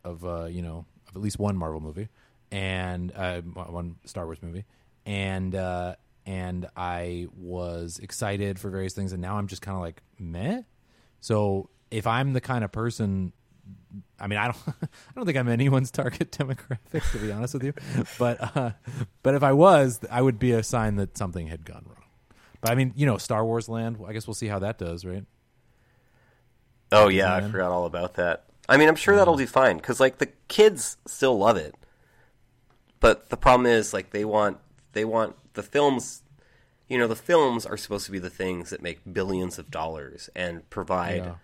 of 0.02 0.24
uh, 0.24 0.44
you 0.46 0.62
know 0.62 0.86
of 1.08 1.16
at 1.16 1.22
least 1.22 1.38
one 1.38 1.56
Marvel 1.56 1.80
movie 1.80 2.08
and 2.50 3.12
uh, 3.14 3.40
one 3.42 3.96
Star 4.04 4.24
Wars 4.24 4.38
movie, 4.42 4.64
and 5.06 5.54
uh, 5.54 5.96
and 6.26 6.66
I 6.76 7.26
was 7.36 7.98
excited 7.98 8.58
for 8.58 8.70
various 8.70 8.94
things, 8.94 9.12
and 9.12 9.22
now 9.22 9.36
I'm 9.36 9.46
just 9.46 9.62
kind 9.62 9.76
of 9.76 9.82
like 9.82 10.02
meh. 10.18 10.62
So 11.20 11.70
if 11.90 12.06
I'm 12.06 12.32
the 12.32 12.40
kind 12.40 12.64
of 12.64 12.72
person, 12.72 13.32
I 14.18 14.26
mean, 14.26 14.38
I 14.38 14.46
don't, 14.46 14.58
I 14.82 15.12
don't 15.14 15.26
think 15.26 15.38
I'm 15.38 15.48
anyone's 15.48 15.90
target 15.90 16.30
demographic 16.38 17.10
to 17.12 17.18
be 17.18 17.32
honest 17.32 17.54
with 17.54 17.64
you, 17.64 17.74
but 18.18 18.56
uh, 18.56 18.70
but 19.22 19.34
if 19.34 19.42
I 19.42 19.52
was, 19.52 20.00
I 20.10 20.22
would 20.22 20.38
be 20.38 20.52
a 20.52 20.62
sign 20.62 20.96
that 20.96 21.16
something 21.16 21.46
had 21.46 21.64
gone 21.64 21.84
wrong. 21.86 21.96
But 22.60 22.70
I 22.70 22.74
mean, 22.74 22.92
you 22.94 23.06
know, 23.06 23.16
Star 23.16 23.44
Wars 23.44 23.68
Land. 23.68 23.98
I 24.06 24.12
guess 24.12 24.26
we'll 24.26 24.34
see 24.34 24.48
how 24.48 24.58
that 24.58 24.78
does, 24.78 25.04
right? 25.04 25.24
Oh 26.92 27.08
yeah, 27.08 27.34
I 27.34 27.40
forgot 27.40 27.70
all 27.70 27.86
about 27.86 28.14
that. 28.14 28.44
I 28.68 28.76
mean, 28.76 28.88
I'm 28.88 28.96
sure 28.96 29.16
that'll 29.16 29.36
do 29.36 29.46
fine 29.46 29.76
because 29.76 30.00
like 30.00 30.18
the 30.18 30.28
kids 30.48 30.96
still 31.06 31.38
love 31.38 31.56
it, 31.56 31.74
but 33.00 33.30
the 33.30 33.36
problem 33.36 33.66
is 33.66 33.92
like 33.92 34.10
they 34.10 34.24
want 34.24 34.58
they 34.92 35.04
want 35.04 35.36
the 35.54 35.62
films. 35.62 36.22
You 36.88 36.98
know, 36.98 37.06
the 37.06 37.14
films 37.16 37.64
are 37.66 37.76
supposed 37.76 38.06
to 38.06 38.12
be 38.12 38.18
the 38.18 38.30
things 38.30 38.70
that 38.70 38.82
make 38.82 39.00
billions 39.12 39.58
of 39.60 39.70
dollars 39.70 40.28
and 40.34 40.68
provide 40.70 41.24
Yeah. 41.24 41.34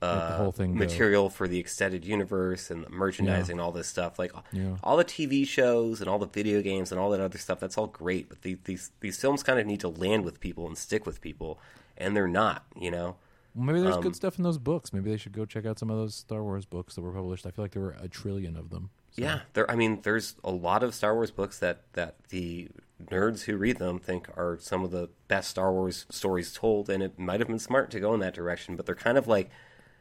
uh, 0.00 0.30
the 0.30 0.36
whole 0.36 0.52
thing 0.52 0.72
go. 0.74 0.78
material 0.78 1.28
for 1.28 1.48
the 1.48 1.58
extended 1.58 2.04
universe 2.04 2.70
and 2.70 2.84
the 2.84 2.88
merchandising, 2.90 3.54
and 3.54 3.60
all 3.60 3.72
this 3.72 3.88
stuff. 3.88 4.16
Like 4.18 4.32
Yeah. 4.52 4.76
all 4.82 4.96
the 4.96 5.04
TV 5.04 5.44
shows 5.44 6.00
and 6.00 6.08
all 6.08 6.20
the 6.20 6.26
video 6.28 6.62
games 6.62 6.92
and 6.92 7.00
all 7.00 7.10
that 7.10 7.20
other 7.20 7.38
stuff. 7.38 7.58
That's 7.58 7.76
all 7.76 7.88
great, 7.88 8.28
but 8.28 8.42
the, 8.42 8.58
these 8.64 8.92
these 9.00 9.18
films 9.20 9.42
kind 9.42 9.58
of 9.58 9.66
need 9.66 9.80
to 9.80 9.88
land 9.88 10.24
with 10.24 10.38
people 10.38 10.66
and 10.68 10.78
stick 10.78 11.04
with 11.04 11.20
people, 11.20 11.58
and 11.98 12.16
they're 12.16 12.28
not. 12.28 12.64
You 12.80 12.90
know. 12.92 13.16
Well, 13.54 13.66
maybe 13.66 13.80
there's 13.80 13.96
Um, 13.96 14.02
good 14.02 14.16
stuff 14.16 14.38
in 14.38 14.44
those 14.44 14.58
books. 14.58 14.92
Maybe 14.92 15.10
they 15.10 15.16
should 15.18 15.32
go 15.32 15.44
check 15.44 15.66
out 15.66 15.78
some 15.78 15.90
of 15.90 15.96
those 15.98 16.14
Star 16.14 16.42
Wars 16.42 16.64
books 16.64 16.94
that 16.94 17.02
were 17.02 17.12
published. 17.12 17.44
I 17.44 17.50
feel 17.50 17.64
like 17.64 17.72
there 17.72 17.82
were 17.82 17.96
a 18.00 18.08
trillion 18.08 18.56
of 18.56 18.70
them. 18.70 18.90
So- 19.12 19.22
Yeah, 19.22 19.40
there. 19.52 19.70
I 19.70 19.74
mean, 19.76 20.00
there's 20.02 20.36
a 20.42 20.50
lot 20.50 20.82
of 20.82 20.94
Star 20.94 21.14
Wars 21.14 21.30
books 21.30 21.58
that 21.60 21.82
that 21.92 22.16
the 22.30 22.68
nerds 23.04 23.42
who 23.44 23.56
read 23.56 23.78
them 23.78 23.98
think 23.98 24.28
are 24.36 24.56
some 24.60 24.84
of 24.84 24.90
the 24.90 25.08
best 25.28 25.50
Star 25.50 25.72
Wars 25.72 26.06
stories 26.10 26.52
told, 26.52 26.88
and 26.88 27.02
it 27.02 27.18
might 27.18 27.40
have 27.40 27.48
been 27.48 27.58
smart 27.58 27.90
to 27.90 28.00
go 28.00 28.14
in 28.14 28.20
that 28.20 28.32
direction. 28.34 28.76
But 28.76 28.86
they're 28.86 28.94
kind 28.94 29.18
of 29.18 29.26
like, 29.28 29.50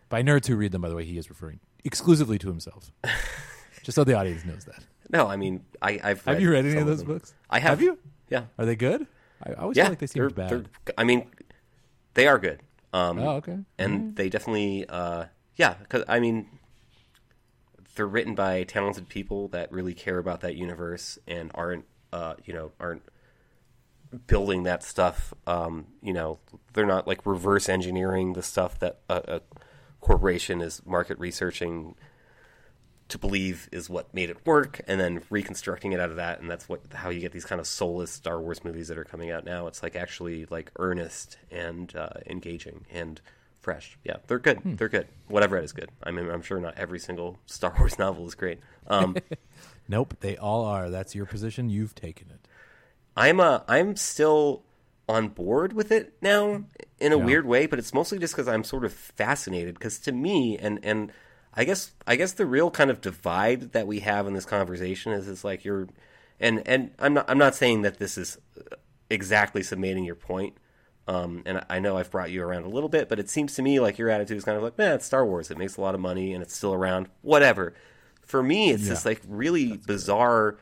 By 0.10 0.22
nerds 0.24 0.48
who 0.48 0.56
read 0.56 0.72
them, 0.72 0.82
by 0.82 0.90
the 0.90 0.96
way, 0.96 1.04
he 1.06 1.18
is 1.18 1.30
referring 1.30 1.60
exclusively 1.84 2.38
to 2.40 2.48
himself. 2.48 2.92
Just 3.84 3.96
so 3.96 4.04
the 4.04 4.14
audience 4.14 4.46
knows 4.46 4.66
that. 4.66 4.84
no, 5.10 5.28
I 5.28 5.36
mean, 5.36 5.66
I, 5.82 6.00
I've 6.04 6.24
Have 6.26 6.40
you 6.40 6.52
read 6.52 6.66
any 6.66 6.78
of 6.78 6.86
those 6.86 7.00
them. 7.00 7.08
books? 7.08 7.34
I 7.50 7.60
have. 7.60 7.72
Have 7.72 7.82
you? 7.82 7.98
Yeah, 8.30 8.44
Are 8.60 8.66
they 8.66 8.76
good? 8.76 9.08
I, 9.44 9.54
always 9.54 9.76
yeah. 9.76 9.86
feel 9.86 9.92
like 9.92 10.00
they 10.00 10.08
seem 10.08 10.28
bad. 10.30 10.70
I 10.98 11.04
mean, 11.04 11.28
they 12.14 12.28
are 12.28 12.38
good. 12.38 12.62
Um, 12.94 13.18
Oh, 13.20 13.38
okay. 13.38 13.58
and 13.80 14.16
they 14.16 14.30
definitely, 14.30 14.86
uh, 14.88 15.26
yeah, 15.56 15.74
because 15.82 16.04
I 16.08 16.20
mean, 16.20 16.48
they're 17.96 18.08
written 18.08 18.36
by 18.36 18.64
talented 18.64 19.10
people 19.10 19.48
that 19.50 19.72
really 19.72 19.94
care 19.94 20.18
about 20.18 20.42
that 20.42 20.56
universe 20.56 21.20
and 21.28 21.52
aren't, 21.54 21.86
uh, 22.14 22.36
you 22.46 22.54
know, 22.54 22.72
aren't 22.80 23.04
building 24.28 24.64
that 24.64 24.84
stuff. 24.84 25.34
Um, 25.48 25.88
you 26.02 26.14
know, 26.14 26.40
they're 26.74 26.86
not 26.86 27.08
like 27.08 27.26
reverse 27.26 27.70
engineering 27.70 28.34
the 28.34 28.44
stuff 28.44 28.80
that 28.80 29.00
a, 29.10 29.16
a 29.36 29.42
corporation 30.00 30.62
is 30.62 30.82
market 30.86 31.18
researching 31.20 31.96
to 33.08 33.18
believe 33.18 33.68
is 33.74 33.90
what 33.90 34.14
made 34.14 34.30
it 34.30 34.46
work, 34.46 34.80
and 34.88 35.00
then 35.00 35.22
reconstructing 35.30 35.92
it 35.92 36.00
out 36.00 36.10
of 36.10 36.16
that, 36.16 36.40
and 36.40 36.50
that's 36.50 36.70
what 36.70 36.82
how 36.94 37.10
you 37.10 37.20
get 37.20 37.34
these 37.34 37.44
kind 37.44 37.60
of 37.60 37.68
soulless 37.68 38.10
Star 38.10 38.40
Wars 38.40 38.64
movies 38.64 38.88
that 38.88 38.98
are 38.98 39.04
coming 39.04 39.30
out 39.32 39.44
now. 39.44 39.68
It's 39.68 39.84
like 39.84 39.98
actually 39.98 40.46
like 40.50 40.72
earnest 40.78 41.38
and 41.52 41.94
uh, 41.94 42.10
engaging 42.26 42.86
and 42.90 43.20
fresh. 43.62 43.98
Yeah, 44.04 44.18
they're 44.28 44.40
good. 44.40 44.58
Hmm. 44.60 44.76
They're 44.76 44.90
good. 44.90 45.08
Whatever 45.28 45.58
it 45.58 45.64
is 45.64 45.72
good. 45.72 45.90
I 46.04 46.12
mean, 46.12 46.30
I'm 46.30 46.42
sure 46.42 46.60
not 46.60 46.78
every 46.78 47.00
single 47.00 47.38
Star 47.46 47.74
Wars 47.78 47.98
novel 47.98 48.28
is 48.28 48.36
great. 48.36 48.60
Um, 48.88 49.16
Nope, 49.88 50.16
they 50.22 50.38
all 50.38 50.64
are. 50.66 50.90
That's 50.90 51.16
your 51.16 51.26
position. 51.26 51.70
You've 51.70 51.96
taken 51.96 52.30
it. 52.30 52.48
I'm 53.18 53.40
uh, 53.42 53.60
I'm 53.68 53.96
still 53.98 54.64
on 55.10 55.28
board 55.30 55.74
with 55.74 55.92
it 55.92 56.14
now 56.22 56.64
in 57.00 57.12
a 57.12 57.18
Yeah. 57.18 57.26
weird 57.26 57.46
way, 57.46 57.66
but 57.66 57.78
it's 57.78 57.94
mostly 57.94 58.18
just 58.18 58.34
because 58.34 58.48
I'm 58.48 58.64
sort 58.64 58.86
of 58.86 58.94
fascinated. 58.94 59.74
Because 59.74 60.00
to 60.00 60.14
me, 60.14 60.58
and 60.58 60.80
and 60.84 61.12
I 61.54 61.66
guess 61.66 61.92
I 62.08 62.16
guess 62.16 62.32
the 62.32 62.46
real 62.46 62.72
kind 62.72 62.90
of 62.90 63.02
divide 63.02 63.74
that 63.74 63.86
we 63.86 64.00
have 64.00 64.28
in 64.28 64.34
this 64.34 64.46
conversation 64.46 65.12
is 65.12 65.28
it's 65.28 65.44
like 65.44 65.66
you're, 65.66 65.90
and 66.40 66.66
and 66.66 66.92
I'm 66.98 67.16
not 67.16 67.26
I'm 67.30 67.40
not 67.40 67.56
saying 67.56 67.82
that 67.82 67.98
this 67.98 68.18
is 68.18 68.38
exactly 69.10 69.62
summating 69.62 70.06
your 70.06 70.16
point. 70.16 70.56
Um, 71.08 71.44
and 71.46 71.64
I 71.70 71.80
know 71.80 71.98
I've 71.98 72.12
brought 72.12 72.32
you 72.32 72.44
around 72.44 72.64
a 72.64 72.70
little 72.70 72.90
bit, 72.90 73.10
but 73.10 73.20
it 73.20 73.30
seems 73.30 73.56
to 73.56 73.62
me 73.62 73.80
like 73.80 73.98
your 73.98 74.10
attitude 74.10 74.38
is 74.38 74.46
kind 74.46 74.58
of 74.58 74.64
like, 74.64 74.78
man, 74.78 74.94
it's 74.94 75.06
Star 75.06 75.26
Wars. 75.26 75.52
It 75.52 75.58
makes 75.58 75.78
a 75.78 75.82
lot 75.82 75.96
of 75.96 76.02
money 76.02 76.34
and 76.34 76.42
it's 76.44 76.56
still 76.56 76.74
around. 76.74 77.08
Whatever. 77.22 77.74
For 78.22 78.42
me, 78.42 78.70
it's 78.72 78.88
this 78.88 79.06
like 79.06 79.22
really 79.28 79.78
bizarre 79.78 80.58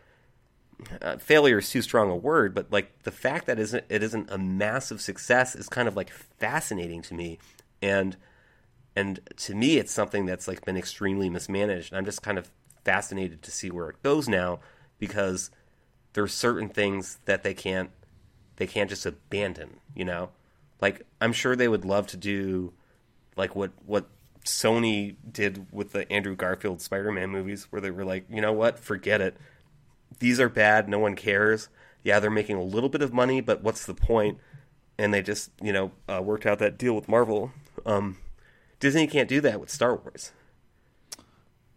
uh, 1.02 1.18
failure 1.18 1.60
is 1.60 1.70
too 1.70 1.82
strong 1.82 2.10
a 2.10 2.16
word, 2.16 2.54
but 2.54 2.72
like 2.72 3.04
the 3.04 3.12
fact 3.12 3.48
that 3.48 3.60
isn't 3.60 3.84
it 3.90 4.02
isn't 4.02 4.32
a 4.32 4.38
massive 4.38 5.02
success 5.02 5.56
is 5.56 5.68
kind 5.68 5.88
of 5.88 5.96
like 5.96 6.10
fascinating 6.10 7.02
to 7.04 7.14
me, 7.14 7.38
and 7.82 8.16
and 8.96 9.20
to 9.38 9.56
me 9.56 9.78
it's 9.78 9.92
something 9.92 10.26
that's 10.26 10.48
like 10.48 10.64
been 10.66 10.78
extremely 10.78 11.30
mismanaged. 11.30 11.94
I'm 11.94 12.06
just 12.06 12.22
kind 12.22 12.38
of 12.38 12.50
fascinated 12.86 13.42
to 13.44 13.52
see 13.52 13.70
where 13.70 13.90
it 13.90 14.02
goes 14.04 14.28
now 14.28 14.60
because 15.00 15.52
there's 16.14 16.34
certain 16.34 16.70
things 16.70 17.20
that 17.26 17.44
they 17.44 17.54
can't 17.54 17.92
they 18.60 18.68
can't 18.68 18.90
just 18.90 19.06
abandon. 19.06 19.80
You 19.96 20.06
know, 20.06 20.30
like 20.80 21.08
I'm 21.20 21.34
sure 21.34 21.56
they 21.56 21.68
would 21.68 21.86
love 21.86 22.06
to 22.08 22.18
do 22.18 22.74
like 23.36 23.56
what 23.56 23.72
what 23.88 24.08
Sony 24.46 25.16
did 25.32 25.66
with 25.72 25.92
the 25.92 26.10
Andrew 26.12 26.36
Garfield 26.36 26.82
Spider-Man 26.82 27.32
movies, 27.32 27.68
where 27.72 27.82
they 27.82 27.92
were 27.92 28.06
like, 28.06 28.26
you 28.30 28.42
know 28.42 28.54
what, 28.54 28.78
forget 28.78 29.20
it 29.20 29.36
these 30.20 30.40
are 30.40 30.50
bad. 30.50 30.90
No 30.90 31.00
one 31.00 31.16
cares. 31.16 31.70
Yeah, 32.04 32.20
they're 32.20 32.30
making 32.30 32.56
a 32.56 32.64
little 32.64 32.90
bit 32.90 33.02
of 33.02 33.14
money, 33.14 33.42
but 33.42 33.62
what's 33.62 33.86
the 33.86 33.94
point? 33.94 34.38
And 34.98 35.14
they 35.14 35.22
just, 35.22 35.52
you 35.62 35.74
know, 35.74 35.92
uh, 36.08 36.22
worked 36.22 36.46
out 36.46 36.60
that 36.60 36.78
deal 36.78 36.94
with 36.94 37.08
Marvel. 37.08 37.52
Um, 37.86 38.18
Disney 38.80 39.08
can't 39.08 39.30
do 39.30 39.42
that 39.42 39.60
with 39.60 39.70
Star 39.70 39.96
Wars. 39.96 40.32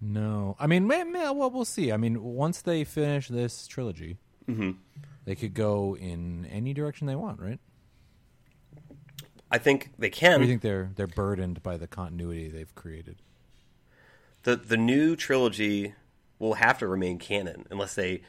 No, 0.01 0.57
I 0.59 0.67
mean, 0.67 0.87
man, 0.87 1.13
man, 1.13 1.37
well, 1.37 1.51
we'll 1.51 1.65
see. 1.65 1.93
I 1.93 1.97
mean, 1.97 2.23
once 2.23 2.61
they 2.61 2.83
finish 2.85 3.29
this 3.29 3.67
trilogy, 3.67 4.19
Mm-hmm. 4.49 4.73
They 5.25 5.35
could 5.35 5.55
go 5.55 5.97
in 5.97 6.47
any 6.47 6.75
direction 6.75 7.07
they 7.07 7.17
want, 7.17 7.41
right? 7.41 7.61
I 9.51 9.59
think 9.59 9.91
they 9.99 10.11
can. 10.11 10.41
do 10.41 10.47
you 10.47 10.51
think 10.51 10.63
they're 10.63 10.91
they're 10.97 11.07
burdened 11.07 11.63
by 11.63 11.77
the 11.77 11.87
continuity 11.87 12.49
they've 12.49 12.75
created? 12.75 13.17
the 14.43 14.57
the 14.57 14.77
new 14.77 15.17
trilogy 15.17 15.95
will 16.39 16.55
have 16.55 16.79
to 16.79 16.87
remain 16.87 17.19
canon 17.19 17.67
unless 17.71 17.95
they 17.95 18.23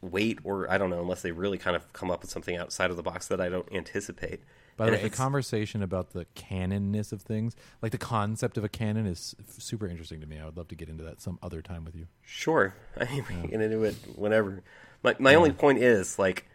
wait, 0.00 0.38
or 0.44 0.70
I 0.70 0.76
don't 0.76 0.90
know, 0.90 1.00
unless 1.00 1.22
they 1.22 1.32
really 1.32 1.58
kind 1.58 1.76
of 1.76 1.90
come 1.92 2.10
up 2.10 2.22
with 2.22 2.30
something 2.30 2.56
outside 2.56 2.90
of 2.90 2.96
the 2.96 3.02
box 3.02 3.28
that 3.28 3.40
I 3.40 3.48
don't 3.48 3.70
anticipate. 3.72 4.40
By 4.76 4.86
the 4.86 4.92
way, 4.92 5.02
the 5.02 5.10
conversation 5.10 5.82
about 5.82 6.10
the 6.10 6.26
canonness 6.34 7.12
of 7.12 7.22
things, 7.22 7.54
like 7.80 7.92
the 7.92 7.98
concept 7.98 8.58
of 8.58 8.64
a 8.64 8.68
canon, 8.68 9.06
is 9.06 9.36
super 9.46 9.86
interesting 9.86 10.20
to 10.20 10.26
me. 10.26 10.38
I 10.38 10.44
would 10.44 10.56
love 10.56 10.68
to 10.68 10.74
get 10.74 10.88
into 10.88 11.04
that 11.04 11.22
some 11.22 11.38
other 11.42 11.62
time 11.62 11.84
with 11.84 11.94
you. 11.94 12.08
Sure. 12.22 12.74
I 13.00 13.04
mean, 13.04 13.24
we 13.28 13.34
can 13.34 13.46
get 13.46 13.60
into 13.60 13.84
it 13.84 13.94
whenever. 14.16 14.62
My 15.04 15.14
my 15.20 15.34
only 15.36 15.52
point 15.52 15.78
is 15.78 16.18
like, 16.18 16.46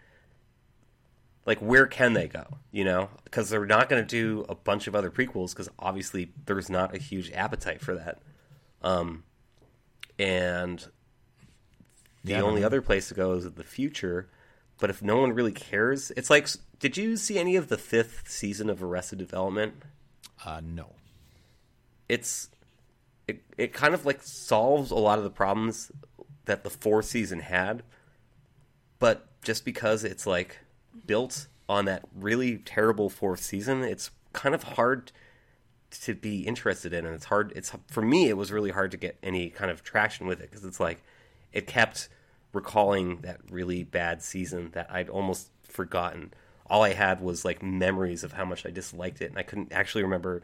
like 1.46 1.60
where 1.60 1.88
can 1.88 2.14
they 2.14 2.28
go? 2.28 2.58
You 2.72 2.84
know, 2.86 3.10
because 3.24 3.50
they're 3.50 3.66
not 3.66 3.90
going 3.90 4.04
to 4.04 4.08
do 4.08 4.46
a 4.50 4.56
bunch 4.56 4.88
of 4.88 4.96
other 4.96 5.12
prequels 5.12 5.52
because 5.52 5.70
obviously 5.80 6.34
there's 6.46 6.70
not 6.70 6.96
a 6.96 7.00
huge 7.00 7.32
appetite 7.32 7.82
for 7.82 7.96
that. 7.96 8.22
Um, 8.84 9.24
and 10.20 10.86
the 12.26 12.36
Yeah, 12.36 12.42
only 12.42 12.64
other 12.64 12.82
place 12.82 13.08
to 13.10 13.14
go 13.14 13.34
is 13.34 13.50
the 13.52 13.64
future. 13.64 14.30
But 14.80 14.90
if 14.90 15.02
no 15.02 15.18
one 15.18 15.34
really 15.34 15.52
cares, 15.52 16.12
it's 16.18 16.30
like, 16.30 16.48
did 16.80 16.98
you 16.98 17.18
see 17.18 17.38
any 17.38 17.56
of 17.58 17.68
the 17.70 17.78
fifth 17.78 18.30
season 18.30 18.70
of 18.70 18.82
Arrested 18.84 19.20
Development? 19.20 19.84
Uh, 20.46 20.62
no. 20.64 20.96
it's 22.08 22.50
it, 23.28 23.44
it 23.58 23.74
kind 23.74 23.94
of 23.94 24.06
like 24.06 24.24
solves 24.24 24.92
a 24.92 24.96
lot 24.96 25.18
of 25.18 25.24
the 25.24 25.30
problems 25.30 25.92
that 26.46 26.64
the 26.64 26.70
fourth 26.70 27.06
season 27.06 27.42
had 27.42 27.84
but 29.00 29.28
just 29.42 29.66
because 29.66 30.04
it's 30.04 30.28
like 30.28 30.60
built 31.08 31.48
on 31.68 31.86
that 31.86 32.04
really 32.16 32.58
terrible 32.58 33.10
fourth 33.10 33.42
season 33.42 33.84
it's 33.84 34.12
kind 34.34 34.54
of 34.54 34.64
hard 34.64 35.12
to 35.92 36.14
be 36.14 36.42
interested 36.42 36.94
in 36.94 37.06
and 37.06 37.16
it's 37.16 37.26
hard 37.26 37.52
it's 37.56 37.72
for 37.88 38.02
me 38.02 38.30
it 38.30 38.38
was 38.38 38.52
really 38.52 38.72
hard 38.72 38.92
to 38.92 38.98
get 38.98 39.18
any 39.24 39.50
kind 39.50 39.72
of 39.72 39.84
traction 39.84 40.28
with 40.28 40.40
it 40.40 40.50
because 40.50 40.64
it's 40.64 40.80
like 40.80 41.02
it 41.52 41.66
kept 41.66 42.10
recalling 42.54 43.22
that 43.22 43.40
really 43.50 43.84
bad 43.84 44.22
season 44.22 44.72
that 44.72 44.88
I'd 44.90 45.10
almost 45.10 45.50
forgotten. 45.64 46.34
All 46.68 46.84
I 46.84 46.94
had 46.94 47.22
was 47.22 47.46
like 47.46 47.62
memories 47.64 48.24
of 48.24 48.34
how 48.34 48.46
much 48.46 48.66
I 48.66 48.72
disliked 48.72 49.22
it, 49.22 49.30
and 49.30 49.38
I 49.38 49.44
couldn't 49.44 49.72
actually 49.72 50.04
remember 50.04 50.42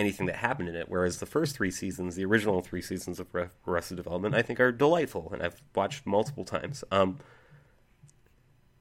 anything 0.00 0.26
that 0.26 0.36
happened 0.36 0.68
in 0.68 0.74
it. 0.74 0.88
Whereas 0.88 1.18
the 1.20 1.26
first 1.26 1.54
three 1.54 1.70
seasons, 1.70 2.16
the 2.16 2.24
original 2.24 2.60
three 2.62 2.82
seasons 2.82 3.20
of 3.20 3.32
Re- 3.34 3.48
Arrested 3.68 3.96
Development, 3.96 4.34
I 4.34 4.42
think 4.42 4.58
are 4.58 4.72
delightful, 4.72 5.30
and 5.32 5.42
I've 5.42 5.62
watched 5.74 6.06
multiple 6.06 6.44
times. 6.44 6.82
Um, 6.90 7.18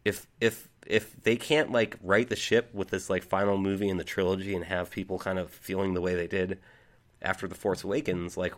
if 0.06 0.26
if 0.42 0.70
if 0.88 1.22
they 1.24 1.36
can't 1.36 1.72
like 1.72 1.98
right 2.02 2.28
the 2.28 2.36
ship 2.36 2.74
with 2.74 2.90
this 2.90 3.10
like 3.10 3.22
final 3.24 3.58
movie 3.58 3.90
in 3.90 3.98
the 3.98 4.04
trilogy 4.04 4.56
and 4.56 4.66
have 4.66 4.90
people 4.90 5.20
kind 5.20 5.38
of 5.38 5.52
feeling 5.52 5.94
the 5.94 6.02
way 6.02 6.16
they 6.16 6.26
did 6.28 6.58
after 7.22 7.48
the 7.48 7.54
Force 7.56 7.84
Awakens, 7.84 8.38
like 8.38 8.54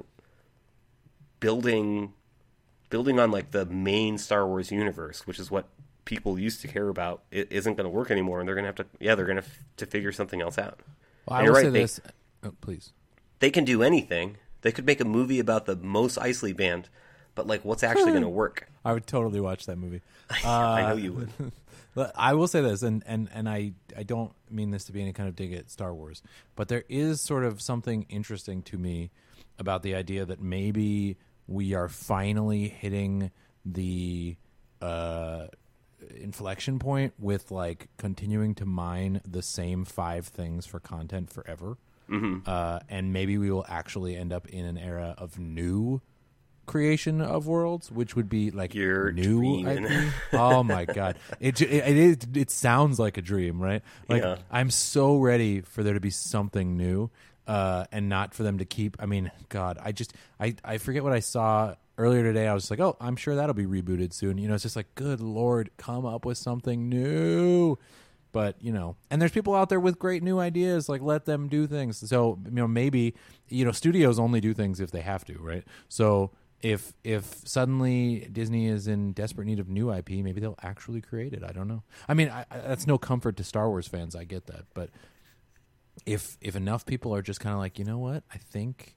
building 1.40 2.14
building 2.90 3.20
on 3.20 3.32
like 3.32 3.52
the 3.52 3.66
main 3.66 4.18
Star 4.18 4.46
Wars 4.48 4.72
universe, 4.72 5.26
which 5.26 5.40
is 5.40 5.50
what 5.50 5.68
people 6.06 6.38
used 6.38 6.62
to 6.62 6.68
care 6.68 6.90
about, 6.90 7.24
it 7.32 7.48
isn't 7.52 7.76
going 7.76 7.86
to 7.86 7.90
work 7.90 8.12
anymore, 8.12 8.40
and 8.40 8.48
they're 8.48 8.56
going 8.56 8.64
to 8.66 8.68
have 8.70 8.76
to 8.76 8.86
yeah 9.00 9.16
they're 9.16 9.26
going 9.26 9.38
to 9.38 9.44
f- 9.44 9.64
to 9.78 9.86
figure 9.86 10.12
something 10.12 10.42
else 10.42 10.58
out. 10.58 10.80
Well, 11.26 11.38
I 11.38 11.40
And 11.40 11.46
you're 11.48 11.56
say 11.56 11.64
right, 11.66 11.74
they- 11.74 11.82
this. 11.82 12.00
Oh, 12.44 12.54
please. 12.62 12.94
They 13.40 13.50
can 13.50 13.66
do 13.66 13.84
anything. 13.84 14.38
They 14.62 14.72
could 14.72 14.86
make 14.86 15.02
a 15.02 15.06
movie 15.06 15.40
about 15.40 15.66
the 15.66 15.76
Mos 15.76 16.18
Eisley 16.18 16.56
band, 16.56 16.90
but 17.36 17.48
like 17.48 17.66
what's 17.66 17.84
actually 17.84 18.12
going 18.12 18.22
to 18.24 18.30
work? 18.30 18.70
I 18.86 18.94
would 18.94 19.08
totally 19.08 19.40
watch 19.40 19.66
that 19.66 19.78
movie. 19.78 20.02
I 20.46 20.82
know 20.84 20.96
you 20.96 21.14
would. 21.14 21.52
I 22.16 22.34
will 22.36 22.48
say 22.48 22.62
this, 22.62 22.84
and, 22.84 23.04
and, 23.06 23.30
and 23.34 23.50
I, 23.50 23.74
I 23.98 24.04
don't 24.04 24.32
mean 24.50 24.72
this 24.72 24.86
to 24.86 24.94
be 24.94 25.02
any 25.02 25.12
kind 25.12 25.28
of 25.28 25.36
dig 25.36 25.54
at 25.54 25.70
Star 25.70 25.94
Wars, 25.94 26.22
but 26.56 26.70
there 26.70 26.86
is 26.88 27.20
sort 27.20 27.44
of 27.44 27.62
something 27.62 28.06
interesting 28.08 28.62
to 28.64 28.78
me 28.78 29.12
about 29.60 29.84
the 29.84 29.94
idea 29.96 30.26
that 30.26 30.42
maybe 30.42 31.18
we 31.48 31.74
are 31.74 31.90
finally 31.90 32.70
hitting 32.70 33.32
the 33.66 34.38
uh, 34.82 35.48
inflection 36.16 36.80
point 36.80 37.14
with 37.20 37.52
like 37.52 37.90
continuing 37.98 38.56
to 38.56 38.66
mine 38.66 39.22
the 39.28 39.42
same 39.42 39.86
five 39.86 40.28
things 40.28 40.66
for 40.66 40.80
content 40.80 41.30
forever. 41.30 41.78
Mm-hmm. 42.12 42.40
Uh, 42.46 42.80
and 42.90 43.14
maybe 43.14 43.38
we 43.38 43.50
will 43.50 43.66
actually 43.68 44.16
end 44.16 44.34
up 44.34 44.48
in 44.48 44.66
an 44.66 44.78
era 44.78 45.16
of 45.18 45.40
new 45.40 46.02
creation 46.66 47.22
of 47.22 47.48
worlds, 47.48 47.92
which 47.92 48.16
would 48.16 48.30
be 48.30 48.52
like 48.52 48.74
You're 48.76 49.12
new. 49.12 50.12
Oh 50.34 50.64
my 50.64 50.86
god, 50.86 51.18
it, 51.40 51.62
it 51.62 51.70
it 51.70 51.98
is. 51.98 52.18
It 52.34 52.52
sounds 52.52 53.00
like 53.00 53.18
a 53.18 53.22
dream, 53.22 53.62
right? 53.62 53.82
Like 54.08 54.24
Yeah. 54.24 54.38
I'm 54.52 54.70
so 54.70 55.18
ready 55.18 55.62
for 55.62 55.84
there 55.84 55.94
to 55.94 56.00
be 56.00 56.12
something 56.12 56.78
new, 56.78 57.10
uh, 57.48 57.86
and 57.92 58.10
not 58.10 58.34
for 58.34 58.44
them 58.44 58.60
to 58.60 58.66
keep. 58.66 58.98
I 59.00 59.06
mean, 59.06 59.32
God, 59.50 59.78
I 59.82 59.92
just 59.92 60.14
I 60.40 60.56
I 60.64 60.78
forget 60.78 61.04
what 61.04 61.14
I 61.14 61.20
saw 61.20 61.76
earlier 61.98 62.24
today. 62.24 62.48
I 62.48 62.54
was 62.54 62.72
like, 62.72 62.80
oh, 62.80 62.96
I'm 63.00 63.16
sure 63.16 63.36
that'll 63.36 63.54
be 63.54 63.66
rebooted 63.66 64.14
soon. 64.14 64.38
You 64.38 64.48
know, 64.48 64.54
it's 64.56 64.64
just 64.64 64.76
like, 64.76 64.96
good 64.96 65.22
lord, 65.22 65.70
come 65.78 66.06
up 66.06 66.26
with 66.26 66.38
something 66.38 66.90
new. 66.90 67.78
But 68.32 68.56
you 68.62 68.72
know, 68.72 68.96
and 69.10 69.22
there's 69.22 69.32
people 69.32 69.56
out 69.56 69.70
there 69.70 69.80
with 69.80 70.00
great 70.00 70.24
new 70.24 70.40
ideas. 70.40 70.88
Like, 70.88 71.02
let 71.02 71.26
them 71.26 71.48
do 71.48 71.68
things. 71.68 72.08
So 72.10 72.40
you 72.46 72.52
know, 72.52 72.68
maybe 72.68 73.16
you 73.48 73.66
know, 73.66 73.72
studios 73.72 74.20
only 74.20 74.42
do 74.42 74.54
things 74.54 74.80
if 74.80 74.92
they 74.92 75.02
have 75.02 75.26
to, 75.26 75.38
right? 75.40 75.64
So 75.90 76.32
if 76.62 76.94
if 77.04 77.42
suddenly 77.46 78.28
Disney 78.32 78.68
is 78.68 78.88
in 78.88 79.14
desperate 79.14 79.46
need 79.46 79.60
of 79.60 79.68
new 79.68 79.92
IP, 79.92 80.10
maybe 80.10 80.40
they'll 80.40 80.60
actually 80.62 81.02
create 81.02 81.34
it. 81.34 81.44
I 81.44 81.52
don't 81.52 81.68
know. 81.68 81.84
I 82.08 82.14
mean, 82.14 82.30
I, 82.30 82.46
I, 82.52 82.60
that's 82.60 82.88
no 82.88 82.98
comfort 82.98 83.38
to 83.38 83.44
Star 83.44 83.70
Wars 83.70 83.88
fans. 83.88 84.16
I 84.16 84.24
get 84.24 84.48
that, 84.48 84.66
but 84.74 84.90
if 86.06 86.38
if 86.42 86.56
enough 86.56 86.86
people 86.86 87.14
are 87.16 87.22
just 87.22 87.40
kind 87.40 87.54
of 87.54 87.60
like, 87.60 87.80
you 87.80 87.86
know 87.86 87.98
what, 87.98 88.24
I 88.34 88.38
think 88.38 88.96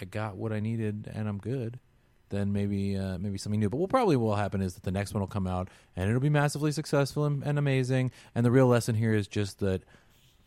I 0.00 0.04
got 0.04 0.36
what 0.36 0.52
I 0.52 0.60
needed 0.60 1.10
and 1.12 1.28
I'm 1.28 1.38
good, 1.38 1.78
then 2.32 2.52
maybe 2.52 2.96
uh, 2.96 3.18
maybe 3.18 3.38
something 3.38 3.60
new. 3.60 3.70
But 3.70 3.76
what 3.76 3.90
probably 3.90 4.16
will 4.16 4.34
happen 4.34 4.60
is 4.60 4.74
that 4.74 4.82
the 4.82 4.90
next 4.90 5.14
one 5.14 5.20
will 5.20 5.28
come 5.28 5.46
out 5.46 5.68
and 5.94 6.08
it'll 6.08 6.20
be 6.20 6.28
massively 6.28 6.72
successful 6.72 7.24
and, 7.24 7.44
and 7.44 7.58
amazing. 7.58 8.10
And 8.34 8.44
the 8.44 8.50
real 8.50 8.66
lesson 8.66 8.96
here 8.96 9.14
is 9.14 9.28
just 9.28 9.60
that 9.60 9.82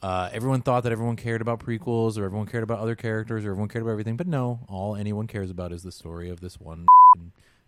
uh, 0.01 0.29
everyone 0.33 0.61
thought 0.61 0.83
that 0.83 0.91
everyone 0.91 1.15
cared 1.15 1.41
about 1.41 1.59
prequels 1.59 2.17
or 2.17 2.25
everyone 2.25 2.47
cared 2.47 2.63
about 2.63 2.79
other 2.79 2.95
characters 2.95 3.45
or 3.45 3.51
everyone 3.51 3.69
cared 3.69 3.83
about 3.83 3.91
everything, 3.91 4.17
but 4.17 4.27
no, 4.27 4.59
all 4.67 4.95
anyone 4.95 5.27
cares 5.27 5.49
about 5.49 5.71
is 5.71 5.83
the 5.83 5.91
story 5.91 6.29
of 6.29 6.41
this 6.41 6.59
one. 6.59 6.85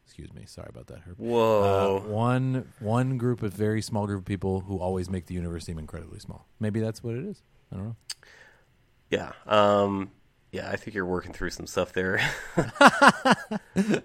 Excuse 0.05 0.33
me, 0.33 0.43
sorry 0.45 0.67
about 0.69 0.87
that. 0.87 0.99
Herb. 0.99 1.17
Whoa. 1.17 1.97
Uh, 1.97 2.07
one 2.09 2.73
one 2.79 3.17
group, 3.17 3.43
of 3.43 3.53
very 3.53 3.81
small 3.81 4.07
group 4.07 4.19
of 4.19 4.25
people 4.25 4.61
who 4.61 4.79
always 4.79 5.09
make 5.09 5.25
the 5.25 5.33
universe 5.33 5.65
seem 5.65 5.77
incredibly 5.77 6.19
small. 6.19 6.45
Maybe 6.59 6.79
that's 6.79 7.03
what 7.03 7.15
it 7.15 7.25
is. 7.25 7.41
I 7.71 7.75
don't 7.75 7.85
know. 7.85 7.95
Yeah. 9.09 9.31
Um, 9.45 10.11
yeah, 10.51 10.69
I 10.71 10.75
think 10.75 10.95
you're 10.95 11.05
working 11.05 11.33
through 11.33 11.49
some 11.51 11.67
stuff 11.67 11.93
there. 11.93 12.19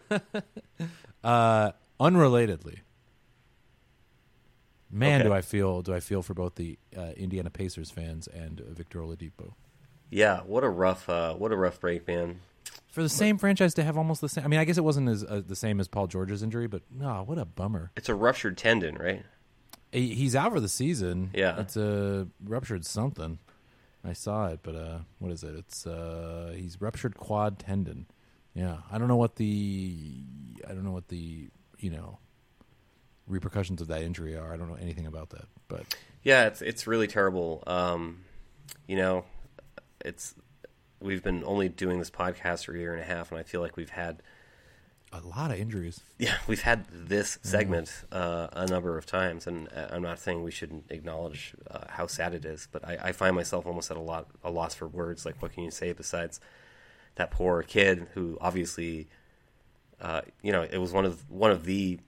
Uh, 1.25 1.71
unrelatedly, 2.01 2.79
man, 4.91 5.21
Okay. 5.21 5.29
do 5.29 5.33
I 5.33 5.41
feel 5.41 5.81
do 5.83 5.95
I 5.95 6.01
feel 6.01 6.21
for 6.21 6.35
both 6.35 6.57
the 6.57 6.79
uh, 6.97 7.13
Indiana 7.17 7.49
Pacers 7.49 7.93
fans 7.93 8.27
and 8.27 8.61
uh, 8.61 8.65
Victor 8.73 8.99
Oladipo 9.01 9.53
yeah, 10.11 10.41
what 10.41 10.63
a 10.65 10.69
rough, 10.69 11.09
uh, 11.09 11.33
what 11.35 11.53
a 11.53 11.57
rough 11.57 11.81
break, 11.81 12.07
man. 12.09 12.41
for 12.89 13.03
the 13.03 13.09
same 13.09 13.39
franchise 13.39 13.73
to 13.75 13.83
have 13.85 13.97
almost 13.97 14.21
the 14.21 14.29
same. 14.29 14.45
I 14.45 14.49
mean, 14.49 14.61
I 14.61 14.65
guess 14.65 14.77
it 14.77 14.85
wasn't 14.85 15.09
as 15.09 15.25
uh, 15.25 15.41
the 15.47 15.57
same 15.57 15.79
as 15.81 15.89
Paul 15.89 16.07
George's 16.09 16.43
injury, 16.43 16.67
but 16.67 16.83
no, 16.91 17.23
what 17.25 17.39
a 17.39 17.45
bummer. 17.47 17.93
It's 17.97 18.11
a 18.11 18.15
ruptured 18.15 18.59
tendon, 18.59 18.97
right? 18.97 19.25
He- 19.93 20.13
He's 20.15 20.35
out 20.37 20.53
for 20.53 20.61
the 20.61 20.69
season. 20.69 21.31
Yeah. 21.33 21.59
it's 21.61 21.77
a 21.79 22.27
ruptured 22.45 22.85
something. 22.85 23.39
I 24.05 24.13
saw 24.15 24.49
it, 24.49 24.61
but 24.63 24.75
uh, 24.75 24.99
what 25.19 25.31
is 25.31 25.45
it? 25.45 25.55
It's 25.55 25.87
uh, 25.87 26.53
he's 26.57 26.81
ruptured 26.81 27.17
quad 27.17 27.59
tendon. 27.59 28.07
Yeah, 28.55 28.79
I 28.91 28.99
don't 28.99 29.09
know 29.09 29.17
what 29.17 29.37
the 29.37 30.25
I 30.69 30.73
don't 30.73 30.85
know 30.85 30.93
what 30.93 31.09
the 31.09 31.49
you 31.79 31.91
know 31.91 32.19
repercussions 33.27 33.81
of 33.81 33.89
that 33.89 34.03
injury 34.03 34.37
are. 34.37 34.53
I 34.53 34.57
don't 34.57 34.69
know 34.69 34.79
anything 34.81 35.07
about 35.07 35.31
that, 35.31 35.47
but 35.69 35.85
Yeah, 36.23 36.47
it's 36.47 36.63
it's 36.63 36.87
really 36.87 37.07
terrible. 37.07 37.63
Um, 37.67 38.25
you 38.87 38.97
know, 38.97 39.25
it's 40.05 40.35
we've 41.01 41.23
been 41.23 41.45
only 41.45 41.69
doing 41.69 41.99
this 41.99 42.11
podcast 42.11 42.65
for 42.65 42.75
a 42.75 42.79
year 42.79 42.93
and 42.93 43.03
a 43.03 43.07
half, 43.07 43.31
and 43.31 43.39
I 43.39 43.43
feel 43.43 43.61
like 43.61 43.77
we've 43.77 43.91
had 43.91 44.23
a 45.13 45.21
lot 45.21 45.51
of 45.51 45.59
injuries. 45.59 46.01
yeah 46.19 46.37
we've 46.47 46.63
had 46.63 46.87
this 46.91 47.39
segment 47.43 48.05
uh, 48.11 48.49
a 48.53 48.67
number 48.67 48.97
of 48.97 49.07
times, 49.07 49.47
and 49.47 49.69
uh, 49.69 49.89
I'm 49.91 50.03
not 50.03 50.19
saying 50.19 50.43
we 50.43 50.51
shouldn't 50.51 50.87
acknowledge 50.91 51.55
uh, 51.71 51.85
how 51.89 52.07
sad 52.07 52.35
it 52.35 52.45
is, 52.45 52.69
but 52.73 52.85
I, 52.85 52.99
I 53.03 53.13
find 53.13 53.37
myself 53.37 53.67
almost 53.67 53.91
at 53.91 53.97
a 53.97 54.01
lot 54.01 54.27
a 54.43 54.51
loss 54.51 54.75
for 54.75 54.89
words. 54.89 55.27
Like, 55.27 55.41
what 55.41 55.53
can 55.53 55.65
you 55.65 55.71
say 55.71 55.93
besides 55.93 56.41
that 57.17 57.31
poor 57.31 57.63
kid 57.63 58.09
who 58.15 58.39
obviously, 58.41 59.09
uh, 60.01 60.23
you 60.43 60.53
know, 60.53 60.63
it 60.63 60.79
was 60.79 60.93
one 60.93 61.05
of 61.05 61.31
one 61.31 61.51
of 61.51 61.65
the 61.65 61.99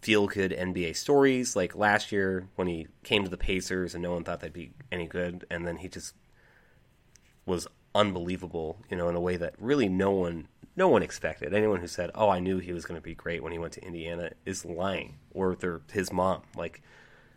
feel 0.00 0.26
good 0.26 0.52
NBA 0.52 0.96
stories. 0.96 1.56
Like 1.56 1.74
last 1.74 2.12
year 2.12 2.48
when 2.56 2.68
he 2.68 2.86
came 3.04 3.24
to 3.24 3.30
the 3.30 3.36
Pacers 3.36 3.94
and 3.94 4.02
no 4.02 4.12
one 4.12 4.24
thought 4.24 4.40
they'd 4.40 4.52
be 4.52 4.72
any 4.90 5.06
good, 5.06 5.46
and 5.50 5.66
then 5.66 5.78
he 5.78 5.88
just 5.88 6.14
was 7.46 7.66
unbelievable, 7.94 8.78
you 8.90 8.96
know, 8.96 9.08
in 9.08 9.14
a 9.14 9.20
way 9.20 9.36
that 9.36 9.54
really 9.58 9.88
no 9.88 10.10
one 10.10 10.48
no 10.78 10.88
one 10.88 11.02
expected. 11.02 11.52
Anyone 11.52 11.80
who 11.80 11.88
said, 11.88 12.10
"Oh, 12.14 12.30
I 12.30 12.38
knew 12.38 12.58
he 12.58 12.72
was 12.72 12.86
going 12.86 12.98
to 12.98 13.02
be 13.02 13.14
great 13.14 13.42
when 13.42 13.52
he 13.52 13.58
went 13.58 13.72
to 13.74 13.84
Indiana," 13.84 14.30
is 14.46 14.64
lying, 14.64 15.18
or 15.32 15.56
they're 15.56 15.80
his 15.92 16.12
mom. 16.12 16.42
Like 16.56 16.80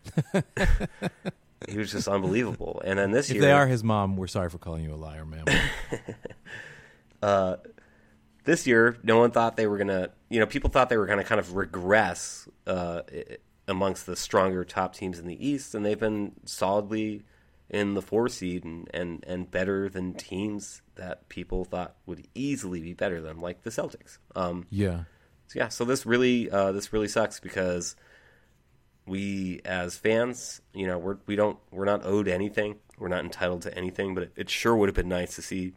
he 1.67 1.77
was 1.77 1.91
just 1.91 2.07
unbelievable. 2.07 2.81
And 2.85 2.97
then 2.99 3.11
this 3.11 3.29
If 3.29 3.35
year, 3.35 3.41
they 3.41 3.51
are 3.51 3.67
his 3.67 3.83
mom, 3.83 4.15
we're 4.15 4.27
sorry 4.27 4.49
for 4.49 4.59
calling 4.59 4.83
you 4.83 4.93
a 4.93 4.95
liar, 4.95 5.25
ma'am. 5.25 5.45
this 8.45 8.67
year, 8.67 8.97
no 9.03 9.17
one 9.17 9.31
thought 9.31 9.57
they 9.57 9.67
were 9.67 9.79
gonna. 9.79 10.11
You 10.29 10.39
know, 10.39 10.45
people 10.45 10.69
thought 10.69 10.89
they 10.89 10.97
were 10.97 11.07
gonna 11.07 11.23
kind 11.23 11.39
of 11.39 11.55
regress 11.55 12.47
uh, 12.67 13.01
amongst 13.67 14.05
the 14.05 14.15
stronger 14.15 14.63
top 14.63 14.93
teams 14.93 15.17
in 15.17 15.25
the 15.25 15.47
East, 15.47 15.73
and 15.73 15.83
they've 15.83 15.99
been 15.99 16.33
solidly 16.45 17.23
in 17.71 17.93
the 17.93 18.01
four 18.01 18.27
seed 18.29 18.63
and, 18.65 18.87
and, 18.93 19.23
and 19.25 19.49
better 19.49 19.87
than 19.89 20.13
teams 20.13 20.81
that 20.95 21.27
people 21.29 21.63
thought 21.65 21.95
would 22.05 22.27
easily 22.35 22.81
be 22.81 22.93
better 22.93 23.21
than, 23.21 23.39
like 23.39 23.63
the 23.63 23.69
Celtics. 23.69 24.17
Um, 24.35 24.67
yeah. 24.69 25.05
so 25.47 25.57
yeah, 25.59 25.69
so 25.69 25.85
this 25.85 26.05
really 26.05 26.51
uh, 26.51 26.73
this 26.73 26.91
really 26.93 27.07
sucks 27.07 27.39
because 27.39 27.95
we 29.05 29.61
as 29.65 29.95
fans, 29.97 30.61
you 30.73 30.85
know, 30.85 30.97
we're 30.97 31.17
we 31.25 31.35
don't 31.35 31.57
we're 31.71 31.85
not 31.85 32.05
owed 32.05 32.27
anything. 32.27 32.75
We're 32.97 33.07
not 33.07 33.23
entitled 33.23 33.63
to 33.63 33.75
anything, 33.75 34.13
but 34.13 34.23
it, 34.23 34.31
it 34.35 34.49
sure 34.49 34.75
would 34.75 34.89
have 34.89 34.95
been 34.95 35.09
nice 35.09 35.35
to 35.35 35.41
see 35.41 35.73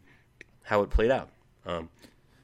how 0.63 0.81
it 0.83 0.89
played 0.89 1.11
out. 1.11 1.29
Um, 1.65 1.89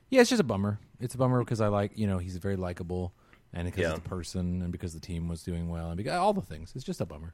Yeah, 0.10 0.22
it's 0.22 0.30
just 0.30 0.40
a 0.40 0.46
bummer. 0.46 0.80
It's 1.00 1.14
a 1.14 1.18
bummer 1.18 1.40
because 1.44 1.62
I 1.62 1.68
like, 1.68 1.92
you 1.98 2.08
know, 2.08 2.18
he's 2.20 2.38
very 2.38 2.56
likable 2.56 3.14
and 3.54 3.66
because 3.66 3.82
Yeah. 3.82 3.90
he's 3.90 3.98
a 4.00 4.02
person 4.02 4.62
and 4.62 4.72
because 4.72 4.94
the 4.94 5.00
team 5.00 5.28
was 5.28 5.44
doing 5.44 5.70
well 5.70 5.90
and 5.90 5.98
because 5.98 6.14
all 6.14 6.34
the 6.34 6.42
things. 6.42 6.72
It's 6.74 6.84
just 6.86 7.02
a 7.02 7.06
bummer. 7.06 7.34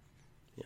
Yeah. 0.58 0.66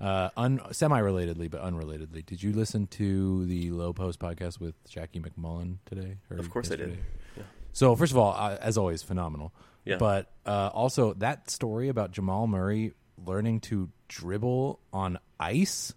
Uh, 0.00 0.28
un- 0.36 0.60
semi-relatedly, 0.72 1.50
but 1.50 1.62
unrelatedly, 1.62 2.24
did 2.26 2.42
you 2.42 2.52
listen 2.52 2.86
to 2.86 3.46
the 3.46 3.70
Lowe 3.70 3.92
Post 3.94 4.18
podcast 4.18 4.60
with 4.60 4.74
Jackie 4.88 5.20
MacMullan 5.20 5.78
today? 5.86 6.18
Of 6.30 6.50
course 6.50 6.70
I 6.70 6.76
did. 6.76 6.98
Yeah. 7.36 7.44
So 7.72 7.96
first 7.96 8.12
of 8.12 8.18
all, 8.18 8.34
uh, 8.34 8.58
as 8.60 8.76
always, 8.76 9.02
phenomenal. 9.02 9.54
Yeah. 9.86 9.96
But 9.96 10.30
uh, 10.44 10.70
also 10.74 11.14
that 11.14 11.50
story 11.50 11.88
about 11.88 12.10
Jamal 12.10 12.46
Murray 12.46 12.92
learning 13.24 13.60
to 13.60 13.88
dribble 14.08 14.80
on 14.92 15.18
ice. 15.40 15.94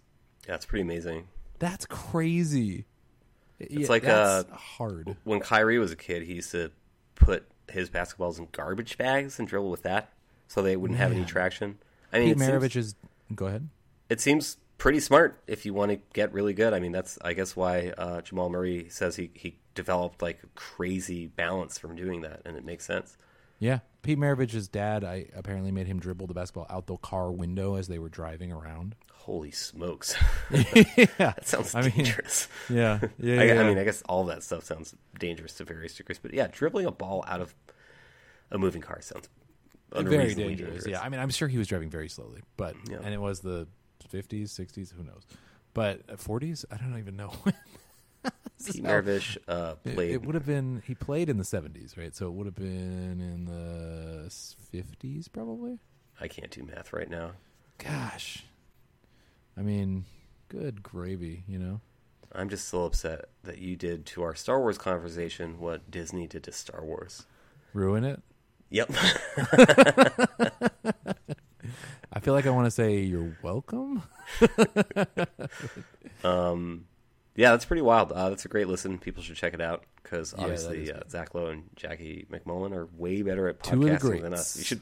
Yeah, 0.48 0.54
it's 0.54 0.64
pretty 0.64 0.82
amazing. 0.82 1.28
That's 1.58 1.84
crazy. 1.84 2.86
It's 3.58 3.90
like, 3.90 4.04
that's 4.04 4.50
uh, 4.50 4.54
hard. 4.54 5.14
When 5.24 5.40
Kyrie 5.40 5.78
was 5.78 5.92
a 5.92 5.96
kid, 5.96 6.22
he 6.22 6.34
used 6.34 6.52
to 6.52 6.70
put 7.16 7.44
his 7.70 7.90
basketballs 7.90 8.38
in 8.38 8.48
garbage 8.52 8.96
bags 8.96 9.38
and 9.38 9.46
dribble 9.46 9.70
with 9.70 9.82
that, 9.82 10.10
so 10.48 10.62
they 10.62 10.76
wouldn't 10.76 10.98
have 10.98 11.12
any 11.12 11.24
traction. 11.26 11.78
I 12.10 12.20
mean, 12.20 12.28
Pete 12.28 12.36
it 12.42 12.46
seems- 12.46 12.50
Maravich 12.64 12.76
is 12.76 12.94
Go 13.34 13.46
ahead. 13.46 13.68
It 14.10 14.20
seems 14.20 14.58
pretty 14.76 15.00
smart 15.00 15.40
if 15.46 15.64
you 15.64 15.72
want 15.72 15.92
to 15.92 16.00
get 16.12 16.32
really 16.34 16.52
good. 16.52 16.74
I 16.74 16.80
mean, 16.80 16.92
that's 16.92 17.18
I 17.22 17.32
guess 17.32 17.56
why 17.56 17.92
uh, 17.96 18.20
Jamal 18.20 18.50
Murray 18.50 18.88
says 18.90 19.16
he 19.16 19.30
he 19.34 19.58
developed 19.74 20.20
like 20.20 20.40
crazy 20.54 21.26
balance 21.28 21.78
from 21.78 21.96
doing 21.96 22.20
that, 22.22 22.42
and 22.44 22.56
it 22.56 22.64
makes 22.64 22.84
sense. 22.84 23.16
Yeah, 23.58 23.80
Pete 24.02 24.18
Maravich's 24.18 24.68
dad, 24.68 25.04
I 25.04 25.26
apparently 25.34 25.70
made 25.70 25.86
him 25.86 26.00
dribble 26.00 26.26
the 26.26 26.32
basketball 26.34 26.66
out 26.70 26.86
the 26.86 26.96
car 26.96 27.30
window 27.30 27.74
as 27.74 27.88
they 27.88 27.98
were 27.98 28.08
driving 28.08 28.50
around. 28.52 28.94
Holy 29.12 29.50
smokes, 29.50 30.16
yeah, 30.50 30.94
that 31.18 31.46
sounds 31.46 31.74
I 31.74 31.82
mean, 31.82 31.90
dangerous. 31.90 32.48
yeah, 32.70 33.00
yeah. 33.18 33.40
I, 33.40 33.44
yeah. 33.44 33.60
I 33.60 33.64
mean, 33.68 33.76
I 33.76 33.84
guess 33.84 34.02
all 34.08 34.24
that 34.24 34.42
stuff 34.42 34.64
sounds 34.64 34.94
dangerous 35.18 35.52
to 35.56 35.64
various 35.64 35.94
degrees, 35.94 36.18
but 36.18 36.32
yeah, 36.32 36.48
dribbling 36.50 36.86
a 36.86 36.90
ball 36.90 37.22
out 37.28 37.42
of 37.42 37.54
a 38.50 38.56
moving 38.56 38.80
car 38.80 39.02
sounds 39.02 39.28
very 39.92 40.06
unreasonably 40.06 40.54
dangerous. 40.56 40.86
Yeah, 40.86 41.02
I 41.02 41.10
mean, 41.10 41.20
I'm 41.20 41.28
sure 41.28 41.46
he 41.46 41.58
was 41.58 41.68
driving 41.68 41.90
very 41.90 42.08
slowly, 42.08 42.40
but 42.56 42.74
Yeah. 42.88 43.00
and 43.04 43.12
it 43.12 43.20
was 43.20 43.40
the 43.40 43.68
50s, 44.08 44.44
60s, 44.50 44.92
who 44.96 45.02
knows? 45.04 45.26
But 45.74 46.02
uh, 46.08 46.14
40s, 46.16 46.64
I 46.70 46.76
don't 46.76 46.98
even 46.98 47.16
know. 47.16 47.32
Pete 48.66 48.82
Maravich 48.84 49.38
uh, 49.48 49.74
It- 49.84 49.94
played. 49.94 50.10
It, 50.12 50.26
would 50.26 50.34
have 50.34 50.46
been 50.46 50.82
he 50.86 50.94
played 50.94 51.28
in 51.28 51.38
the 51.38 51.44
70s, 51.44 51.96
right? 51.96 52.14
So 52.14 52.26
it 52.26 52.32
would 52.32 52.46
have 52.46 52.54
been 52.56 53.20
in 53.20 53.44
the 53.46 54.28
50s, 54.28 55.32
probably. 55.32 55.78
I 56.20 56.28
can't 56.28 56.50
do 56.50 56.62
math 56.62 56.92
right 56.92 57.08
now. 57.08 57.32
Gosh, 57.78 58.44
I 59.56 59.62
mean, 59.62 60.04
good 60.48 60.82
gravy, 60.82 61.44
you 61.48 61.58
know. 61.58 61.80
I'm 62.32 62.48
just 62.50 62.68
still 62.68 62.84
upset 62.84 63.24
that 63.42 63.58
you 63.58 63.74
did 63.74 64.04
to 64.06 64.22
our 64.22 64.34
Star 64.34 64.60
Wars 64.60 64.76
conversation 64.78 65.58
what 65.58 65.90
Disney 65.90 66.26
did 66.26 66.44
to 66.44 66.52
Star 66.52 66.84
Wars. 66.84 67.24
Ruin 67.72 68.04
it. 68.04 68.22
Yep. 68.68 68.92
I 72.12 72.20
feel 72.20 72.34
like 72.34 72.46
I 72.46 72.50
want 72.50 72.66
to 72.66 72.70
say 72.70 72.98
you're 73.00 73.36
welcome. 73.42 74.02
um, 76.24 76.86
yeah, 77.36 77.52
that's 77.52 77.64
pretty 77.64 77.82
wild. 77.82 78.12
Uh, 78.12 78.30
that's 78.30 78.44
a 78.44 78.48
great 78.48 78.68
listen. 78.68 78.98
People 78.98 79.22
should 79.22 79.36
check 79.36 79.54
it 79.54 79.60
out 79.60 79.84
because 80.02 80.34
Yeah, 80.36 80.44
obviously 80.44 80.92
uh. 80.92 81.00
Zach 81.08 81.34
Lowe 81.34 81.46
and 81.46 81.64
Jackie 81.76 82.26
MacMullan 82.30 82.72
are 82.72 82.86
way 82.96 83.22
better 83.22 83.48
at 83.48 83.60
podcasting 83.60 84.22
than 84.22 84.34
us. 84.34 84.56
You 84.56 84.64
should 84.64 84.80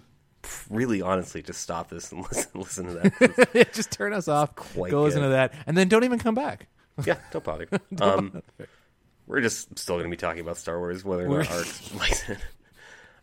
really 0.70 1.02
honestly 1.02 1.42
just 1.42 1.60
stop 1.60 1.90
this 1.90 2.10
and 2.12 2.22
listen 2.32 2.50
listen 2.54 2.86
to 2.86 2.94
that. 2.94 3.72
Just 3.74 3.90
turn 3.90 4.12
us 4.12 4.28
off. 4.28 4.54
quite 4.54 4.90
Go 4.90 5.02
listen 5.02 5.22
to 5.22 5.28
that, 5.28 5.52
and 5.66 5.76
then 5.76 5.88
don't 5.88 6.04
even 6.04 6.18
come 6.18 6.34
back. 6.34 6.68
yeah, 7.04 7.18
don't 7.30 7.44
bother. 7.44 7.68
Um, 8.00 8.42
we're 9.26 9.40
just 9.42 9.78
still 9.78 9.96
going 9.96 10.06
to 10.06 10.10
be 10.10 10.16
talking 10.16 10.40
about 10.40 10.56
Star 10.56 10.78
Wars, 10.78 11.04
whether 11.04 11.26
or 11.26 11.38
not 11.38 11.50
Arcs 11.50 11.94
likes 11.94 12.28
it. 12.30 12.38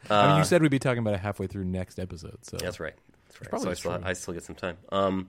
I 0.10 0.28
mean, 0.28 0.36
Uh, 0.36 0.38
you 0.38 0.43
said 0.43 0.62
we'd 0.62 0.70
be 0.70 0.78
talking 0.80 0.99
about 0.99 1.16
it 1.16 1.20
halfway 1.20 1.47
through 1.47 1.66
next 1.66 1.97
episode. 1.99 2.38
So 2.43 2.58
That's 2.58 2.80
right. 2.80 2.93
That's 3.39 3.41
right. 3.41 3.49
probably 3.49 3.65
So 3.75 3.89
I 3.89 3.95
still. 3.97 4.07
I 4.09 4.13
still 4.13 4.33
get 4.33 4.43
some 4.43 4.55
time. 4.55 4.77
Um, 4.89 5.27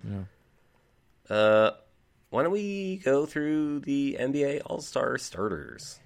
Yeah. 1.28 1.34
uh, 1.36 1.70
why 2.30 2.42
don't 2.42 2.52
we 2.52 2.96
go 2.98 3.26
through 3.26 3.80
the 3.80 4.16
NBA 4.18 4.62
All 4.66 4.80
Star 4.80 5.18
starters? 5.18 6.00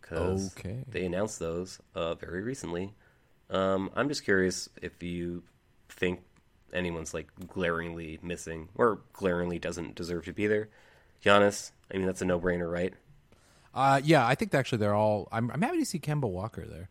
Because 0.00 0.54
Okay. 0.58 0.84
they 0.88 1.04
announced 1.04 1.38
those 1.38 1.80
uh, 1.94 2.14
very 2.14 2.42
recently. 2.42 2.94
Um, 3.50 3.90
I'm 3.94 4.08
just 4.08 4.24
curious 4.24 4.68
if 4.82 5.02
you 5.02 5.42
think 5.88 6.22
anyone's 6.72 7.14
like 7.14 7.28
glaringly 7.48 8.18
missing 8.22 8.68
or 8.76 9.00
glaringly 9.12 9.58
doesn't 9.58 9.94
deserve 9.94 10.24
to 10.26 10.32
be 10.32 10.46
there. 10.46 10.68
Giannis, 11.24 11.70
I 11.92 11.96
mean 11.96 12.06
that's 12.06 12.22
a 12.22 12.24
no-brainer, 12.24 12.70
right? 12.70 12.92
Uh, 13.74 14.00
yeah, 14.02 14.26
I 14.26 14.34
think 14.34 14.54
actually 14.54 14.78
they're 14.78 14.94
all. 14.94 15.28
I'm, 15.30 15.50
I'm 15.50 15.60
happy 15.62 15.78
to 15.78 15.84
see 15.84 15.98
Kemba 15.98 16.28
Walker 16.28 16.64
there. 16.66 16.88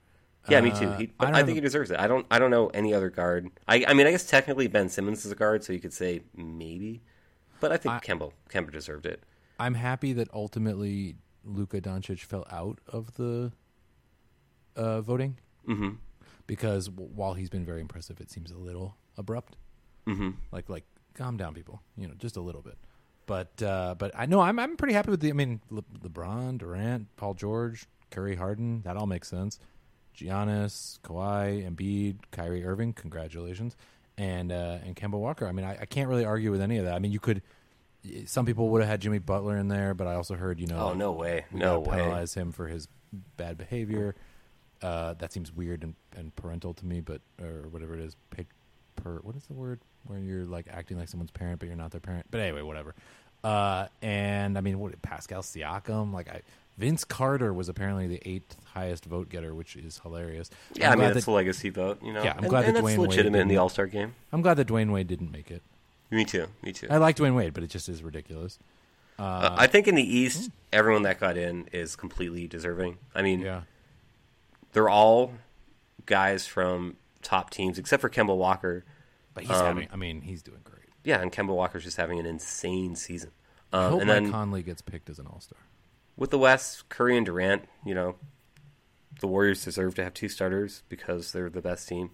Yeah, 0.49 0.61
me 0.61 0.71
too. 0.71 0.85
Uh, 0.87 0.97
He, 0.97 1.11
I 1.19 1.31
I, 1.31 1.43
think 1.43 1.49
a- 1.49 1.53
he 1.55 1.59
deserves 1.61 1.91
it. 1.91 1.99
I 1.99 2.07
don't. 2.07 2.25
I 2.29 2.37
don't 2.39 2.51
know 2.51 2.67
any 2.67 2.93
other 2.93 3.09
guard. 3.09 3.49
I, 3.67 3.83
I 3.87 3.93
mean, 3.93 4.05
I 4.07 4.11
guess 4.11 4.25
technically 4.25 4.67
Ben 4.67 4.89
Simmons 4.89 5.25
is 5.25 5.31
a 5.31 5.35
guard, 5.35 5.63
so 5.63 5.73
you 5.73 5.79
could 5.79 5.93
say 5.93 6.21
maybe, 6.35 7.01
but 7.59 7.71
I 7.71 7.77
think 7.77 7.95
I- 7.95 7.99
Kemba 7.99 8.31
Kemba 8.49 8.71
deserved 8.71 9.05
it. 9.05 9.23
I'm 9.59 9.73
happy 9.75 10.13
that 10.13 10.27
ultimately 10.33 11.15
Luka 11.43 11.79
Doncic 11.81 12.19
fell 12.19 12.45
out 12.51 12.79
of 12.87 13.15
the 13.15 13.51
uh, 14.75 15.01
voting 15.01 15.37
hmm 15.65 15.91
because 16.47 16.89
while 16.91 17.33
he's 17.33 17.49
been 17.49 17.65
very 17.65 17.81
impressive, 17.81 18.19
it 18.21 18.29
seems 18.29 18.51
a 18.51 18.57
little 18.57 18.95
abrupt. 19.17 19.55
hmm 20.05 20.31
Like, 20.51 20.69
like 20.69 20.83
calm 21.15 21.37
down, 21.37 21.55
people. 21.55 21.81
You 21.97 22.07
know, 22.07 22.13
just 22.19 22.37
a 22.37 22.41
little 22.41 22.61
bit. 22.61 22.77
But, 23.25 23.63
uh, 23.63 23.95
but 23.97 24.11
I 24.13 24.27
know 24.27 24.41
I'm 24.41 24.59
I'm 24.59 24.77
pretty 24.77 24.93
happy 24.93 25.09
with 25.09 25.21
the. 25.21 25.29
I 25.29 25.33
mean, 25.33 25.61
Le- 25.71 25.81
LeBron, 26.03 26.59
Durant, 26.59 27.07
Paul 27.15 27.33
George, 27.33 27.87
Curry, 28.11 28.35
Harden. 28.35 28.83
That 28.83 28.95
all 28.97 29.07
makes 29.07 29.27
sense. 29.27 29.57
Giannis, 30.15 30.99
Kawhi, 31.01 31.69
Embiid, 31.69 32.17
Kyrie 32.31 32.65
Irving. 32.65 32.93
Congratulations, 32.93 33.75
and 34.17 34.51
uh, 34.51 34.77
and 34.85 34.95
Kemba 34.95 35.19
Walker. 35.19 35.47
I 35.47 35.51
mean, 35.51 35.65
I, 35.65 35.77
I 35.81 35.85
can't 35.85 36.09
really 36.09 36.25
argue 36.25 36.51
with 36.51 36.61
any 36.61 36.77
of 36.77 36.85
that. 36.85 36.93
I 36.93 36.99
mean, 36.99 37.11
you 37.11 37.19
could. 37.19 37.41
Some 38.25 38.45
people 38.45 38.69
would 38.69 38.81
have 38.81 38.89
had 38.89 39.01
Jimmy 39.01 39.17
Butler 39.17 39.57
in 39.57 39.67
there, 39.67 39.95
but 39.95 40.05
I 40.07 40.13
also 40.13 40.35
heard 40.35 40.59
you 40.59 40.67
know. 40.67 40.77
Oh 40.77 40.93
no 40.93 41.11
way! 41.11 41.45
No 41.51 41.79
way! 41.79 41.97
penalize 41.97 42.33
him 42.33 42.51
for 42.51 42.67
his 42.67 42.87
bad 43.37 43.57
behavior. 43.57 44.15
Uh, 44.81 45.13
that 45.15 45.33
seems 45.33 45.51
weird 45.51 45.83
and, 45.83 45.95
and 46.15 46.35
parental 46.35 46.73
to 46.75 46.85
me, 46.85 47.01
but 47.01 47.21
or 47.41 47.67
whatever 47.69 47.95
it 47.95 48.01
is. 48.01 48.15
Pick 48.29 48.47
per 48.95 49.19
what 49.23 49.35
is 49.35 49.45
the 49.45 49.53
word 49.53 49.79
when 50.05 50.25
you're 50.25 50.45
like 50.45 50.67
acting 50.69 50.97
like 50.97 51.09
someone's 51.09 51.31
parent 51.31 51.59
but 51.59 51.67
you're 51.67 51.75
not 51.75 51.91
their 51.91 52.01
parent? 52.01 52.25
But 52.29 52.41
anyway, 52.41 52.61
whatever. 52.61 52.93
Uh, 53.43 53.87
and 54.01 54.57
I 54.57 54.61
mean, 54.61 54.79
what 54.79 54.99
Pascal 55.01 55.41
Siakam? 55.41 56.13
Like 56.13 56.29
I, 56.29 56.41
Vince 56.77 57.03
Carter 57.05 57.53
was 57.53 57.69
apparently 57.69 58.07
the 58.07 58.21
eighth 58.25 58.57
highest 58.73 59.05
vote 59.05 59.29
getter, 59.29 59.55
which 59.55 59.75
is 59.77 59.99
hilarious. 59.99 60.49
Yeah, 60.73 60.87
I'm 60.91 60.93
I 60.99 61.03
mean 61.05 61.13
that's 61.13 61.25
that, 61.25 61.31
a 61.31 61.33
legacy 61.33 61.69
vote. 61.69 62.03
You 62.03 62.11
know, 62.13 62.23
Yeah, 62.23 62.33
I'm 62.33 62.39
and, 62.39 62.49
glad 62.49 62.65
and 62.65 62.75
that 62.75 62.81
that's 62.83 62.93
Dwyane 62.95 62.99
Wade 62.99 63.09
legitimate 63.09 63.39
in 63.39 63.47
the 63.47 63.57
All 63.57 63.69
Star 63.69 63.87
game. 63.87 64.13
I'm 64.33 64.41
glad 64.41 64.55
that 64.55 64.67
Dwyane 64.67 64.91
Wade 64.91 65.07
didn't 65.07 65.31
make 65.31 65.49
it. 65.51 65.61
Me 66.11 66.25
too. 66.25 66.47
Me 66.61 66.71
too. 66.73 66.87
I 66.89 66.97
like 66.97 67.15
Dwyane 67.15 67.35
Wade, 67.35 67.53
but 67.53 67.63
it 67.63 67.69
just 67.69 67.87
is 67.89 68.03
ridiculous. 68.03 68.59
Uh, 69.17 69.55
I 69.57 69.67
think 69.67 69.87
in 69.87 69.95
the 69.95 70.03
East, 70.03 70.51
everyone 70.73 71.03
that 71.03 71.19
got 71.19 71.37
in 71.37 71.67
is 71.71 71.95
completely 71.95 72.47
deserving. 72.47 72.97
I 73.15 73.21
mean, 73.21 73.39
Yeah, 73.39 73.61
they're 74.73 74.89
all 74.89 75.31
guys 76.05 76.45
from 76.45 76.97
top 77.21 77.49
teams, 77.49 77.79
except 77.79 78.01
for 78.01 78.09
Kemba 78.09 78.35
Walker. 78.35 78.83
but 79.33 79.43
he's 79.43 79.51
Um, 79.51 79.65
having. 79.65 79.87
I 79.91 79.95
mean, 79.95 80.21
he's 80.21 80.41
doing 80.41 80.59
great. 80.63 80.89
Yeah, 81.03 81.21
and 81.21 81.31
Kemba 81.31 81.55
Walker's 81.55 81.83
just 81.83 81.97
having 81.97 82.19
an 82.19 82.25
insane 82.25 82.95
season. 82.95 83.31
I 83.73 83.85
Um, 83.85 83.91
hope 83.91 84.01
and 84.01 84.07
Mike 84.09 84.23
then 84.23 84.31
Conley 84.31 84.63
gets 84.63 84.81
picked 84.81 85.09
as 85.09 85.19
an 85.19 85.27
All 85.27 85.39
Star. 85.41 85.59
With 86.17 86.31
the 86.31 86.39
West, 86.39 86.87
Curry 86.89 87.17
and 87.17 87.25
Durant, 87.25 87.67
you 87.85 87.93
know, 87.93 88.15
the 89.19 89.27
Warriors 89.27 89.63
deserve 89.63 89.95
to 89.95 90.03
have 90.03 90.13
two 90.13 90.29
starters 90.29 90.83
because 90.89 91.31
they're 91.31 91.49
the 91.49 91.61
best 91.61 91.87
team, 91.87 92.11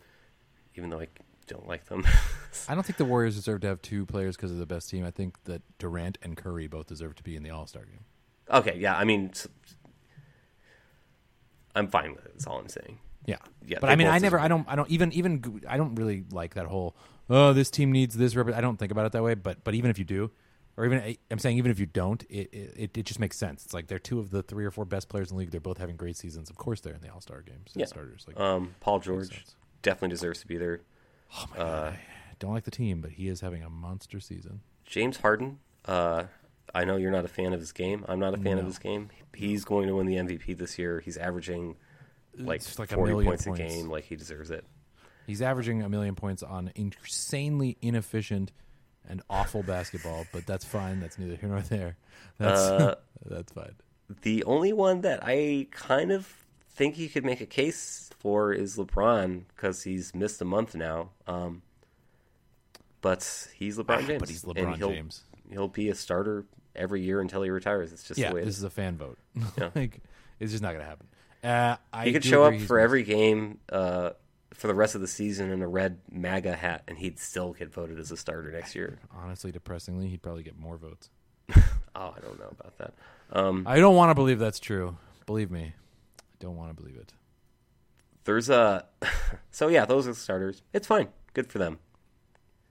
even 0.76 0.90
though 0.90 1.00
I 1.00 1.08
don't 1.48 1.68
like 1.68 1.86
them. 1.86 2.06
I 2.70 2.76
don't 2.76 2.86
think 2.86 2.98
the 2.98 3.06
Warriors 3.06 3.36
deserve 3.36 3.62
to 3.62 3.68
have 3.68 3.82
two 3.82 4.06
players 4.06 4.36
because 4.36 4.52
they're 4.52 4.60
the 4.60 4.66
best 4.66 4.90
team. 4.90 5.06
I 5.06 5.12
think 5.12 5.44
that 5.46 5.62
Durant 5.80 6.18
and 6.22 6.38
Curry 6.38 6.68
both 6.68 6.88
deserve 6.88 7.16
to 7.16 7.24
be 7.24 7.36
in 7.36 7.44
the 7.44 7.50
All 7.50 7.68
Star 7.68 7.86
game. 7.86 8.06
okay, 8.50 8.78
yeah, 8.78 8.96
I 8.96 9.04
mean, 9.04 9.32
I'm 11.76 11.88
fine 11.88 12.14
with 12.14 12.26
it. 12.26 12.34
That's 12.34 12.48
all 12.48 12.60
I'm 12.60 12.70
saying. 12.70 13.00
Yeah, 13.26 13.38
Yeah, 13.68 13.78
But 13.80 13.92
I 13.92 13.96
mean, 13.96 14.08
I 14.08 14.18
never, 14.18 14.40
I 14.40 14.48
don't, 14.48 14.68
I 14.68 14.76
don't 14.76 14.90
even, 14.90 15.12
even, 15.14 15.62
I 15.68 15.78
don't 15.78 15.94
really 15.96 16.24
like 16.32 16.56
that 16.56 16.66
whole. 16.66 16.96
Oh, 17.30 17.54
this 17.54 17.70
team 17.70 17.92
needs 17.92 18.16
this. 18.16 18.36
rep-" 18.36 18.54
I 18.56 18.62
don't 18.62 18.78
think 18.78 18.92
about 18.92 19.06
it 19.06 19.12
that 19.12 19.22
way. 19.24 19.36
But, 19.36 19.64
but 19.64 19.76
even 19.76 19.92
if 19.92 20.00
you 20.00 20.06
do, 20.06 20.32
or 20.78 20.86
even 20.86 21.16
I'm 21.30 21.40
saying, 21.40 21.58
even 21.58 21.72
if 21.72 21.80
you 21.80 21.86
don't, 21.86 22.24
it, 22.30 22.50
it, 22.54 22.98
it 22.98 23.06
just 23.06 23.20
makes 23.20 23.38
sense. 23.38 23.66
It's 23.66 23.74
like 23.74 23.88
they're 23.88 24.00
two 24.00 24.20
of 24.20 24.32
the 24.32 24.42
three 24.44 24.66
or 24.66 24.72
four 24.72 24.86
best 24.86 25.10
players 25.10 25.30
in 25.32 25.36
the 25.38 25.40
league. 25.40 25.52
They're 25.52 25.60
both 25.60 25.78
having 25.78 25.96
great 25.98 26.18
seasons. 26.18 26.50
Of 26.50 26.58
course, 26.58 26.82
they're 26.82 26.94
in 26.94 27.02
the 27.02 27.10
All 27.10 27.22
Star 27.22 27.42
games. 27.42 27.72
Yeah. 27.76 27.86
starters. 27.86 28.26
Like, 28.28 28.40
Um, 28.40 28.76
Paul 28.80 29.00
George 29.00 29.46
definitely 29.82 30.10
deserves 30.10 30.40
to 30.42 30.48
be 30.48 30.58
there. 30.58 30.82
oh 31.38 31.46
my 31.52 31.58
god, 31.58 31.94
I 31.94 32.00
don't 32.40 32.54
like 32.54 32.64
the 32.64 32.72
team, 32.72 33.02
but 33.02 33.12
he 33.12 33.28
is 33.28 33.42
having 33.42 33.64
a 33.64 33.70
monster 33.70 34.20
season. 34.20 34.62
James 34.86 35.18
Harden. 35.18 35.60
Uh, 35.86 36.24
I 36.74 36.86
know 36.86 36.96
you're 36.96 37.12
not 37.12 37.26
a 37.26 37.30
fan 37.30 37.54
of 37.54 37.60
his 37.60 37.72
game. 37.72 38.06
I'm 38.08 38.20
not 38.20 38.34
a 38.34 38.38
fan 38.38 38.58
of 38.58 38.66
his 38.66 38.80
game. 38.80 39.10
He's 39.36 39.66
going 39.66 39.88
to 39.88 39.96
win 39.96 40.06
the 40.08 40.16
MVP 40.16 40.58
this 40.58 40.78
year. 40.80 41.02
He's 41.02 41.18
averaging 41.18 41.76
like, 42.38 42.62
like 42.80 42.92
a 42.92 42.96
points, 42.96 43.46
points. 43.46 43.48
a 43.48 43.52
game. 43.68 43.90
Like 43.90 44.06
he 44.06 44.16
deserves 44.16 44.52
it. 44.52 44.64
He's 45.28 45.42
averaging 45.42 45.82
a 45.84 45.90
million 45.90 46.16
points 46.16 46.44
on 46.44 46.72
insanely 46.76 47.78
inefficient 47.82 48.52
and 49.10 49.22
awful 49.30 49.64
basketball, 49.64 50.26
but 50.32 50.46
that's 50.46 50.66
fine. 50.66 51.00
That's 51.00 51.18
neither 51.20 51.36
here 51.36 51.50
nor 51.50 51.62
there. 51.62 51.98
That's 52.38 52.60
Uh, 52.62 52.96
that's 53.26 53.52
fine. 53.52 53.76
The 54.22 54.44
only 54.44 54.74
one 54.74 55.02
that 55.02 55.20
I 55.24 55.68
kind 55.72 56.12
of 56.12 56.34
think 56.74 56.98
you 56.98 57.10
could 57.10 57.24
make 57.26 57.42
a 57.42 57.46
case 57.46 58.10
for 58.20 58.54
is 58.54 58.78
LeBron 58.78 59.44
because 59.56 59.84
he's 59.84 60.14
missed 60.16 60.42
a 60.42 60.46
month 60.46 60.76
now. 60.76 61.10
Um, 61.28 61.62
but 63.02 63.48
he's 63.56 63.78
LeBron 63.78 64.06
James. 64.08 64.20
But 64.20 64.30
he's 64.30 64.44
LeBron 64.44 64.78
he'll, 64.78 64.90
James. 64.92 65.24
He'll 65.50 65.68
be 65.68 65.90
a 65.90 65.96
starter 65.96 66.46
every 66.76 67.02
year 67.02 67.20
until 67.20 67.42
he 67.42 67.50
retires. 67.50 67.92
It's 67.92 68.04
just 68.08 68.20
Yeah, 68.20 68.30
the 68.30 68.36
way 68.36 68.42
it 68.42 68.46
this 68.46 68.56
is. 68.56 68.60
is 68.60 68.64
a 68.66 68.70
fan 68.70 68.98
vote. 68.98 69.18
Yeah. 69.58 69.70
like, 69.76 70.02
it's 70.40 70.52
just 70.52 70.62
not 70.64 70.74
going 70.74 70.84
to 70.84 70.90
happen. 70.90 71.08
Uh, 71.44 71.78
I 71.92 72.06
He 72.06 72.14
could 72.14 72.24
show 72.24 72.44
up 72.44 72.54
for 72.62 72.78
missed. 72.78 72.84
every 72.84 73.04
game 73.04 73.60
uh, 73.72 74.12
for 74.54 74.68
the 74.68 74.74
rest 74.76 74.96
of 74.96 75.02
the 75.02 75.08
season 75.08 75.50
in 75.52 75.62
a 75.62 75.68
red 75.68 76.00
MAGA 76.12 76.56
hat, 76.56 76.84
and 76.88 76.98
he'd 76.98 77.20
still 77.20 77.54
get 77.54 77.72
voted 77.74 78.00
as 78.00 78.12
a 78.12 78.18
starter 78.18 78.52
next 78.52 78.76
year. 78.76 79.00
Honestly, 79.16 79.52
depressingly, 79.52 80.08
he'd 80.10 80.22
probably 80.22 80.44
get 80.44 80.58
more 80.58 80.78
votes. 80.78 81.10
Oh, 81.94 82.14
I 82.16 82.22
don't 82.22 82.40
know 82.40 82.48
about 82.58 82.78
that. 82.78 82.94
Um, 83.34 83.66
I 83.68 83.78
don't 83.80 83.98
want 83.98 84.12
to 84.12 84.16
believe 84.16 84.40
that's 84.40 84.60
true. 84.62 84.96
Believe 85.26 85.52
me, 85.52 85.74
I 86.20 86.24
don't 86.40 86.56
want 86.56 86.70
to 86.70 86.82
believe 86.82 86.96
it. 86.96 87.12
there's 88.24 88.50
a 88.50 88.86
so 89.52 89.68
yeah, 89.68 89.84
those 89.84 90.08
are 90.08 90.12
the 90.12 90.16
starters. 90.20 90.62
It's 90.72 90.88
fine. 90.88 91.10
Good 91.34 91.48
for 91.52 91.60
them. 91.60 91.80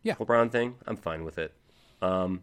Yeah. 0.03 0.15
LeBron 0.15 0.51
thing, 0.51 0.77
I'm 0.87 0.97
fine 0.97 1.25
with 1.25 1.37
it. 1.37 1.53
Um, 2.01 2.41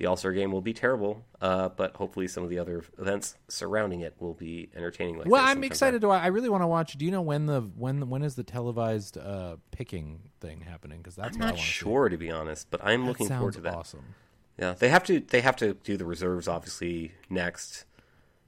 the 0.00 0.06
All 0.06 0.16
Star 0.16 0.32
game 0.32 0.50
will 0.50 0.62
be 0.62 0.72
terrible, 0.72 1.26
uh, 1.42 1.68
but 1.68 1.94
hopefully 1.94 2.26
some 2.26 2.42
of 2.42 2.48
the 2.48 2.58
other 2.58 2.82
events 2.98 3.36
surrounding 3.48 4.00
it 4.00 4.14
will 4.18 4.32
be 4.32 4.70
entertaining. 4.74 5.18
Like 5.18 5.28
Well, 5.28 5.44
I'm 5.44 5.62
excited 5.62 6.00
to. 6.00 6.08
I 6.08 6.28
really 6.28 6.48
want 6.48 6.62
to 6.62 6.66
watch. 6.66 6.94
Do 6.94 7.04
you 7.04 7.10
know 7.10 7.20
when 7.20 7.44
the 7.44 7.60
when 7.60 8.08
when 8.08 8.22
is 8.22 8.34
the 8.34 8.42
televised 8.42 9.18
uh, 9.18 9.56
picking 9.72 10.30
thing 10.40 10.62
happening? 10.62 10.98
Because 10.98 11.16
that's 11.16 11.36
I'm 11.36 11.40
not 11.40 11.58
sure 11.58 12.08
to 12.08 12.16
be 12.16 12.30
honest, 12.30 12.68
but 12.70 12.80
I'm 12.82 13.02
That 13.02 13.08
looking 13.08 13.28
forward 13.28 13.52
to 13.54 13.60
that. 13.60 13.74
Awesome. 13.74 14.14
Yeah, 14.58 14.72
they 14.72 14.88
have 14.88 15.04
to. 15.04 15.20
They 15.20 15.42
have 15.42 15.56
to 15.56 15.74
do 15.74 15.98
the 15.98 16.06
reserves 16.06 16.48
obviously 16.48 17.12
next. 17.28 17.84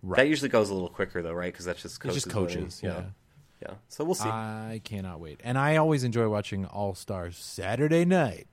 Right. 0.02 0.16
That 0.16 0.28
usually 0.28 0.48
goes 0.48 0.70
a 0.70 0.74
little 0.74 0.88
quicker 0.88 1.20
though, 1.20 1.34
right? 1.34 1.52
Because 1.52 1.66
that's 1.66 1.82
just 1.82 1.96
It's 1.96 1.98
coaches. 1.98 2.24
just 2.24 2.34
voting. 2.34 2.56
coaches. 2.62 2.80
Yeah. 2.82 3.02
yeah. 3.60 3.74
So 3.88 4.04
we'll 4.04 4.14
see. 4.14 4.26
I 4.30 4.80
cannot 4.84 5.20
wait, 5.20 5.42
and 5.44 5.58
I 5.58 5.76
always 5.76 6.02
enjoy 6.02 6.30
watching 6.30 6.64
All 6.64 6.94
Stars 6.94 7.36
Saturday 7.36 8.06
night. 8.06 8.46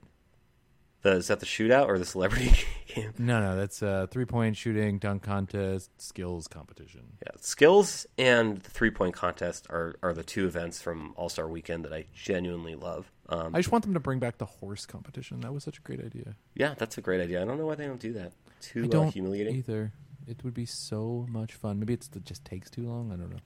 The, 1.02 1.12
is 1.12 1.28
that 1.28 1.40
the 1.40 1.46
shootout 1.46 1.88
or 1.88 1.98
the 1.98 2.04
celebrity 2.04 2.52
game? 2.86 3.12
No, 3.18 3.40
no, 3.40 3.56
that's 3.56 3.82
uh, 3.82 4.06
three 4.10 4.24
point 4.24 4.56
shooting, 4.56 4.98
dunk 4.98 5.22
contest, 5.22 5.90
skills 6.00 6.46
competition. 6.46 7.02
Yeah, 7.24 7.32
skills 7.40 8.06
and 8.18 8.58
the 8.60 8.70
three 8.70 8.90
point 8.90 9.14
contest 9.14 9.66
are, 9.70 9.96
are 10.02 10.12
the 10.12 10.22
two 10.22 10.46
events 10.46 10.82
from 10.82 11.14
All 11.16 11.28
Star 11.28 11.48
Weekend 11.48 11.84
that 11.84 11.92
I 11.92 12.04
genuinely 12.14 12.74
love. 12.74 13.10
Um, 13.28 13.54
I 13.54 13.58
just 13.58 13.70
want 13.72 13.84
them 13.84 13.94
to 13.94 14.00
bring 14.00 14.18
back 14.18 14.38
the 14.38 14.46
horse 14.46 14.86
competition. 14.86 15.40
That 15.40 15.54
was 15.54 15.64
such 15.64 15.78
a 15.78 15.82
great 15.82 16.00
idea. 16.00 16.34
yeah, 16.54 16.74
that's 16.76 16.98
a 16.98 17.00
great 17.00 17.20
idea. 17.20 17.40
I 17.40 17.44
don't 17.44 17.58
know 17.58 17.66
why 17.66 17.76
they 17.76 17.86
don't 17.86 18.00
do 18.00 18.12
that. 18.14 18.32
Too 18.60 18.82
I 18.82 18.86
uh, 18.86 18.90
don't 18.90 19.12
humiliating. 19.12 19.56
either. 19.56 19.92
It 20.26 20.44
would 20.44 20.54
be 20.54 20.66
so 20.66 21.26
much 21.30 21.54
fun. 21.54 21.78
Maybe 21.80 21.94
it's 21.94 22.10
it 22.14 22.24
just 22.24 22.44
takes 22.44 22.68
too 22.70 22.86
long. 22.86 23.10
I 23.12 23.16
don't 23.16 23.30
know. 23.30 23.38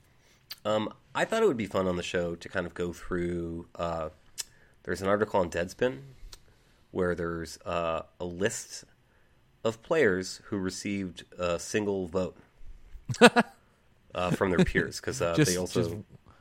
Um, 0.65 0.93
I 1.15 1.25
thought 1.25 1.43
it 1.43 1.47
would 1.47 1.57
be 1.57 1.67
fun 1.67 1.87
on 1.87 1.97
the 1.97 2.03
show 2.03 2.35
to 2.35 2.49
kind 2.49 2.67
of 2.67 2.75
go 2.75 2.93
through. 2.93 3.69
Uh, 3.75 4.09
there's 4.83 5.03
an 5.03 5.09
article 5.09 5.41
on 5.41 5.51
Deadspin 5.51 5.99
where 6.95 7.15
there's 7.17 7.59
uh, 7.67 8.03
a 8.21 8.25
list 8.25 8.85
of 9.65 9.83
players 9.83 10.41
who 10.45 10.57
received 10.57 11.25
a 11.39 11.59
single 11.59 12.07
vote 12.07 12.37
uh, 14.15 14.31
from 14.31 14.51
their 14.51 14.65
peers 14.65 15.01
because 15.01 15.21
uh, 15.21 15.35
they 15.35 15.57
also 15.57 15.83
just 15.83 15.97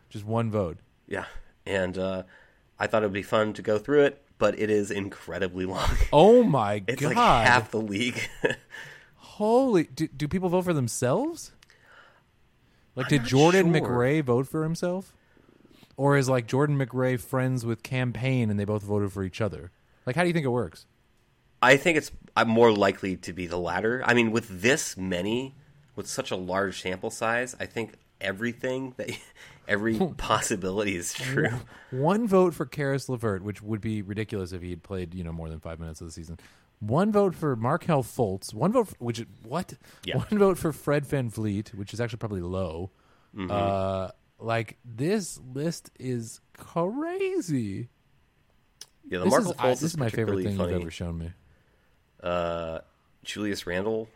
just 0.10 0.26
one 0.26 0.52
vote. 0.52 0.78
yeah, 1.08 1.26
and 1.66 1.98
uh, 1.98 2.24
I 2.80 2.86
thought 2.88 3.02
it 3.04 3.08
would 3.08 3.14
be 3.14 3.24
fun 3.24 3.54
to 3.54 3.62
go 3.64 3.80
through 3.80 4.04
it, 4.04 4.22
but 4.38 4.60
it 4.60 4.70
is 4.70 4.92
incredibly 4.92 5.66
long. 5.66 5.90
Oh 6.14 6.44
my 6.44 6.84
It's 6.88 7.02
god! 7.02 7.16
like 7.16 7.48
half 7.48 7.72
the 7.72 7.82
league. 7.82 8.30
Holy! 9.16 9.86
Do, 9.86 10.08
do 10.08 10.28
people 10.28 10.50
vote 10.50 10.66
for 10.66 10.74
themselves? 10.74 11.52
Like, 12.96 13.08
I'm 13.08 13.10
did 13.10 13.24
Jordan 13.26 13.74
sure. 13.74 13.82
McRae 13.82 14.24
vote 14.24 14.48
for 14.48 14.62
himself, 14.62 15.16
or 15.98 16.16
is 16.16 16.30
like 16.30 16.46
Jordan 16.46 16.78
McRae 16.78 17.20
friends 17.20 17.66
with 17.66 17.82
campaign 17.82 18.52
and 18.52 18.60
they 18.60 18.66
both 18.66 18.84
voted 18.84 19.12
for 19.12 19.24
each 19.24 19.42
other? 19.42 19.72
Like, 20.06 20.16
how 20.16 20.22
do 20.24 20.28
you 20.28 20.34
think 20.34 20.46
it 20.46 20.50
works? 20.50 20.86
I 21.62 21.78
think 21.78 21.98
it's 21.98 22.12
I'm 22.36 22.50
more 22.50 22.72
likely 22.72 23.16
to 23.18 23.34
be 23.34 23.48
the 23.48 23.58
latter. 23.58 24.02
I 24.06 24.14
mean, 24.14 24.32
with 24.32 24.62
this 24.62 24.98
many, 24.98 25.56
with 25.96 26.08
such 26.08 26.32
a 26.32 26.36
large 26.36 26.82
sample 26.82 27.10
size, 27.10 27.56
I 27.60 27.66
think 27.66 27.94
everything 28.20 28.94
that 28.98 29.12
every 29.68 29.98
possibility 30.18 30.96
is 30.96 31.14
true. 31.14 31.50
One 31.92 32.28
vote 32.28 32.54
for 32.54 32.66
Caris 32.66 33.08
LeVert, 33.08 33.44
which 33.44 33.62
would 33.62 33.82
be 33.82 34.02
ridiculous 34.02 34.52
if 34.52 34.62
he 34.62 34.72
had 34.72 34.84
played, 34.84 35.14
you 35.14 35.24
know, 35.24 35.32
more 35.32 35.50
than 35.50 35.60
five 35.60 35.80
minutes 35.80 36.02
of 36.02 36.08
the 36.08 36.14
season. 36.14 36.38
One 36.80 37.14
vote 37.14 37.34
for 37.34 37.56
Markelle 37.56 38.04
Fultz. 38.04 38.54
One 38.54 38.74
vote, 38.74 38.90
for, 38.90 38.96
which 39.00 39.20
is- 39.20 39.28
what? 39.44 39.74
Yeah. 40.04 40.18
One 40.18 40.38
vote 40.38 40.58
for 40.58 40.74
Fred 40.74 41.06
VanVleet, 41.06 41.74
which 41.76 41.94
is 41.94 42.02
actually 42.02 42.18
probably 42.18 42.42
low. 42.42 42.92
Mm-hmm. 43.34 43.50
Uh, 43.50 44.10
like 44.40 44.78
this 44.84 45.40
list 45.54 45.92
is 45.98 46.42
crazy. 46.58 47.88
Yeah, 49.10 49.20
the 49.20 49.26
This 49.26 49.32
Markelle 49.32 49.52
is, 49.52 49.58
I- 49.60 49.70
this 49.70 49.82
is 49.84 49.98
my 49.98 50.10
favorite 50.10 50.44
thing 50.44 50.58
funny. 50.58 50.72
you've 50.74 50.82
ever 50.82 50.92
shown 50.92 51.18
me. 51.18 51.32
Uh, 52.22 52.80
Julius 53.24 53.68
Randle. 53.68 54.08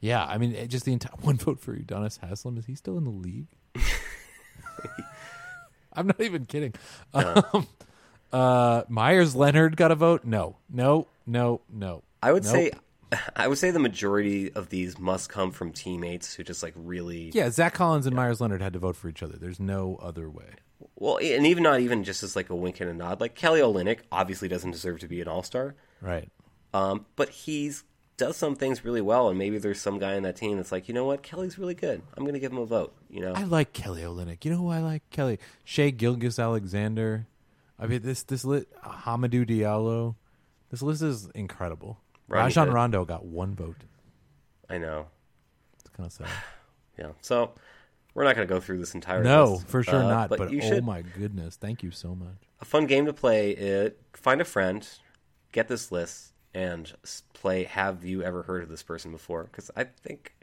Yeah, 0.00 0.24
I 0.24 0.38
mean, 0.38 0.68
just 0.68 0.84
the 0.84 0.92
entire 0.92 1.14
one 1.20 1.36
vote 1.36 1.60
for 1.60 1.76
Udonis 1.76 2.18
Haslem. 2.20 2.58
Is 2.58 2.66
he 2.66 2.74
still 2.74 2.96
in 2.98 3.04
the 3.04 3.10
league? 3.10 3.46
I'm 5.92 6.06
not 6.06 6.20
even 6.20 6.46
kidding. 6.46 6.74
Um, 7.14 7.66
uh, 8.32 8.82
Meyers 8.88 9.36
Leonard 9.36 9.76
got 9.76 9.92
a 9.92 9.94
vote. 9.94 10.24
No, 10.24 10.56
no, 10.70 11.06
no, 11.26 11.60
no. 11.70 12.02
I 12.22 12.32
would 12.32 12.44
Nope. 12.44 12.52
say, 12.52 12.70
I 13.36 13.46
would 13.46 13.58
say 13.58 13.70
the 13.70 13.78
majority 13.78 14.50
of 14.54 14.70
these 14.70 14.98
must 14.98 15.28
come 15.28 15.50
from 15.50 15.70
teammates 15.70 16.32
who 16.32 16.42
just 16.42 16.62
like 16.62 16.72
really. 16.74 17.30
Yeah, 17.34 17.50
Zach 17.50 17.74
Collins 17.74 18.06
and 18.06 18.16
Meyers 18.16 18.40
Leonard 18.40 18.62
had 18.62 18.72
to 18.72 18.78
vote 18.78 18.96
for 18.96 19.10
each 19.10 19.22
other. 19.22 19.36
There's 19.36 19.60
no 19.60 19.98
other 20.00 20.30
way. 20.30 20.54
Well, 20.96 21.18
and 21.18 21.46
even 21.46 21.62
not 21.62 21.80
even 21.80 22.04
just 22.04 22.22
as 22.22 22.36
like 22.36 22.50
a 22.50 22.56
wink 22.56 22.80
and 22.80 22.90
a 22.90 22.94
nod. 22.94 23.20
Like 23.20 23.34
Kelly 23.34 23.60
Olynyk 23.60 24.00
obviously 24.10 24.48
doesn't 24.48 24.70
deserve 24.72 25.00
to 25.00 25.08
be 25.08 25.20
an 25.20 25.28
All 25.28 25.42
Star, 25.42 25.74
Right. 26.00 26.28
um, 26.74 27.06
but 27.16 27.28
he's 27.30 27.84
does 28.18 28.36
some 28.36 28.54
things 28.54 28.84
really 28.84 29.00
well, 29.00 29.28
and 29.30 29.38
maybe 29.38 29.58
there's 29.58 29.80
some 29.80 29.98
guy 29.98 30.14
in 30.14 30.22
that 30.22 30.36
team 30.36 30.56
that's 30.58 30.70
like, 30.70 30.86
you 30.86 30.94
know 30.94 31.04
what, 31.06 31.22
Kelly's 31.22 31.58
really 31.58 31.74
good. 31.74 32.02
I'm 32.16 32.24
going 32.24 32.34
to 32.34 32.40
give 32.40 32.52
him 32.52 32.58
a 32.58 32.66
vote. 32.66 32.94
You 33.10 33.20
know, 33.20 33.32
I 33.32 33.44
like 33.44 33.72
Kelly 33.72 34.02
Olynyk. 34.02 34.44
You 34.44 34.50
know 34.52 34.58
who 34.58 34.68
I 34.68 34.78
like? 34.80 35.02
Kelly 35.10 35.38
Shai 35.64 35.90
Gilgeous-Alexander. 35.90 37.26
I 37.78 37.86
mean 37.86 38.02
this 38.02 38.22
this 38.22 38.44
lit 38.44 38.68
Hamidou 38.82 39.48
Diallo. 39.48 40.14
This 40.70 40.82
list 40.82 41.02
is 41.02 41.28
incredible. 41.34 41.98
Rodney 42.28 42.44
Rajon 42.44 42.66
Hood. 42.68 42.74
Rondo 42.74 43.04
got 43.04 43.24
one 43.24 43.54
vote. 43.54 43.76
I 44.70 44.78
know. 44.78 45.06
It's 45.80 45.90
kind 45.90 46.06
of 46.06 46.12
sad. 46.12 46.28
Yeah. 46.98 47.12
So 47.22 47.52
we're 48.14 48.24
not 48.24 48.36
going 48.36 48.46
to 48.46 48.52
go 48.52 48.60
through 48.60 48.78
this 48.78 48.94
entire. 48.94 49.18
List. 49.18 49.24
No, 49.28 49.52
list, 49.52 49.68
for 49.68 49.82
sure 49.82 50.02
uh, 50.02 50.08
not. 50.08 50.28
But, 50.28 50.50
you 50.50 50.60
oh 50.62 50.68
should. 50.68 50.84
my 50.84 51.02
goodness, 51.02 51.56
thank 51.56 51.82
you 51.82 51.90
so 51.90 52.14
much. 52.14 52.36
a 52.60 52.64
fun 52.64 52.86
game 52.86 53.06
to 53.06 53.12
play. 53.12 53.52
It 53.52 54.00
find 54.12 54.40
a 54.40 54.44
friend, 54.44 54.86
get 55.52 55.68
this 55.68 55.90
list, 55.92 56.32
and 56.54 56.92
play. 57.32 57.64
Have 57.64 58.04
you 58.04 58.22
ever 58.22 58.42
heard 58.42 58.62
of 58.62 58.68
this 58.68 58.82
person 58.82 59.12
before? 59.12 59.44
Because 59.44 59.70
I 59.76 59.84
think, 59.84 60.34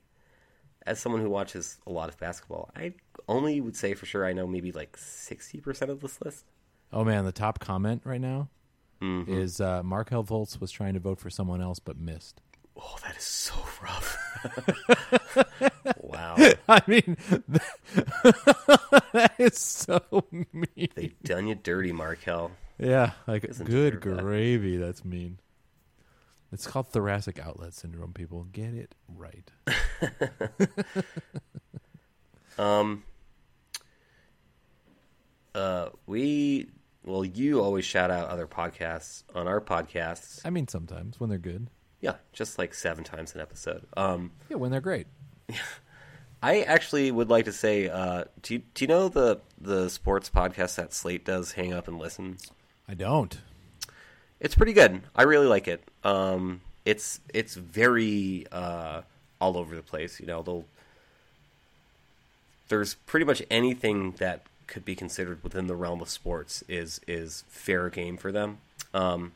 as 0.86 0.99
someone 0.99 1.22
who 1.22 1.30
watches 1.30 1.78
a 1.86 1.91
lot 1.91 2.09
of 2.09 2.17
basketball, 2.17 2.72
I 2.76 2.93
only 3.28 3.61
would 3.61 3.76
say 3.76 3.93
for 3.93 4.05
sure 4.05 4.26
I 4.26 4.34
know 4.34 4.47
maybe 4.47 4.72
like 4.72 4.97
sixty 4.97 5.59
percent 5.59 5.91
of 5.91 6.01
this 6.01 6.22
list. 6.22 6.45
Oh 6.91 7.03
man, 7.03 7.26
the 7.26 7.32
top 7.32 7.59
comment 7.59 8.01
right 8.05 8.22
now 8.22 8.49
Mm-hmm. 9.01 9.32
is 9.32 9.61
uh, 9.61 9.82
Markelle 9.82 10.26
Fultz 10.26 10.59
was 10.59 10.72
trying 10.72 10.93
to 10.93 10.99
vote 10.99 11.22
for 11.22 11.30
someone 11.30 11.61
else 11.61 11.80
but 11.80 11.97
missed. 11.97 12.41
Oh, 12.82 12.95
that 13.03 13.17
is 13.17 13.23
so 13.23 13.55
rough. 13.84 14.17
wow, 15.97 16.36
I 16.69 16.82
mean, 16.88 17.17
that 19.13 19.34
is 19.38 19.57
so 19.57 20.01
mean. 20.32 20.88
they 20.95 21.13
done 21.23 21.47
you 21.47 21.55
dirty, 21.55 21.91
Markelle. 21.91 22.51
Yeah, 22.77 23.11
like 23.27 23.45
Doesn't 23.45 23.65
good 23.65 23.99
deserve 23.99 24.15
that. 24.17 24.23
gravy. 24.23 24.77
That's 24.77 25.03
mean. 25.03 25.39
It's 26.51 26.65
called 26.65 26.88
thoracic 26.88 27.38
outlet 27.39 27.73
syndrome. 27.73 28.13
People 28.13 28.45
get 28.45 28.73
it 28.73 28.95
right. 29.07 29.51
Um. 32.57 33.03
Uh, 35.55 35.89
we 36.05 36.69
well, 37.03 37.25
you 37.25 37.61
always 37.61 37.84
shout 37.86 38.11
out 38.11 38.30
other 38.30 38.47
podcasts 38.47 39.23
on 39.36 39.47
our 39.47 39.59
podcasts. 39.59 40.39
I 40.45 40.49
mean, 40.49 40.67
sometimes 40.67 41.19
when 41.19 41.30
they're 41.30 41.39
good. 41.39 41.69
Yeah, 42.02 42.16
just 42.34 42.58
like 42.58 42.74
seven 42.74 43.04
times 43.04 43.36
an 43.36 43.41
episode. 43.41 43.84
Um, 43.97 44.32
Yeah, 44.50 44.58
when 44.58 44.72
they're 44.72 44.82
great. 44.82 45.08
I 46.41 46.62
actually 46.62 47.12
would 47.12 47.30
like 47.30 47.45
to 47.45 47.52
say, 47.52 47.89
uh, 47.89 48.24
do 48.41 48.56
you, 48.56 48.62
do 48.74 48.86
you 48.86 48.88
know 48.88 49.10
the 49.10 49.39
the 49.60 49.89
sports 49.89 50.30
podcast 50.30 50.76
that 50.76 50.93
Slate 50.93 51.26
does? 51.26 51.54
Hang 51.54 51.74
up 51.74 51.88
and 51.88 52.00
listen. 52.00 52.38
I 52.88 52.93
don't. 52.93 53.38
It's 54.39 54.56
pretty 54.56 54.72
good. 54.74 55.02
I 55.16 55.24
really 55.24 55.47
like 55.47 55.68
it. 55.68 55.84
Um, 56.06 56.62
it's 56.86 57.20
it's 57.34 57.56
very 57.56 58.45
uh, 58.52 59.02
all 59.41 59.58
over 59.58 59.76
the 59.76 59.82
place. 59.82 60.20
You 60.22 60.28
know, 60.28 60.41
they'll 60.41 60.66
there's 62.70 62.93
pretty 62.93 63.26
much 63.26 63.43
anything 63.52 64.12
that 64.14 64.43
could 64.68 64.86
be 64.86 64.95
considered 64.95 65.43
within 65.43 65.68
the 65.68 65.76
realm 65.76 66.02
of 66.02 66.10
sports 66.10 66.64
is 66.70 67.02
is 67.06 67.43
fair 67.50 67.89
game 67.89 68.16
for 68.16 68.32
them. 68.32 68.60
Um, 68.93 69.34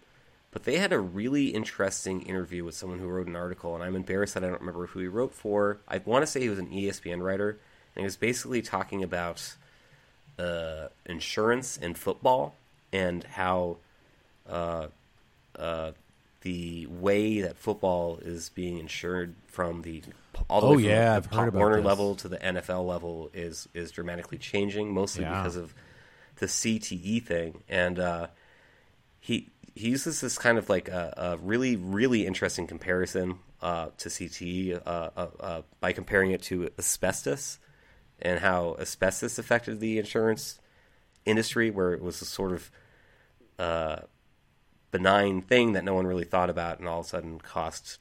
but 0.53 0.63
they 0.63 0.77
had 0.77 0.93
a 0.93 0.99
really 0.99 1.47
interesting 1.47 2.21
interview 2.21 2.63
with 2.63 2.75
someone 2.75 2.99
who 2.99 3.07
wrote 3.07 3.27
an 3.27 3.35
article, 3.35 3.73
and 3.75 3.83
I'm 3.83 3.95
embarrassed 3.95 4.35
that 4.35 4.43
I 4.43 4.47
don't 4.47 4.59
remember 4.61 4.87
who 4.87 4.99
he 4.99 5.07
wrote 5.07 5.33
for. 5.33 5.79
I 5.87 5.97
want 6.05 6.23
to 6.23 6.27
say 6.27 6.39
he 6.41 6.49
was 6.49 6.59
an 6.59 6.69
ESPN 6.69 7.21
writer, 7.21 7.49
and 7.95 8.01
he 8.01 8.03
was 8.03 8.15
basically 8.17 8.61
talking 8.61 9.03
about 9.03 9.55
uh, 10.39 10.87
insurance 11.05 11.77
in 11.77 11.93
football 11.95 12.55
and 12.91 13.23
how 13.23 13.77
uh, 14.49 14.87
uh, 15.57 15.91
the 16.41 16.85
way 16.87 17.41
that 17.41 17.57
football 17.57 18.19
is 18.21 18.49
being 18.49 18.77
insured 18.77 19.33
from 19.47 19.81
the 19.81 20.03
all 20.49 20.61
the 20.61 20.67
Oh, 20.67 20.69
way 20.71 20.75
from 20.83 20.83
yeah, 20.91 21.19
the 21.19 21.29
about 21.37 21.53
Warner 21.53 21.77
this. 21.77 21.85
level 21.85 22.15
to 22.15 22.27
the 22.27 22.37
NFL 22.37 22.85
level 22.87 23.29
is 23.33 23.67
is 23.73 23.91
dramatically 23.91 24.37
changing, 24.37 24.93
mostly 24.93 25.23
Yeah. 25.23 25.37
because 25.41 25.55
of 25.55 25.73
the 26.37 26.47
CTE 26.47 27.23
thing. 27.23 27.63
And 27.69 27.99
uh, 27.99 28.27
he 29.19 29.49
he 29.75 29.89
uses 29.89 30.21
this 30.21 30.37
kind 30.37 30.57
of 30.57 30.69
like 30.69 30.87
a, 30.87 31.13
a 31.17 31.37
really 31.37 31.75
really 31.75 32.25
interesting 32.25 32.67
comparison 32.67 33.39
uh, 33.61 33.87
to 33.97 34.09
CTE 34.09 34.81
uh, 34.85 35.09
uh, 35.15 35.27
uh, 35.39 35.61
by 35.79 35.93
comparing 35.93 36.31
it 36.31 36.41
to 36.43 36.69
asbestos 36.77 37.59
and 38.21 38.39
how 38.39 38.75
asbestos 38.79 39.39
affected 39.39 39.79
the 39.79 39.97
insurance 39.97 40.59
industry, 41.25 41.71
where 41.71 41.93
it 41.93 42.01
was 42.01 42.21
a 42.21 42.25
sort 42.25 42.51
of 42.51 42.71
uh, 43.59 43.99
benign 44.91 45.41
thing 45.41 45.73
that 45.73 45.83
no 45.83 45.93
one 45.93 46.05
really 46.05 46.23
thought 46.23 46.49
about, 46.49 46.79
and 46.79 46.87
all 46.87 46.99
of 46.99 47.05
a 47.05 47.09
sudden 47.09 47.39
cost 47.39 47.99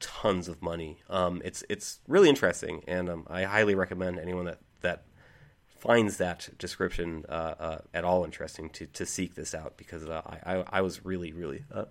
tons 0.00 0.48
of 0.48 0.62
money. 0.62 0.98
Um, 1.08 1.42
it's 1.44 1.64
it's 1.68 2.00
really 2.06 2.28
interesting, 2.28 2.82
and 2.86 3.08
um, 3.08 3.26
I 3.28 3.44
highly 3.44 3.74
recommend 3.74 4.18
anyone 4.18 4.44
that 4.46 4.58
that 4.80 5.02
finds 5.78 6.16
that 6.16 6.48
description 6.58 7.24
uh, 7.28 7.54
uh, 7.58 7.78
at 7.94 8.04
all 8.04 8.24
interesting 8.24 8.68
to, 8.70 8.86
to 8.86 9.06
seek 9.06 9.34
this 9.34 9.54
out 9.54 9.76
because 9.76 10.04
uh, 10.06 10.22
I, 10.26 10.54
I 10.54 10.64
I 10.72 10.80
was 10.80 11.04
really 11.04 11.32
really 11.32 11.64
uh, 11.72 11.84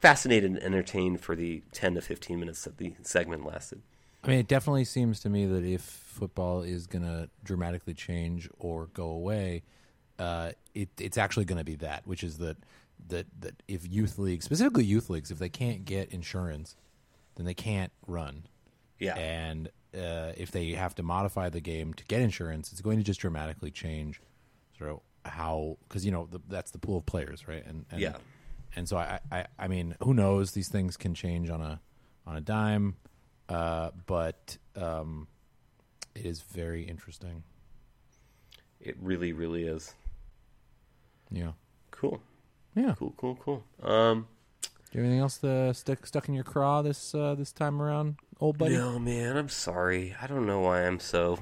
fascinated 0.00 0.50
and 0.50 0.62
entertained 0.62 1.20
for 1.20 1.36
the 1.36 1.62
ten 1.72 1.94
to 1.94 2.00
fifteen 2.00 2.40
minutes 2.40 2.64
that 2.64 2.78
the 2.78 2.94
segment 3.02 3.44
lasted. 3.46 3.82
I 4.24 4.28
mean, 4.28 4.38
it 4.40 4.48
definitely 4.48 4.84
seems 4.84 5.20
to 5.20 5.28
me 5.28 5.46
that 5.46 5.64
if 5.64 5.82
football 5.82 6.62
is 6.62 6.86
going 6.86 7.04
to 7.04 7.28
dramatically 7.44 7.94
change 7.94 8.48
or 8.58 8.86
go 8.86 9.06
away, 9.06 9.62
uh, 10.18 10.52
it, 10.74 10.88
it's 10.98 11.16
actually 11.16 11.44
going 11.44 11.58
to 11.58 11.64
be 11.64 11.76
that, 11.76 12.04
which 12.06 12.24
is 12.24 12.38
that 12.38 12.56
that 13.08 13.26
that 13.40 13.62
if 13.68 13.86
youth 13.88 14.18
leagues, 14.18 14.44
specifically 14.44 14.84
youth 14.84 15.08
leagues, 15.08 15.30
if 15.30 15.38
they 15.38 15.48
can't 15.48 15.84
get 15.84 16.10
insurance, 16.10 16.76
then 17.36 17.46
they 17.46 17.54
can't 17.54 17.92
run. 18.06 18.44
Yeah, 18.98 19.14
And 19.14 19.70
uh, 19.98 20.32
if 20.36 20.50
they 20.50 20.70
have 20.72 20.94
to 20.96 21.02
modify 21.02 21.48
the 21.48 21.60
game 21.60 21.92
to 21.94 22.04
get 22.04 22.20
insurance, 22.20 22.70
it's 22.72 22.80
going 22.80 22.98
to 22.98 23.04
just 23.04 23.20
dramatically 23.20 23.70
change 23.70 24.20
sort 24.78 24.90
of 24.90 25.00
how 25.30 25.76
because 25.88 26.04
you 26.06 26.12
know 26.12 26.26
the, 26.30 26.40
that's 26.48 26.70
the 26.70 26.78
pool 26.78 26.98
of 26.98 27.06
players, 27.06 27.46
right? 27.48 27.64
And, 27.66 27.84
and 27.90 28.00
Yeah. 28.00 28.16
and 28.76 28.88
so 28.88 28.96
I, 28.96 29.18
I 29.32 29.46
I 29.58 29.68
mean, 29.68 29.96
who 30.02 30.14
knows? 30.14 30.52
These 30.52 30.68
things 30.68 30.96
can 30.96 31.14
change 31.14 31.50
on 31.50 31.60
a 31.60 31.80
on 32.26 32.36
a 32.36 32.40
dime, 32.40 32.96
uh, 33.48 33.90
but 34.06 34.56
um, 34.76 35.26
it 36.14 36.24
is 36.26 36.42
very 36.42 36.82
interesting. 36.84 37.42
it 38.80 38.96
really 39.00 39.32
really 39.32 39.64
is 39.64 39.94
Yeah, 41.30 41.52
cool, 41.90 42.20
yeah. 42.74 42.94
cool, 42.98 43.12
cool, 43.16 43.36
cool. 43.44 43.64
Um, 43.82 44.26
Do 44.62 44.68
you 44.98 45.00
have 45.00 45.04
anything 45.08 45.20
else 45.20 45.38
to 45.38 45.74
stuck 45.74 46.06
stuck 46.06 46.28
in 46.28 46.34
your 46.34 46.44
craw 46.44 46.82
this 46.82 47.14
uh, 47.14 47.34
this 47.34 47.52
time 47.52 47.82
around, 47.82 48.16
old 48.40 48.58
buddy? 48.58 48.76
No, 48.76 48.98
man, 48.98 49.36
I'm 49.36 49.48
sorry. 49.48 50.14
I 50.20 50.26
don't 50.26 50.46
know 50.46 50.60
why 50.60 50.86
I'm 50.86 51.00
so. 51.00 51.38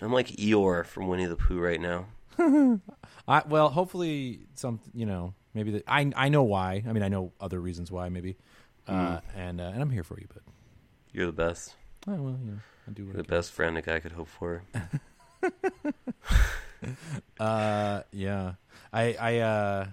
I'm 0.00 0.12
like 0.12 0.28
Eeyore 0.28 0.84
from 0.84 1.08
Winnie 1.08 1.26
the 1.26 1.36
Pooh 1.36 1.58
right 1.58 1.80
now. 1.80 2.06
I, 3.28 3.42
well, 3.48 3.70
hopefully, 3.70 4.40
some 4.54 4.80
you 4.92 5.06
know 5.06 5.34
maybe 5.54 5.70
the, 5.72 5.84
I 5.86 6.12
I 6.14 6.28
know 6.28 6.42
why. 6.42 6.82
I 6.86 6.92
mean, 6.92 7.02
I 7.02 7.08
know 7.08 7.32
other 7.40 7.60
reasons 7.60 7.90
why 7.90 8.08
maybe, 8.08 8.36
uh, 8.86 9.20
and 9.34 9.60
uh, 9.60 9.64
and 9.72 9.80
I'm 9.80 9.90
here 9.90 10.04
for 10.04 10.20
you. 10.20 10.26
But 10.32 10.42
You're 11.12 11.26
the 11.26 11.32
best. 11.32 11.74
oh, 12.06 12.12
well, 12.14 12.38
you 12.44 12.50
know, 12.52 12.58
I 12.86 12.90
do 12.92 13.06
what 13.06 13.16
the 13.16 13.24
best 13.24 13.52
friend 13.52 13.78
a 13.78 13.82
guy 13.82 14.00
could 14.00 14.12
hope 14.12 14.28
for. 14.28 14.62
Uh, 17.40 18.02
yeah. 18.12 18.54
I 18.92 19.16
I 19.18 19.38
uh, 19.38 19.86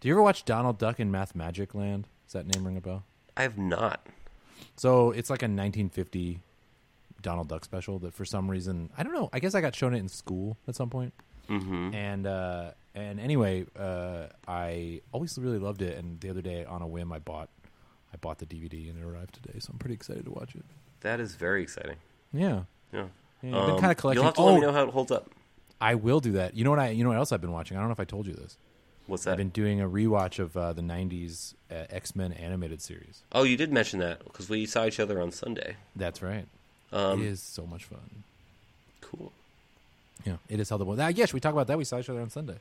do 0.00 0.08
you 0.08 0.14
ever 0.14 0.22
watch 0.22 0.44
Donald 0.44 0.78
Duck 0.78 0.98
in 0.98 1.12
Mathmagic 1.12 1.74
Land? 1.74 2.08
Does 2.26 2.32
that 2.32 2.46
name 2.46 2.66
ring 2.66 2.76
a 2.76 2.80
bell? 2.80 3.04
I 3.36 3.42
have 3.42 3.58
not. 3.58 4.06
So 4.76 5.10
it's 5.10 5.30
like 5.30 5.42
a 5.42 5.46
1950 5.50 6.40
Donald 7.22 7.48
Duck 7.48 7.64
special 7.64 7.98
that 8.00 8.14
for 8.14 8.24
some 8.24 8.50
reason 8.50 8.90
I 8.96 9.02
don't 9.02 9.12
know. 9.14 9.28
I 9.32 9.40
guess 9.40 9.54
I 9.54 9.60
got 9.60 9.74
shown 9.74 9.94
it 9.94 9.98
in 9.98 10.08
school 10.08 10.56
at 10.68 10.76
some 10.76 10.90
point. 10.90 11.12
Mm-hmm. 11.48 11.94
and 11.94 12.26
uh, 12.26 12.70
and 12.94 13.18
anyway, 13.18 13.64
uh, 13.78 14.26
I 14.46 15.00
always 15.12 15.38
really 15.38 15.58
loved 15.58 15.80
it. 15.80 15.96
And 15.96 16.20
the 16.20 16.28
other 16.28 16.42
day, 16.42 16.64
on 16.66 16.82
a 16.82 16.86
whim, 16.86 17.10
I 17.10 17.18
bought 17.20 17.48
I 18.12 18.16
bought 18.18 18.38
the 18.38 18.46
DVD 18.46 18.90
and 18.90 18.98
it 18.98 19.04
arrived 19.04 19.34
today, 19.34 19.58
so 19.58 19.70
I'm 19.72 19.78
pretty 19.78 19.94
excited 19.94 20.24
to 20.26 20.30
watch 20.30 20.54
it. 20.54 20.64
That 21.00 21.20
is 21.20 21.34
very 21.36 21.62
exciting. 21.62 21.96
Yeah, 22.32 22.64
Yeah. 22.92 23.06
yeah 23.42 23.58
I've 23.58 23.66
been 23.66 23.74
Um, 23.76 23.80
kind 23.80 23.92
of 23.92 23.96
collecting. 23.96 24.18
You'll 24.20 24.24
have 24.26 24.34
to 24.34 24.40
oh, 24.40 24.46
let 24.46 24.54
me 24.56 24.60
know 24.60 24.72
how 24.72 24.82
it 24.84 24.90
holds 24.90 25.10
up. 25.10 25.30
I 25.80 25.94
will 25.94 26.20
do 26.20 26.32
that. 26.32 26.54
You 26.56 26.64
know 26.64 26.70
what? 26.70 26.78
I 26.80 26.90
you 26.90 27.02
know 27.02 27.10
what 27.10 27.18
else 27.18 27.32
I've 27.32 27.40
been 27.40 27.52
watching? 27.52 27.76
I 27.76 27.80
don't 27.80 27.88
know 27.88 27.92
if 27.92 28.00
I 28.00 28.04
told 28.04 28.26
you 28.26 28.34
this. 28.34 28.58
What's 29.08 29.26
I've 29.26 29.36
been 29.38 29.48
doing 29.48 29.80
a 29.80 29.88
rewatch 29.88 30.38
of 30.38 30.56
uh, 30.56 30.72
the 30.74 30.82
'90s 30.82 31.54
uh, 31.70 31.86
X 31.90 32.14
Men 32.14 32.32
animated 32.32 32.80
series. 32.80 33.22
Oh, 33.32 33.42
you 33.42 33.56
did 33.56 33.72
mention 33.72 33.98
that 34.00 34.22
because 34.22 34.48
we 34.48 34.66
saw 34.66 34.84
each 34.86 35.00
other 35.00 35.20
on 35.20 35.32
Sunday. 35.32 35.76
That's 35.96 36.22
right. 36.22 36.46
Um, 36.92 37.20
it 37.20 37.26
is 37.26 37.40
so 37.42 37.66
much 37.66 37.84
fun. 37.84 38.22
Cool. 39.00 39.32
Yeah, 40.24 40.36
it 40.48 40.60
is 40.60 40.68
held 40.68 40.82
up. 40.82 40.88
Ah, 40.98 41.08
yes, 41.08 41.32
we 41.32 41.40
talked 41.40 41.54
about 41.54 41.66
that. 41.68 41.78
We 41.78 41.84
saw 41.84 41.98
each 41.98 42.10
other 42.10 42.20
on 42.20 42.28
Sunday. 42.30 42.58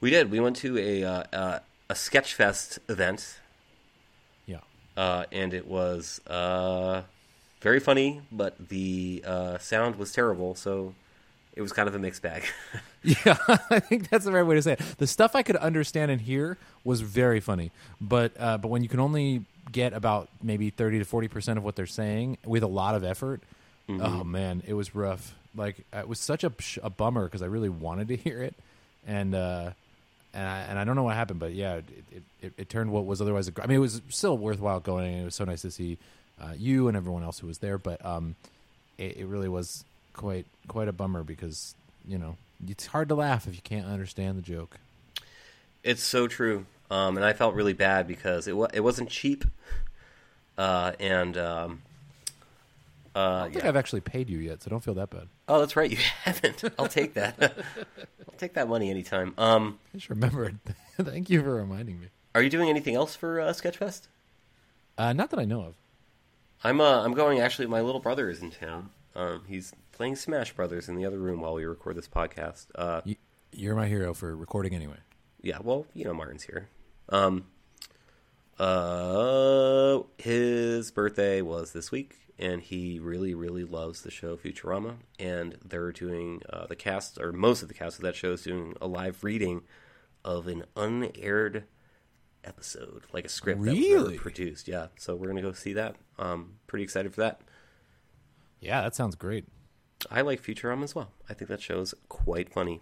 We 0.00 0.08
did. 0.10 0.30
We 0.30 0.40
went 0.40 0.56
to 0.56 0.78
a 0.78 1.04
uh, 1.04 1.24
uh, 1.32 1.58
a 1.90 1.94
Sketchfest 1.94 2.78
event, 2.88 3.38
Yeah. 4.46 4.60
uh, 4.96 5.26
and 5.30 5.52
it 5.52 5.66
was 5.66 6.20
uh, 6.26 7.02
very 7.60 7.80
funny, 7.80 8.22
but 8.32 8.68
the 8.70 9.22
uh, 9.26 9.58
sound 9.58 9.96
was 9.96 10.10
terrible. 10.12 10.54
So 10.54 10.94
it 11.54 11.62
was 11.62 11.72
kind 11.72 11.88
of 11.88 11.94
a 11.94 11.98
mixed 11.98 12.22
bag. 12.22 12.44
Yeah, 13.04 13.36
I 13.68 13.80
think 13.80 14.10
that's 14.10 14.24
the 14.24 14.30
right 14.30 14.44
way 14.44 14.54
to 14.54 14.62
say 14.62 14.74
it. 14.74 14.78
The 14.98 15.08
stuff 15.08 15.34
I 15.34 15.42
could 15.42 15.56
understand 15.56 16.12
and 16.12 16.20
hear 16.20 16.56
was 16.84 17.00
very 17.00 17.40
funny, 17.40 17.72
but 18.00 18.30
uh, 18.38 18.58
but 18.58 18.68
when 18.68 18.84
you 18.84 18.88
can 18.88 19.00
only 19.00 19.44
get 19.72 19.92
about 19.92 20.28
maybe 20.40 20.70
thirty 20.70 21.00
to 21.00 21.04
forty 21.04 21.26
percent 21.26 21.58
of 21.58 21.64
what 21.64 21.74
they're 21.74 21.84
saying 21.84 22.38
with 22.46 22.62
a 22.62 22.68
lot 22.68 22.94
of 22.94 23.02
effort, 23.02 23.40
oh 23.88 24.22
man, 24.22 24.62
it 24.68 24.74
was 24.74 24.94
rough. 24.94 25.34
Like 25.56 25.84
it 25.92 26.06
was 26.06 26.20
such 26.20 26.44
a 26.44 26.52
a 26.80 26.90
bummer 26.90 27.24
because 27.24 27.42
I 27.42 27.46
really 27.46 27.68
wanted 27.68 28.06
to 28.06 28.16
hear 28.24 28.40
it, 28.40 28.54
and 29.04 29.34
uh, 29.34 29.70
and 30.32 30.46
I, 30.46 30.58
and 30.60 30.78
I 30.78 30.84
don't 30.84 30.94
know 30.94 31.02
what 31.02 31.16
happened, 31.16 31.40
but 31.40 31.54
yeah, 31.54 31.74
it 31.74 31.84
it, 32.12 32.22
it, 32.40 32.52
it 32.56 32.68
turned 32.68 32.92
what 32.92 33.04
was 33.04 33.20
otherwise. 33.20 33.48
A, 33.48 33.52
I 33.60 33.66
mean, 33.66 33.78
it 33.78 33.80
was 33.80 34.00
still 34.10 34.38
worthwhile 34.38 34.78
going. 34.78 35.12
It 35.18 35.24
was 35.24 35.34
so 35.34 35.44
nice 35.44 35.62
to 35.62 35.72
see 35.72 35.98
uh, 36.40 36.52
you 36.56 36.86
and 36.86 36.96
everyone 36.96 37.24
else 37.24 37.40
who 37.40 37.48
was 37.48 37.58
there, 37.58 37.78
but 37.78 38.04
um, 38.06 38.36
it, 38.96 39.16
it 39.16 39.26
really 39.26 39.48
was 39.48 39.84
quite 40.12 40.46
quite 40.68 40.88
a 40.88 40.92
bummer 40.92 41.24
because 41.24 41.74
you 42.06 42.18
know 42.18 42.36
it's 42.66 42.86
hard 42.86 43.08
to 43.08 43.14
laugh 43.14 43.46
if 43.46 43.54
you 43.54 43.62
can't 43.62 43.86
understand 43.86 44.38
the 44.38 44.42
joke. 44.42 44.78
It's 45.82 46.02
so 46.02 46.28
true, 46.28 46.66
um, 46.90 47.16
and 47.16 47.26
I 47.26 47.32
felt 47.32 47.54
really 47.54 47.72
bad 47.72 48.06
because 48.06 48.46
it 48.46 48.56
wa- 48.56 48.68
it 48.72 48.80
wasn't 48.80 49.08
cheap, 49.10 49.44
uh, 50.56 50.92
and 51.00 51.36
um, 51.36 51.82
I 53.14 53.18
uh, 53.18 53.40
don't 53.42 53.52
think 53.52 53.64
yeah. 53.64 53.68
I've 53.68 53.76
actually 53.76 54.00
paid 54.00 54.30
you 54.30 54.38
yet, 54.38 54.62
so 54.62 54.70
don't 54.70 54.82
feel 54.82 54.94
that 54.94 55.10
bad. 55.10 55.28
Oh, 55.48 55.58
that's 55.58 55.74
right, 55.76 55.90
you 55.90 55.96
haven't. 56.24 56.62
I'll 56.78 56.86
take 56.86 57.14
that. 57.14 57.36
I'll 58.28 58.38
take 58.38 58.54
that 58.54 58.68
money 58.68 58.90
anytime. 58.90 59.34
Um, 59.38 59.78
I 59.92 59.98
just 59.98 60.08
remembered. 60.10 60.58
Thank 61.00 61.30
you 61.30 61.42
for 61.42 61.54
reminding 61.54 62.00
me. 62.00 62.06
are 62.34 62.42
you 62.42 62.50
doing 62.50 62.68
anything 62.68 62.94
else 62.94 63.16
for 63.16 63.40
uh, 63.40 63.48
Sketchfest? 63.48 64.02
Uh, 64.96 65.12
not 65.12 65.30
that 65.30 65.40
I 65.40 65.44
know 65.44 65.62
of. 65.62 65.74
I'm 66.62 66.80
uh, 66.80 67.02
I'm 67.02 67.14
going. 67.14 67.40
Actually, 67.40 67.66
my 67.66 67.80
little 67.80 68.00
brother 68.00 68.30
is 68.30 68.40
in 68.40 68.52
town. 68.52 68.90
Um, 69.16 69.42
he's 69.48 69.72
playing 69.92 70.16
Smash 70.16 70.52
Brothers 70.54 70.88
in 70.88 70.96
the 70.96 71.04
other 71.04 71.18
room 71.18 71.40
while 71.40 71.54
we 71.54 71.64
record 71.64 71.96
this 71.96 72.08
podcast. 72.08 72.66
Uh, 72.74 73.00
You, 73.04 73.16
you're 73.52 73.76
my 73.76 73.86
hero 73.88 74.14
for 74.14 74.34
recording 74.36 74.74
anyway. 74.74 74.96
yeah, 75.42 75.58
well, 75.62 75.86
you 75.94 76.04
know, 76.04 76.14
Martin's 76.14 76.44
here. 76.44 76.68
Um, 77.08 77.44
uh, 78.58 80.00
his 80.18 80.90
birthday 80.90 81.42
was 81.42 81.72
this 81.72 81.90
week, 81.90 82.16
and 82.38 82.62
he 82.62 82.98
really, 82.98 83.34
really 83.34 83.64
loves 83.64 84.02
the 84.02 84.10
show 84.10 84.36
Futurama. 84.36 84.96
And 85.18 85.56
they're 85.64 85.92
doing 85.92 86.42
uh, 86.50 86.66
the 86.66 86.76
cast, 86.76 87.18
or 87.20 87.32
most 87.32 87.62
of 87.62 87.68
the 87.68 87.74
cast 87.74 87.98
of 87.98 88.02
that 88.04 88.14
show 88.16 88.32
is 88.32 88.42
doing 88.42 88.74
a 88.80 88.86
live 88.86 89.22
reading 89.24 89.62
of 90.24 90.46
an 90.46 90.64
unaired 90.76 91.64
episode, 92.44 93.02
like 93.12 93.24
a 93.24 93.28
script 93.28 93.60
that 93.64 93.70
was 93.70 93.78
Really? 93.78 94.16
produced. 94.18 94.68
Yeah, 94.68 94.88
so 94.96 95.14
we're 95.16 95.28
gonna 95.28 95.42
go 95.42 95.52
see 95.52 95.72
that. 95.74 95.96
Um, 96.18 96.54
pretty 96.66 96.82
excited 96.84 97.12
for 97.14 97.20
that. 97.22 97.40
Yeah, 98.60 98.82
that 98.82 98.94
sounds 98.94 99.16
great. 99.16 99.44
I 100.10 100.20
like 100.22 100.42
Futurama 100.42 100.84
as 100.84 100.94
well. 100.94 101.10
I 101.28 101.34
think 101.34 101.48
that 101.48 101.60
show's 101.60 101.94
quite 102.08 102.52
funny. 102.52 102.80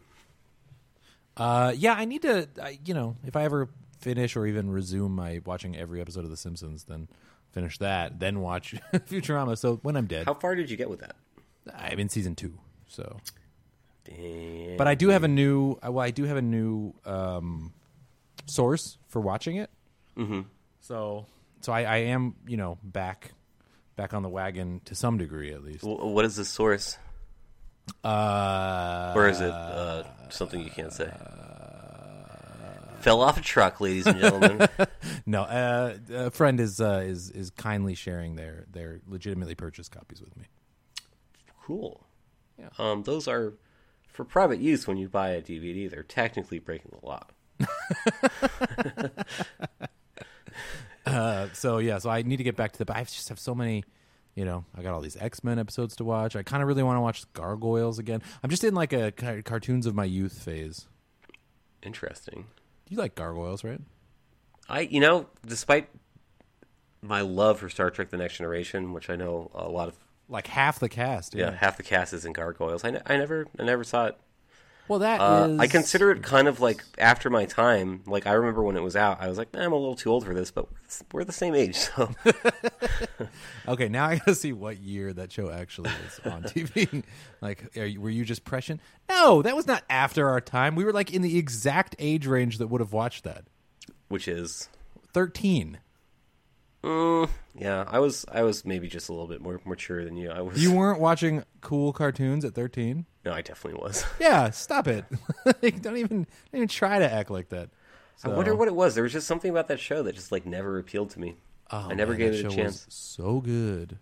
Uh, 1.37 1.73
yeah, 1.77 1.95
I 1.95 2.05
need 2.05 2.23
to. 2.23 2.49
I, 2.63 2.79
you 2.85 2.95
know, 2.95 3.17
if 3.25 3.37
I 3.37 3.45
ever 3.45 3.69
finish 4.01 4.37
or 4.37 4.47
even 4.47 4.71
resume 4.71 5.13
my 5.15 5.41
watching 5.45 5.77
every 5.77 6.01
episode 6.01 6.25
of 6.25 6.31
The 6.31 6.37
Simpsons, 6.37 6.85
then 6.85 7.09
finish 7.53 7.79
that, 7.79 8.19
then 8.21 8.41
watch 8.41 8.75
Futurama. 8.95 9.57
So 9.57 9.77
when 9.83 9.97
I'm 9.97 10.07
dead, 10.07 10.27
How 10.27 10.35
far 10.35 10.55
did 10.55 10.71
you 10.71 10.77
get 10.77 10.91
with 10.91 11.01
that? 11.01 11.17
I'm 11.75 11.99
in 11.99 12.09
season 12.09 12.35
two. 12.35 12.59
So, 12.89 13.19
Damn. 14.05 14.77
but 14.77 14.89
I 14.89 14.95
do 14.95 15.09
have 15.09 15.25
a 15.25 15.29
new. 15.29 15.79
uh, 15.87 15.93
Well, 15.93 16.05
I 16.05 16.11
do 16.11 16.25
have 16.25 16.37
a 16.37 16.43
new 16.43 16.95
um, 17.05 17.73
source 18.47 18.99
for 19.09 19.21
watching 19.21 19.57
it. 19.57 19.71
Mhm. 20.17 20.47
So, 20.81 21.27
so 21.61 21.73
I, 21.73 21.83
I 21.83 21.97
am, 21.99 22.35
you 22.49 22.57
know, 22.57 22.79
back, 22.83 23.33
back 23.97 24.13
on 24.15 24.23
the 24.23 24.29
wagon 24.29 24.81
to 24.87 24.95
some 24.95 25.19
degree 25.19 25.53
at 25.53 25.63
least. 25.63 25.85
Wh- 25.85 26.03
what 26.05 26.25
is 26.25 26.37
the 26.37 26.45
source? 26.45 26.99
Uh, 28.05 29.13
Or 29.17 29.29
is 29.29 29.41
it 29.41 29.51
uh, 29.51 30.05
something 30.31 30.61
you 30.63 30.71
can't 30.71 30.93
say? 30.93 31.11
Fell 33.01 33.23
off 33.23 33.39
a 33.39 33.41
truck, 33.41 33.81
ladies 33.81 34.07
and 34.07 34.19
gentlemen. 34.21 34.69
no, 35.27 35.43
uh, 35.45 35.97
a 36.13 36.31
friend 36.31 36.61
is 36.61 36.81
uh, 36.83 37.03
is 37.05 37.31
is 37.31 37.51
kindly 37.51 37.95
sharing 37.95 38.37
their 38.37 38.67
their 38.71 39.01
legitimately 39.09 39.55
purchased 39.55 39.91
copies 39.91 40.21
with 40.21 40.37
me. 40.37 40.45
cool. 41.65 42.07
Yeah. 42.59 42.69
Um, 42.79 43.05
those 43.05 43.27
are 43.27 43.55
for 44.07 44.25
private 44.25 44.61
use. 44.61 44.87
When 44.87 44.99
you 44.99 45.09
buy 45.09 45.31
a 45.31 45.41
DVD, 45.41 45.91
they're 45.91 46.03
technically 46.03 46.59
breaking 46.59 46.93
the 47.01 47.07
law. 47.07 47.25
Uh, 51.07 51.49
so 51.55 51.79
yeah, 51.79 51.99
so 51.99 52.11
I 52.11 52.21
need 52.23 52.37
to 52.37 52.45
get 52.45 52.57
back 52.57 52.73
to 52.73 52.79
the. 52.79 52.85
But 52.85 52.97
I 52.97 53.05
just 53.05 53.31
have 53.31 53.39
so 53.41 53.55
many. 53.55 53.85
You 54.35 54.45
know, 54.45 54.65
I 54.77 54.83
got 54.83 54.95
all 54.95 55.01
these 55.01 55.17
X 55.17 55.43
Men 55.45 55.59
episodes 55.59 55.97
to 55.97 56.05
watch. 56.05 56.37
I 56.37 56.43
kind 56.43 56.63
of 56.63 56.69
really 56.69 56.83
want 56.83 56.97
to 56.97 57.01
watch 57.01 57.31
Gargoyles 57.33 57.99
again. 57.99 58.23
I'm 58.43 58.51
just 58.51 58.65
in 58.65 58.75
like 58.75 58.93
a 58.93 59.11
ca- 59.13 59.43
cartoons 59.43 59.87
of 59.87 59.95
my 59.95 60.05
youth 60.05 60.41
phase. 60.43 60.87
Interesting. 61.83 62.47
You 62.89 62.97
like 62.97 63.15
Gargoyles, 63.15 63.65
right? 63.65 63.81
I, 64.69 64.81
you 64.81 65.01
know, 65.01 65.27
despite 65.47 65.89
my 67.03 67.21
love 67.23 67.59
for 67.59 67.69
Star 67.69 67.91
Trek: 67.91 68.11
The 68.11 68.17
Next 68.19 68.37
Generation, 68.37 68.93
which 68.93 69.11
I 69.11 69.17
know 69.17 69.51
a 69.55 69.69
lot 69.69 69.89
of, 69.89 69.97
Like 70.29 70.47
half 70.49 70.79
the 70.79 70.89
cast. 70.89 71.35
yeah, 71.35 71.51
half 71.53 71.77
the 71.77 71.83
cast 71.83 72.13
is 72.13 72.25
in 72.25 72.33
Gargoyles. 72.33 72.85
I, 72.85 72.91
ne- 72.91 73.03
I 73.07 73.17
never, 73.17 73.47
I 73.59 73.65
never 73.65 73.85
saw 73.85 74.07
it. 74.07 74.17
Well, 74.91 74.99
that 74.99 75.21
Uh, 75.21 75.47
is- 75.53 75.59
I 75.61 75.69
consider 75.69 76.11
it 76.11 76.23
kind 76.25 76.49
of 76.49 76.59
like 76.61 76.83
after 76.99 77.31
my 77.31 77.45
time. 77.45 78.03
Like 78.07 78.27
I 78.27 78.33
remember 78.33 78.63
when 78.65 78.77
it 78.77 78.83
was 78.83 78.97
out, 78.97 79.19
I 79.23 79.29
was 79.29 79.39
like, 79.39 79.49
eh, 79.55 79.63
I'm 79.65 79.73
a 79.73 79.77
little 79.77 79.95
too 79.95 80.11
old 80.11 80.27
for 80.27 80.35
this, 80.35 80.51
but 80.51 80.67
we're 81.13 81.23
the 81.23 81.33
same 81.33 81.55
age, 81.55 81.77
so 81.97 82.11
Okay, 83.69 83.89
now 83.89 84.07
I 84.07 84.17
gotta 84.17 84.35
see 84.35 84.53
what 84.53 84.79
year 84.81 85.13
that 85.13 85.31
show 85.31 85.49
actually 85.49 85.91
was 86.05 86.33
on 86.33 86.43
TV. 86.45 87.05
like, 87.41 87.77
are 87.77 87.85
you, 87.87 88.01
were 88.01 88.11
you 88.11 88.25
just 88.25 88.45
prescient? 88.45 88.81
No, 89.09 89.43
that 89.43 89.55
was 89.55 89.67
not 89.69 89.85
after 89.89 90.29
our 90.29 90.41
time. 90.41 90.75
We 90.75 90.83
were 90.85 90.93
like 90.93 91.13
in 91.15 91.23
the 91.23 91.39
exact 91.39 91.95
age 92.01 92.27
range 92.27 92.59
that 92.59 92.67
would 92.67 92.81
have 92.81 92.93
watched 92.93 93.23
that. 93.25 93.45
which 94.09 94.27
is, 94.27 94.69
Thirteen. 95.13 95.79
yeah, 96.83 97.85
I 97.87 97.99
was, 98.01 98.25
I 98.33 98.43
was 98.43 98.65
maybe 98.65 98.89
just 98.89 99.09
a 99.09 99.13
little 99.13 99.29
bit 99.29 99.41
more 99.41 99.61
mature 99.65 100.05
than 100.05 100.17
you. 100.17 100.31
I 100.31 100.41
was, 100.41 100.61
You 100.61 100.73
weren't 100.73 100.99
watching 101.01 101.45
cool 101.61 101.93
cartoons 101.93 102.45
at 102.45 102.55
thirteen. 102.55 103.07
No, 103.25 103.33
I 103.33 103.43
definitely 103.43 103.81
was. 103.81 104.05
Yeah, 104.21 104.51
stop 104.51 104.87
it. 104.89 105.05
Like, 105.63 105.83
don't 105.83 105.97
even 105.97 106.19
don't 106.53 106.55
even 106.55 106.69
try 106.69 106.99
to 106.99 107.13
act 107.13 107.31
like 107.31 107.49
that. 107.51 107.71
I 108.23 108.29
wonder 108.29 108.55
what 108.55 108.69
it 108.69 108.75
was. 108.75 108.95
There 108.95 109.03
was 109.05 109.13
just 109.13 109.27
something 109.27 109.51
about 109.51 109.69
that 109.69 109.81
show 109.81 110.03
that 110.03 110.15
just 110.15 110.31
like 110.31 110.45
never 110.47 110.79
appealed 110.79 111.11
to 111.11 111.21
me. 111.21 111.37
Oh, 111.71 111.89
I 111.91 111.95
never 111.95 112.13
man, 112.13 112.19
gave 112.19 112.33
it 112.35 112.45
a 112.45 112.49
chance. 112.51 112.85
Was 112.87 112.95
so 112.95 113.41
good, 113.41 113.99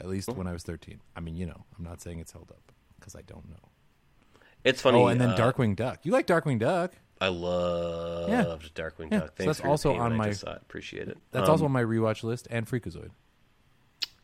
at 0.00 0.08
least 0.08 0.28
when 0.30 0.46
I 0.46 0.52
was 0.52 0.62
thirteen. 0.62 1.00
I 1.14 1.20
mean, 1.20 1.36
you 1.36 1.44
know, 1.46 1.64
I'm 1.78 1.84
not 1.84 2.00
saying 2.00 2.20
it's 2.20 2.32
held 2.32 2.50
up 2.50 2.72
because 2.98 3.14
I 3.14 3.20
don't 3.22 3.48
know. 3.50 4.38
It's 4.64 4.80
funny. 4.80 4.98
oh, 4.98 5.08
and 5.08 5.20
then 5.20 5.30
uh, 5.30 5.36
Darkwing 5.36 5.76
Duck. 5.76 6.00
You 6.04 6.12
like 6.12 6.26
Darkwing 6.26 6.58
Duck? 6.58 6.92
I 7.20 7.28
loved 7.28 8.30
Yeah. 8.30 8.44
Darkwing 8.74 9.10
Yeah, 9.12 9.20
Duck. 9.20 9.34
so 9.38 9.44
that's 9.44 9.60
for 9.60 9.68
also 9.68 9.94
on 9.94 10.16
my- 10.16 10.28
it. 10.28 10.42
Appreciate 10.46 11.08
it. 11.08 11.18
That's 11.32 11.44
Um, 11.44 11.50
also 11.50 11.64
on 11.66 11.72
my 11.72 11.84
rewatch 11.84 12.22
list. 12.24 12.48
And 12.50 12.66
Freakazoid. 12.66 13.10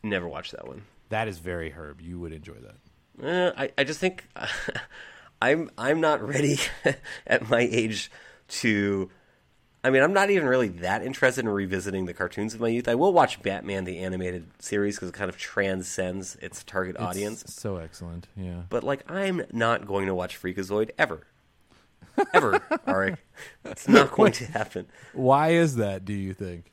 never 0.03 0.27
watched 0.27 0.53
that 0.53 0.67
one. 0.67 0.83
That 1.11 1.29
is 1.29 1.39
very 1.39 1.71
herb. 1.71 2.01
You 2.01 2.19
would 2.21 2.33
enjoy 2.33 2.55
that. 2.55 2.77
Eh, 3.23 3.53
I, 3.57 3.71
I 3.79 3.85
just 3.85 4.01
think 4.01 4.27
I'm 5.43 5.71
I'm 5.77 6.01
not 6.01 6.27
ready 6.27 6.59
at 7.27 7.49
my 7.49 7.61
age 7.61 8.11
to. 8.49 9.11
I 9.83 9.89
mean, 9.89 10.03
I'm 10.03 10.13
not 10.13 10.29
even 10.29 10.47
really 10.47 10.69
that 10.69 11.03
interested 11.03 11.43
in 11.43 11.49
revisiting 11.49 12.05
the 12.05 12.13
cartoons 12.13 12.53
of 12.53 12.61
my 12.61 12.69
youth. 12.69 12.87
I 12.87 12.97
will 12.97 13.15
watch 13.15 13.41
Batman 13.41 13.85
the 13.85 14.01
animated 14.01 14.47
series 14.59 14.97
because 14.97 15.09
it 15.09 15.15
kind 15.15 15.31
of 15.31 15.39
transcends 15.39 16.37
its 16.43 16.63
target 16.65 16.99
audience. 16.99 17.45
So 17.55 17.77
excellent. 17.77 18.29
Yeah. 18.37 18.65
But 18.69 18.85
like, 18.85 19.11
I'm 19.11 19.43
not 19.53 19.87
going 19.87 20.07
to 20.09 20.15
watch 20.15 20.39
Freakazoid 20.39 20.91
ever, 20.99 21.27
ever. 22.35 22.59
Arik, 22.87 23.17
it's 23.65 23.89
not 23.89 24.11
going 24.13 24.33
to 24.33 24.45
happen 24.45 24.87
Why 25.15 25.53
is 25.53 25.77
that? 25.77 26.05
Do 26.05 26.13
you 26.13 26.35
think? 26.35 26.71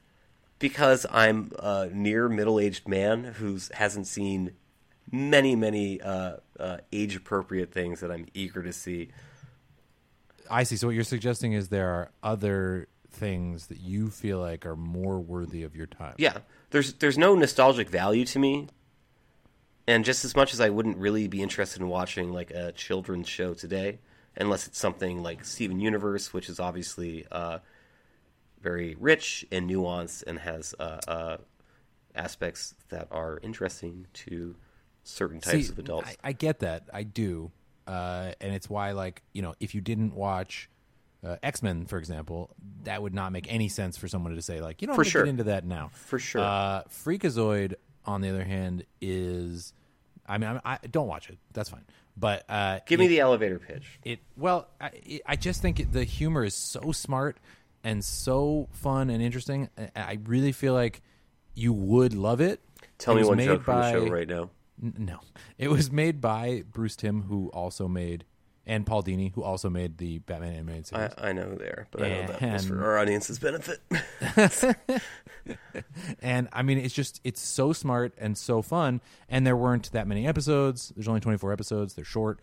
because 0.60 1.06
I'm 1.12 1.52
a 1.60 1.88
near 1.88 2.28
middle-aged 2.28 2.88
man 2.88 3.24
who 3.24 3.60
hasn't 3.74 4.08
seen 4.08 4.54
many, 5.12 5.56
many 5.56 6.02
uh, 6.02 6.38
uh, 6.60 6.78
age-appropriate 6.92 7.72
things 7.72 8.00
that 8.02 8.12
I'm 8.12 8.28
eager 8.34 8.64
to 8.64 8.74
see. 8.74 9.10
I 10.50 10.64
see. 10.64 10.78
So 10.78 10.88
what 10.88 10.96
you're 10.96 11.04
suggesting 11.04 11.54
is 11.54 11.70
there 11.70 11.90
are 11.90 12.12
other 12.24 12.88
things 13.10 13.68
that 13.68 13.80
you 13.80 14.10
feel 14.10 14.40
like 14.40 14.66
are 14.66 14.76
more 14.76 15.20
worthy 15.20 15.64
of 15.64 15.76
your 15.76 15.88
time. 15.88 16.16
Yeah, 16.18 16.40
there's 16.70 16.94
there's 16.94 17.18
no 17.18 17.36
nostalgic 17.36 17.90
value 17.90 18.26
to 18.26 18.40
me, 18.40 18.68
and 19.88 20.06
just 20.06 20.24
as 20.24 20.36
much 20.36 20.54
as 20.54 20.62
I 20.62 20.70
wouldn't 20.70 20.98
really 20.98 21.28
be 21.28 21.42
interested 21.42 21.82
in 21.82 21.88
watching 21.88 22.32
like 22.32 22.52
a 22.52 22.72
children's 22.72 23.28
show 23.28 23.54
today, 23.54 24.00
unless 24.36 24.68
it's 24.68 24.78
something 24.78 25.24
like 25.24 25.44
Steven 25.46 25.80
Universe, 25.80 26.34
which 26.34 26.48
is 26.48 26.60
obviously 26.60 27.26
uh, 27.32 27.60
very 28.62 28.96
rich 29.00 29.46
and 29.52 29.70
nuanced 29.70 30.24
and 30.28 30.40
has 30.40 30.76
uh, 30.80 31.00
uh, 31.08 31.38
aspects 32.16 32.76
that 32.90 33.08
are 33.12 33.40
interesting 33.42 34.08
to 34.14 34.56
certain 35.08 35.40
types 35.40 35.68
See, 35.68 35.72
of 35.72 35.80
adults. 35.80 36.10
I, 36.24 36.30
I 36.30 36.32
get 36.34 36.60
that. 36.60 36.84
I 36.94 37.04
do. 37.04 37.52
Uh, 37.88 38.34
and 38.42 38.54
it's 38.54 38.70
why, 38.70 38.92
like, 38.92 39.22
you 39.34 39.42
know, 39.42 39.56
if 39.60 39.74
you 39.74 39.82
didn't 39.82 40.14
watch 40.14 40.70
uh, 41.26 41.38
X 41.42 41.64
Men, 41.64 41.86
for 41.86 41.98
example, 41.98 42.50
that 42.84 43.02
would 43.02 43.14
not 43.14 43.32
make 43.32 43.52
any 43.52 43.70
sense 43.70 43.98
for 43.98 44.08
someone 44.08 44.36
to 44.36 44.42
say, 44.42 44.62
like, 44.62 44.82
you 44.82 44.88
know, 44.88 44.94
For 44.94 45.04
sure. 45.06 45.24
get 45.24 45.30
into 45.30 45.46
that 45.46 45.66
now. 45.66 45.90
For 45.94 46.20
sure. 46.20 46.42
Uh, 46.42 46.84
Freakazoid, 46.90 47.76
on 48.06 48.22
the 48.22 48.30
other 48.30 48.44
hand, 48.44 48.84
is. 49.02 49.74
I 50.28 50.38
mean, 50.38 50.60
I, 50.66 50.80
I 50.84 50.88
don't 50.92 51.08
watch 51.08 51.30
it. 51.30 51.38
That's 51.54 51.70
fine. 51.70 51.86
But 52.18 52.44
uh, 52.50 52.80
Give 52.86 53.00
me 53.00 53.08
the 53.08 53.20
elevator 53.22 53.60
pitch. 53.60 54.00
it 54.04 54.20
well 54.36 54.68
I, 54.82 54.90
it- 55.06 55.22
I 55.26 55.36
just 55.36 55.62
think 55.62 55.80
it- 55.80 55.94
the 55.94 56.04
humor 56.04 56.44
is 56.44 56.56
so 56.56 56.92
smart 56.92 57.38
and 57.84 58.04
so 58.04 58.68
fun 58.72 59.12
and 59.12 59.22
interesting 59.22 59.70
I- 59.78 59.92
i 59.96 60.18
really 60.26 60.52
feel 60.52 60.74
like 60.74 61.02
you 61.54 61.72
would 61.74 62.16
love 62.16 62.42
it 62.42 62.60
Tell 62.98 63.16
It 63.16 63.22
me 63.22 63.28
one 63.28 63.38
made 63.38 63.46
joke 63.46 63.64
from 63.64 63.80
the 63.82 63.92
show 63.92 64.08
right 64.08 64.28
now. 64.28 64.50
N- 64.82 64.94
no 64.98 65.20
it 65.58 65.70
was 65.70 65.92
made 65.92 66.22
by 66.22 66.64
bruce 66.72 66.96
timm 66.96 67.24
who 67.24 67.50
also 67.50 67.88
made 67.88 68.26
and 68.66 68.86
paul 68.86 69.02
dini 69.02 69.34
who 69.34 69.44
also 69.44 69.70
made 69.70 69.98
the 69.98 70.20
batman 70.20 70.54
animated 70.54 70.88
series 70.88 71.12
I, 71.18 71.30
I 71.30 71.34
know 71.34 71.56
there, 71.56 71.88
but 71.92 72.04
I 72.04 72.10
know 72.10 72.28
that 72.28 72.42
was 72.42 72.68
for 72.68 72.84
our 72.84 73.00
audience's 73.00 73.40
benefit. 73.40 73.80
and 76.22 76.48
I 76.52 76.62
mean, 76.62 76.78
it's 76.78 76.94
just 76.94 77.22
it's 77.24 77.42
so 77.42 77.74
smart 77.74 78.14
and 78.18 78.38
so 78.38 78.62
fun. 78.62 79.02
And 79.30 79.46
there 79.46 79.56
weren't 79.56 79.92
that 79.92 80.08
many 80.08 80.28
episodes. 80.28 80.92
There's 80.96 81.08
only 81.08 81.22
24 81.22 81.54
episodes. 81.54 81.94
They're 81.94 82.06
short. 82.06 82.40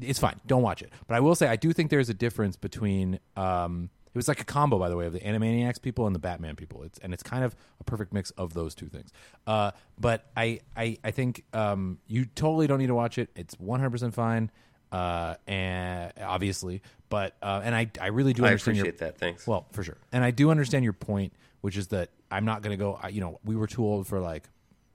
It's 0.00 0.18
fine. 0.18 0.40
Don't 0.46 0.62
watch 0.62 0.82
it. 0.82 0.92
But 1.06 1.14
I 1.14 1.20
will 1.20 1.34
say 1.34 1.48
I 1.48 1.56
do 1.56 1.72
think 1.72 1.90
there's 1.90 2.08
a 2.08 2.14
difference 2.14 2.56
between. 2.56 3.20
Um, 3.36 3.90
it 4.14 4.18
was 4.18 4.28
like 4.28 4.40
a 4.40 4.44
combo, 4.44 4.78
by 4.78 4.88
the 4.88 4.96
way, 4.96 5.06
of 5.06 5.12
the 5.12 5.18
Animaniacs 5.20 5.82
people 5.82 6.06
and 6.06 6.14
the 6.14 6.20
Batman 6.20 6.54
people. 6.54 6.84
It's 6.84 6.98
and 7.00 7.12
it's 7.12 7.22
kind 7.24 7.42
of 7.42 7.56
a 7.80 7.84
perfect 7.84 8.12
mix 8.12 8.30
of 8.32 8.54
those 8.54 8.74
two 8.74 8.86
things. 8.86 9.10
Uh, 9.46 9.72
but 9.98 10.26
I 10.36 10.60
I, 10.76 10.98
I 11.02 11.10
think 11.10 11.44
um, 11.52 11.98
you 12.06 12.24
totally 12.24 12.68
don't 12.68 12.78
need 12.78 12.86
to 12.86 12.94
watch 12.94 13.18
it. 13.18 13.30
It's 13.34 13.58
100 13.58 13.90
percent 13.90 14.14
fine. 14.14 14.50
Uh, 14.92 15.34
and 15.48 16.12
obviously, 16.22 16.80
but 17.08 17.34
uh, 17.42 17.60
and 17.64 17.74
I 17.74 17.90
I 18.00 18.08
really 18.08 18.32
do 18.32 18.44
I 18.44 18.48
understand 18.48 18.76
your- 18.76 18.86
appreciate 18.86 18.98
that. 19.00 19.18
Thanks. 19.18 19.44
well, 19.46 19.66
for 19.72 19.82
sure. 19.82 19.96
And 20.12 20.22
I 20.22 20.30
do 20.30 20.50
understand 20.50 20.84
your 20.84 20.92
point, 20.92 21.32
which 21.62 21.76
is 21.76 21.88
that 21.88 22.10
I'm 22.30 22.44
not 22.44 22.62
going 22.62 22.78
to 22.78 22.82
go, 22.82 22.98
I, 23.02 23.08
you 23.08 23.20
know, 23.20 23.40
we 23.44 23.56
were 23.56 23.66
too 23.66 23.84
old 23.84 24.06
for 24.06 24.20
like 24.20 24.48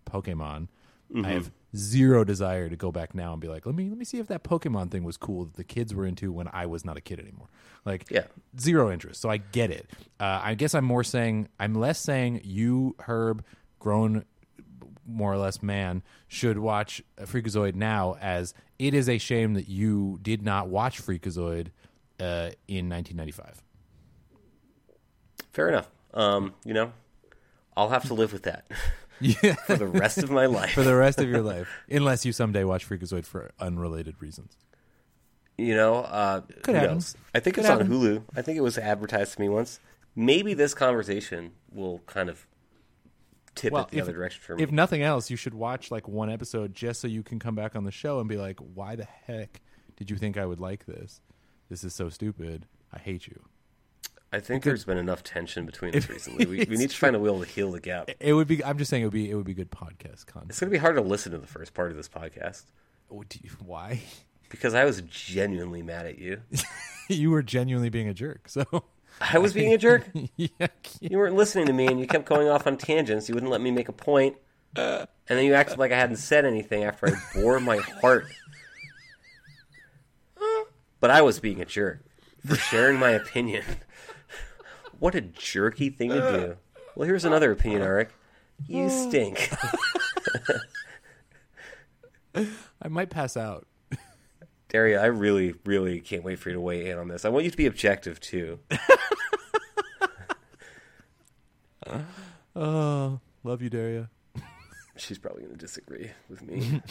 Pokemon. 0.09 0.69
Mm-hmm. 1.13 1.25
I 1.25 1.29
have 1.29 1.51
zero 1.75 2.23
desire 2.23 2.69
to 2.69 2.75
go 2.75 2.91
back 2.91 3.13
now 3.13 3.31
and 3.33 3.41
be 3.41 3.47
like, 3.47 3.65
let 3.65 3.75
me 3.75 3.89
let 3.89 3.97
me 3.97 4.05
see 4.05 4.17
if 4.19 4.27
that 4.27 4.43
Pokemon 4.43 4.91
thing 4.91 5.03
was 5.03 5.17
cool 5.17 5.45
that 5.45 5.55
the 5.55 5.63
kids 5.63 5.93
were 5.93 6.05
into 6.05 6.31
when 6.31 6.47
I 6.51 6.65
was 6.65 6.83
not 6.85 6.97
a 6.97 7.01
kid 7.01 7.19
anymore. 7.19 7.47
Like, 7.85 8.05
Yeah. 8.09 8.25
zero 8.59 8.91
interest. 8.91 9.21
So 9.21 9.29
I 9.29 9.37
get 9.37 9.71
it. 9.71 9.89
Uh, 10.19 10.39
I 10.43 10.53
guess 10.55 10.73
I'm 10.75 10.85
more 10.85 11.03
saying, 11.03 11.47
I'm 11.59 11.73
less 11.75 11.99
saying 11.99 12.41
you, 12.43 12.95
Herb, 12.99 13.43
grown 13.79 14.25
more 15.07 15.33
or 15.33 15.37
less 15.37 15.63
man 15.63 16.03
should 16.27 16.57
watch 16.59 17.01
Freakazoid 17.21 17.73
now 17.75 18.15
as 18.21 18.53
it 18.77 18.93
is 18.93 19.09
a 19.09 19.17
shame 19.17 19.53
that 19.55 19.67
you 19.67 20.19
did 20.21 20.41
not 20.43 20.67
watch 20.69 21.01
Freakazoid 21.01 21.67
uh, 22.19 22.51
in 22.67 22.89
1995. 22.89 23.63
Fair 25.51 25.69
enough. 25.69 25.89
Um, 26.13 26.53
you 26.63 26.73
know, 26.73 26.91
I'll 27.75 27.89
have 27.89 28.05
to 28.07 28.13
live 28.13 28.33
with 28.33 28.43
that 28.43 28.65
Yeah. 29.21 29.53
for 29.65 29.75
the 29.75 29.87
rest 29.87 30.19
of 30.19 30.31
my 30.31 30.45
life. 30.45 30.71
for 30.71 30.83
the 30.83 30.95
rest 30.95 31.19
of 31.19 31.27
your 31.29 31.41
life, 31.41 31.67
unless 31.89 32.25
you 32.25 32.31
someday 32.31 32.63
watch 32.63 32.87
Freakazoid 32.87 33.25
for 33.25 33.51
unrelated 33.59 34.15
reasons. 34.21 34.55
you 35.57 35.75
know, 35.75 35.95
uh, 35.97 36.41
Could 36.41 36.65
who 36.67 36.73
happen. 36.73 36.91
knows? 36.95 37.15
I 37.35 37.39
think 37.39 37.55
Could 37.55 37.65
it's 37.65 37.69
on. 37.69 37.87
Hulu. 37.87 38.23
I 38.35 38.41
think 38.41 38.57
it 38.57 38.61
was 38.61 38.77
advertised 38.77 39.33
to 39.35 39.41
me 39.41 39.49
once. 39.49 39.79
Maybe 40.15 40.53
this 40.53 40.73
conversation 40.73 41.51
will 41.71 41.99
kind 42.05 42.29
of 42.29 42.45
tip 43.55 43.73
it 43.73 43.87
the 43.89 43.97
if, 43.97 44.03
other 44.03 44.13
direction 44.13 44.41
for 44.41 44.55
me. 44.55 44.63
if 44.63 44.71
nothing 44.71 45.01
else, 45.01 45.29
you 45.29 45.35
should 45.37 45.53
watch 45.53 45.91
like 45.91 46.07
one 46.07 46.29
episode 46.29 46.73
just 46.73 47.01
so 47.01 47.07
you 47.07 47.23
can 47.23 47.39
come 47.39 47.55
back 47.55 47.75
on 47.75 47.83
the 47.83 47.91
show 47.91 48.19
and 48.19 48.27
be 48.29 48.37
like, 48.37 48.57
"Why 48.59 48.95
the 48.95 49.07
heck 49.25 49.61
did 49.97 50.09
you 50.09 50.17
think 50.17 50.37
I 50.37 50.45
would 50.45 50.59
like 50.59 50.85
this? 50.85 51.19
This 51.69 51.83
is 51.83 51.93
so 51.93 52.09
stupid. 52.09 52.65
I 52.93 52.99
hate 52.99 53.27
you." 53.27 53.41
I 54.31 54.39
think 54.39 54.63
there's 54.63 54.85
been 54.85 54.97
enough 54.97 55.23
tension 55.23 55.65
between 55.65 55.95
us 55.95 56.07
recently. 56.09 56.45
We, 56.45 56.65
we 56.69 56.77
need 56.77 56.91
to 56.91 56.97
find 56.97 57.15
a 57.15 57.19
way 57.19 57.29
to 57.29 57.45
heal 57.51 57.71
the 57.71 57.79
gap. 57.79 58.09
It 58.19 58.33
would 58.33 58.47
be. 58.47 58.63
I'm 58.63 58.77
just 58.77 58.89
saying 58.89 59.01
it 59.03 59.05
would 59.07 59.13
be. 59.13 59.29
It 59.29 59.35
would 59.35 59.45
be 59.45 59.53
good 59.55 59.71
podcast 59.71 60.27
content. 60.27 60.49
It's 60.51 60.59
going 60.59 60.69
to 60.69 60.75
be 60.75 60.77
hard 60.79 60.95
to 60.95 61.01
listen 61.01 61.31
to 61.31 61.37
the 61.39 61.47
first 61.47 61.73
part 61.73 61.89
of 61.91 61.97
this 61.97 62.07
podcast 62.09 62.63
Oh, 63.11 63.23
do 63.27 63.39
you- 63.43 63.49
Why? 63.65 64.01
because 64.49 64.73
I 64.73 64.83
was 64.85 65.01
genuinely 65.01 65.81
mad 65.83 66.05
at 66.07 66.17
you. 66.19 66.41
you 67.09 67.29
were 67.31 67.41
genuinely 67.43 67.89
being 67.89 68.07
a 68.07 68.13
jerk. 68.13 68.47
So 68.49 68.65
I 69.21 69.37
was 69.39 69.53
being 69.53 69.73
a 69.73 69.77
jerk. 69.77 70.07
yeah, 70.37 70.67
You 71.01 71.17
weren't 71.17 71.35
listening 71.35 71.65
to 71.67 71.73
me, 71.73 71.87
and 71.87 71.99
you 71.99 72.05
kept 72.07 72.25
going 72.25 72.47
off 72.49 72.65
on 72.67 72.77
tangents. 72.77 73.27
You 73.29 73.35
wouldn't 73.35 73.51
let 73.51 73.61
me 73.61 73.69
make 73.71 73.89
a 73.89 73.93
point. 73.93 74.35
point, 74.75 75.07
and 75.27 75.37
then 75.37 75.45
you 75.45 75.53
acted 75.55 75.77
like 75.79 75.91
I 75.91 75.97
hadn't 75.97 76.17
said 76.17 76.45
anything 76.45 76.83
after 76.83 77.07
I 77.07 77.39
bore 77.39 77.59
my 77.59 77.77
heart. 77.77 78.25
But 80.99 81.11
I 81.11 81.21
was 81.21 81.39
being 81.39 81.61
a 81.61 81.65
jerk 81.65 82.03
for 82.45 82.55
sharing 82.55 82.99
my 82.99 83.11
opinion. 83.11 83.63
What 84.99 85.15
a 85.15 85.21
jerky 85.21 85.89
thing 85.89 86.09
to 86.09 86.15
do. 86.15 86.57
Well, 86.95 87.07
here's 87.07 87.23
another 87.23 87.51
opinion, 87.51 87.81
Eric. 87.81 88.09
You 88.67 88.85
oh. 88.85 89.07
stink. 89.07 89.49
I 92.81 92.87
might 92.89 93.09
pass 93.09 93.37
out. 93.37 93.67
Daria, 94.67 95.01
I 95.01 95.05
really, 95.05 95.55
really 95.63 96.01
can't 96.01 96.25
wait 96.25 96.39
for 96.39 96.49
you 96.49 96.55
to 96.55 96.59
weigh 96.59 96.89
in 96.89 96.97
on 96.97 97.07
this. 97.07 97.23
I 97.23 97.29
want 97.29 97.45
you 97.45 97.51
to 97.51 97.57
be 97.57 97.67
objective 97.67 98.19
too. 98.19 98.59
Oh, 102.55 103.21
love 103.43 103.61
you, 103.61 103.69
Daria. 103.69 104.09
She's 104.97 105.17
probably 105.17 105.43
going 105.43 105.55
to 105.55 105.59
disagree 105.59 106.11
with 106.29 106.41
me. 106.41 106.81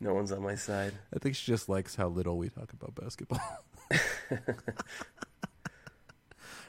no 0.00 0.14
one's 0.14 0.32
on 0.32 0.42
my 0.42 0.54
side. 0.54 0.94
I 1.14 1.18
think 1.18 1.36
she 1.36 1.52
just 1.52 1.68
likes 1.68 1.94
how 1.94 2.08
little 2.08 2.38
we 2.38 2.48
talk 2.48 2.72
about 2.72 2.94
basketball. 2.94 3.42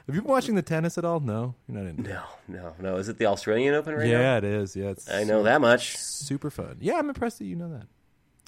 Have 0.06 0.14
you 0.14 0.20
been 0.22 0.30
watching 0.30 0.54
the 0.54 0.62
tennis 0.62 0.98
at 0.98 1.04
all? 1.04 1.20
No, 1.20 1.54
you're 1.66 1.78
not 1.80 1.88
into. 1.88 2.02
No, 2.10 2.22
no, 2.48 2.74
no. 2.78 2.96
Is 2.96 3.08
it 3.08 3.16
the 3.18 3.26
Australian 3.26 3.74
Open 3.74 3.94
right 3.94 4.06
yeah, 4.06 4.36
it 4.36 4.44
is. 4.44 4.76
Yeah, 4.76 4.90
it's? 4.90 5.10
I 5.10 5.24
know 5.24 5.42
that 5.44 5.60
much. 5.62 5.96
super 5.96 6.50
fun. 6.50 6.76
Yeah, 6.80 6.94
I'm 6.98 7.08
impressed 7.08 7.38
that 7.38 7.46
you 7.46 7.56
know 7.56 7.70
that. 7.70 7.86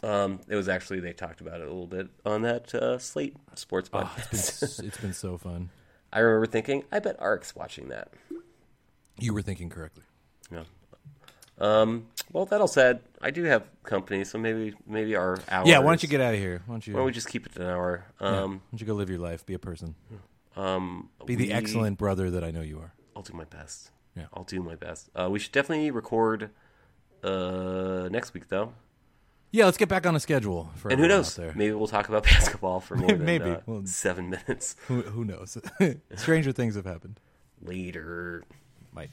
Um, 0.09 0.41
it 0.49 0.55
was 0.57 0.69
actually 0.69 1.01
they 1.01 1.15
talked 1.15 1.41
about 1.41 1.61
it 1.61 1.69
a 1.69 1.71
little 1.71 1.87
bit 1.87 2.09
on 2.27 2.43
that 2.43 2.75
uh, 2.75 2.99
Slate 2.99 3.35
Sports 3.55 3.89
Oh, 3.93 4.01
podcast. 4.01 4.33
it's 4.35 4.77
been 4.77 4.87
it's 4.89 4.99
been 4.99 5.13
so 5.15 5.39
fun. 5.39 5.71
I 6.13 6.19
remember 6.19 6.47
thinking, 6.47 6.85
I 6.93 6.99
bet 6.99 7.17
Ark's 7.19 7.57
watching 7.57 7.89
that. 7.89 8.09
You 9.19 9.33
were 9.33 9.41
thinking 9.43 9.71
correctly. 9.71 10.05
Yeah. 10.53 10.65
Um, 11.59 12.09
well, 12.31 12.45
that 12.45 12.61
all 12.61 12.69
said, 12.69 13.01
I 13.23 13.31
do 13.31 13.45
have 13.45 13.65
company, 13.83 14.25
so 14.25 14.37
maybe 14.37 14.75
maybe 14.87 15.17
our 15.17 15.39
hour. 15.49 15.67
Yeah, 15.67 15.79
why 15.79 15.87
don't 15.93 16.03
you 16.03 16.09
get 16.11 16.21
out 16.21 16.35
of 16.35 16.41
here? 16.41 16.61
Why 16.67 16.75
don't 16.75 16.87
you? 16.87 16.93
Why 16.93 16.99
don't 16.99 17.07
we 17.07 17.13
just 17.13 17.29
keep 17.29 17.47
it 17.47 17.57
an 17.57 17.63
hour? 17.63 18.05
yeah, 18.21 18.27
Um, 18.43 18.53
why 18.53 18.61
don't 18.73 18.81
you 18.83 18.87
go 18.87 18.93
live 18.93 19.09
your 19.09 19.19
life? 19.21 19.47
Be 19.47 19.55
a 19.55 19.59
person. 19.59 19.95
Um, 20.57 21.11
Be 21.27 21.35
the 21.35 21.47
we- 21.49 21.53
excellent 21.53 21.99
brother 21.99 22.31
that 22.31 22.43
I 22.45 22.51
know 22.51 22.63
you 22.63 22.79
are. 22.79 22.93
I'll 23.15 23.23
do 23.23 23.33
my 23.35 23.45
best. 23.45 23.91
Yeah. 24.17 24.27
I'll 24.33 24.45
do 24.45 24.63
my 24.63 24.75
best. 24.75 25.11
Uh, 25.15 25.29
we 25.31 25.39
should 25.39 25.53
definitely 25.53 25.91
record 25.91 26.51
uh, 27.23 28.09
next 28.11 28.35
week, 28.35 28.49
though. 28.49 28.73
Yeah, 29.53 29.65
let's 29.67 29.77
get 29.79 29.89
back 29.89 30.07
on 30.07 30.15
a 30.17 30.21
schedule. 30.21 30.71
For 30.77 30.91
And 30.91 31.01
who 31.01 31.09
knows? 31.09 31.39
Maybe 31.39 31.73
we'll 31.73 31.87
talk 31.87 32.09
about 32.09 32.25
basketball 32.35 32.81
for 32.81 32.97
more 32.97 33.09
than 33.13 33.25
Maybe. 33.25 33.51
uh, 33.51 33.61
Well- 33.67 33.87
seven 33.87 34.31
minutes 34.31 34.77
Who, 34.89 35.03
who 35.03 35.25
knows? 35.25 35.57
Stranger 36.17 36.53
things 36.53 36.75
have 36.77 36.85
happened. 36.87 37.21
later. 37.63 38.45
Might. 38.93 39.11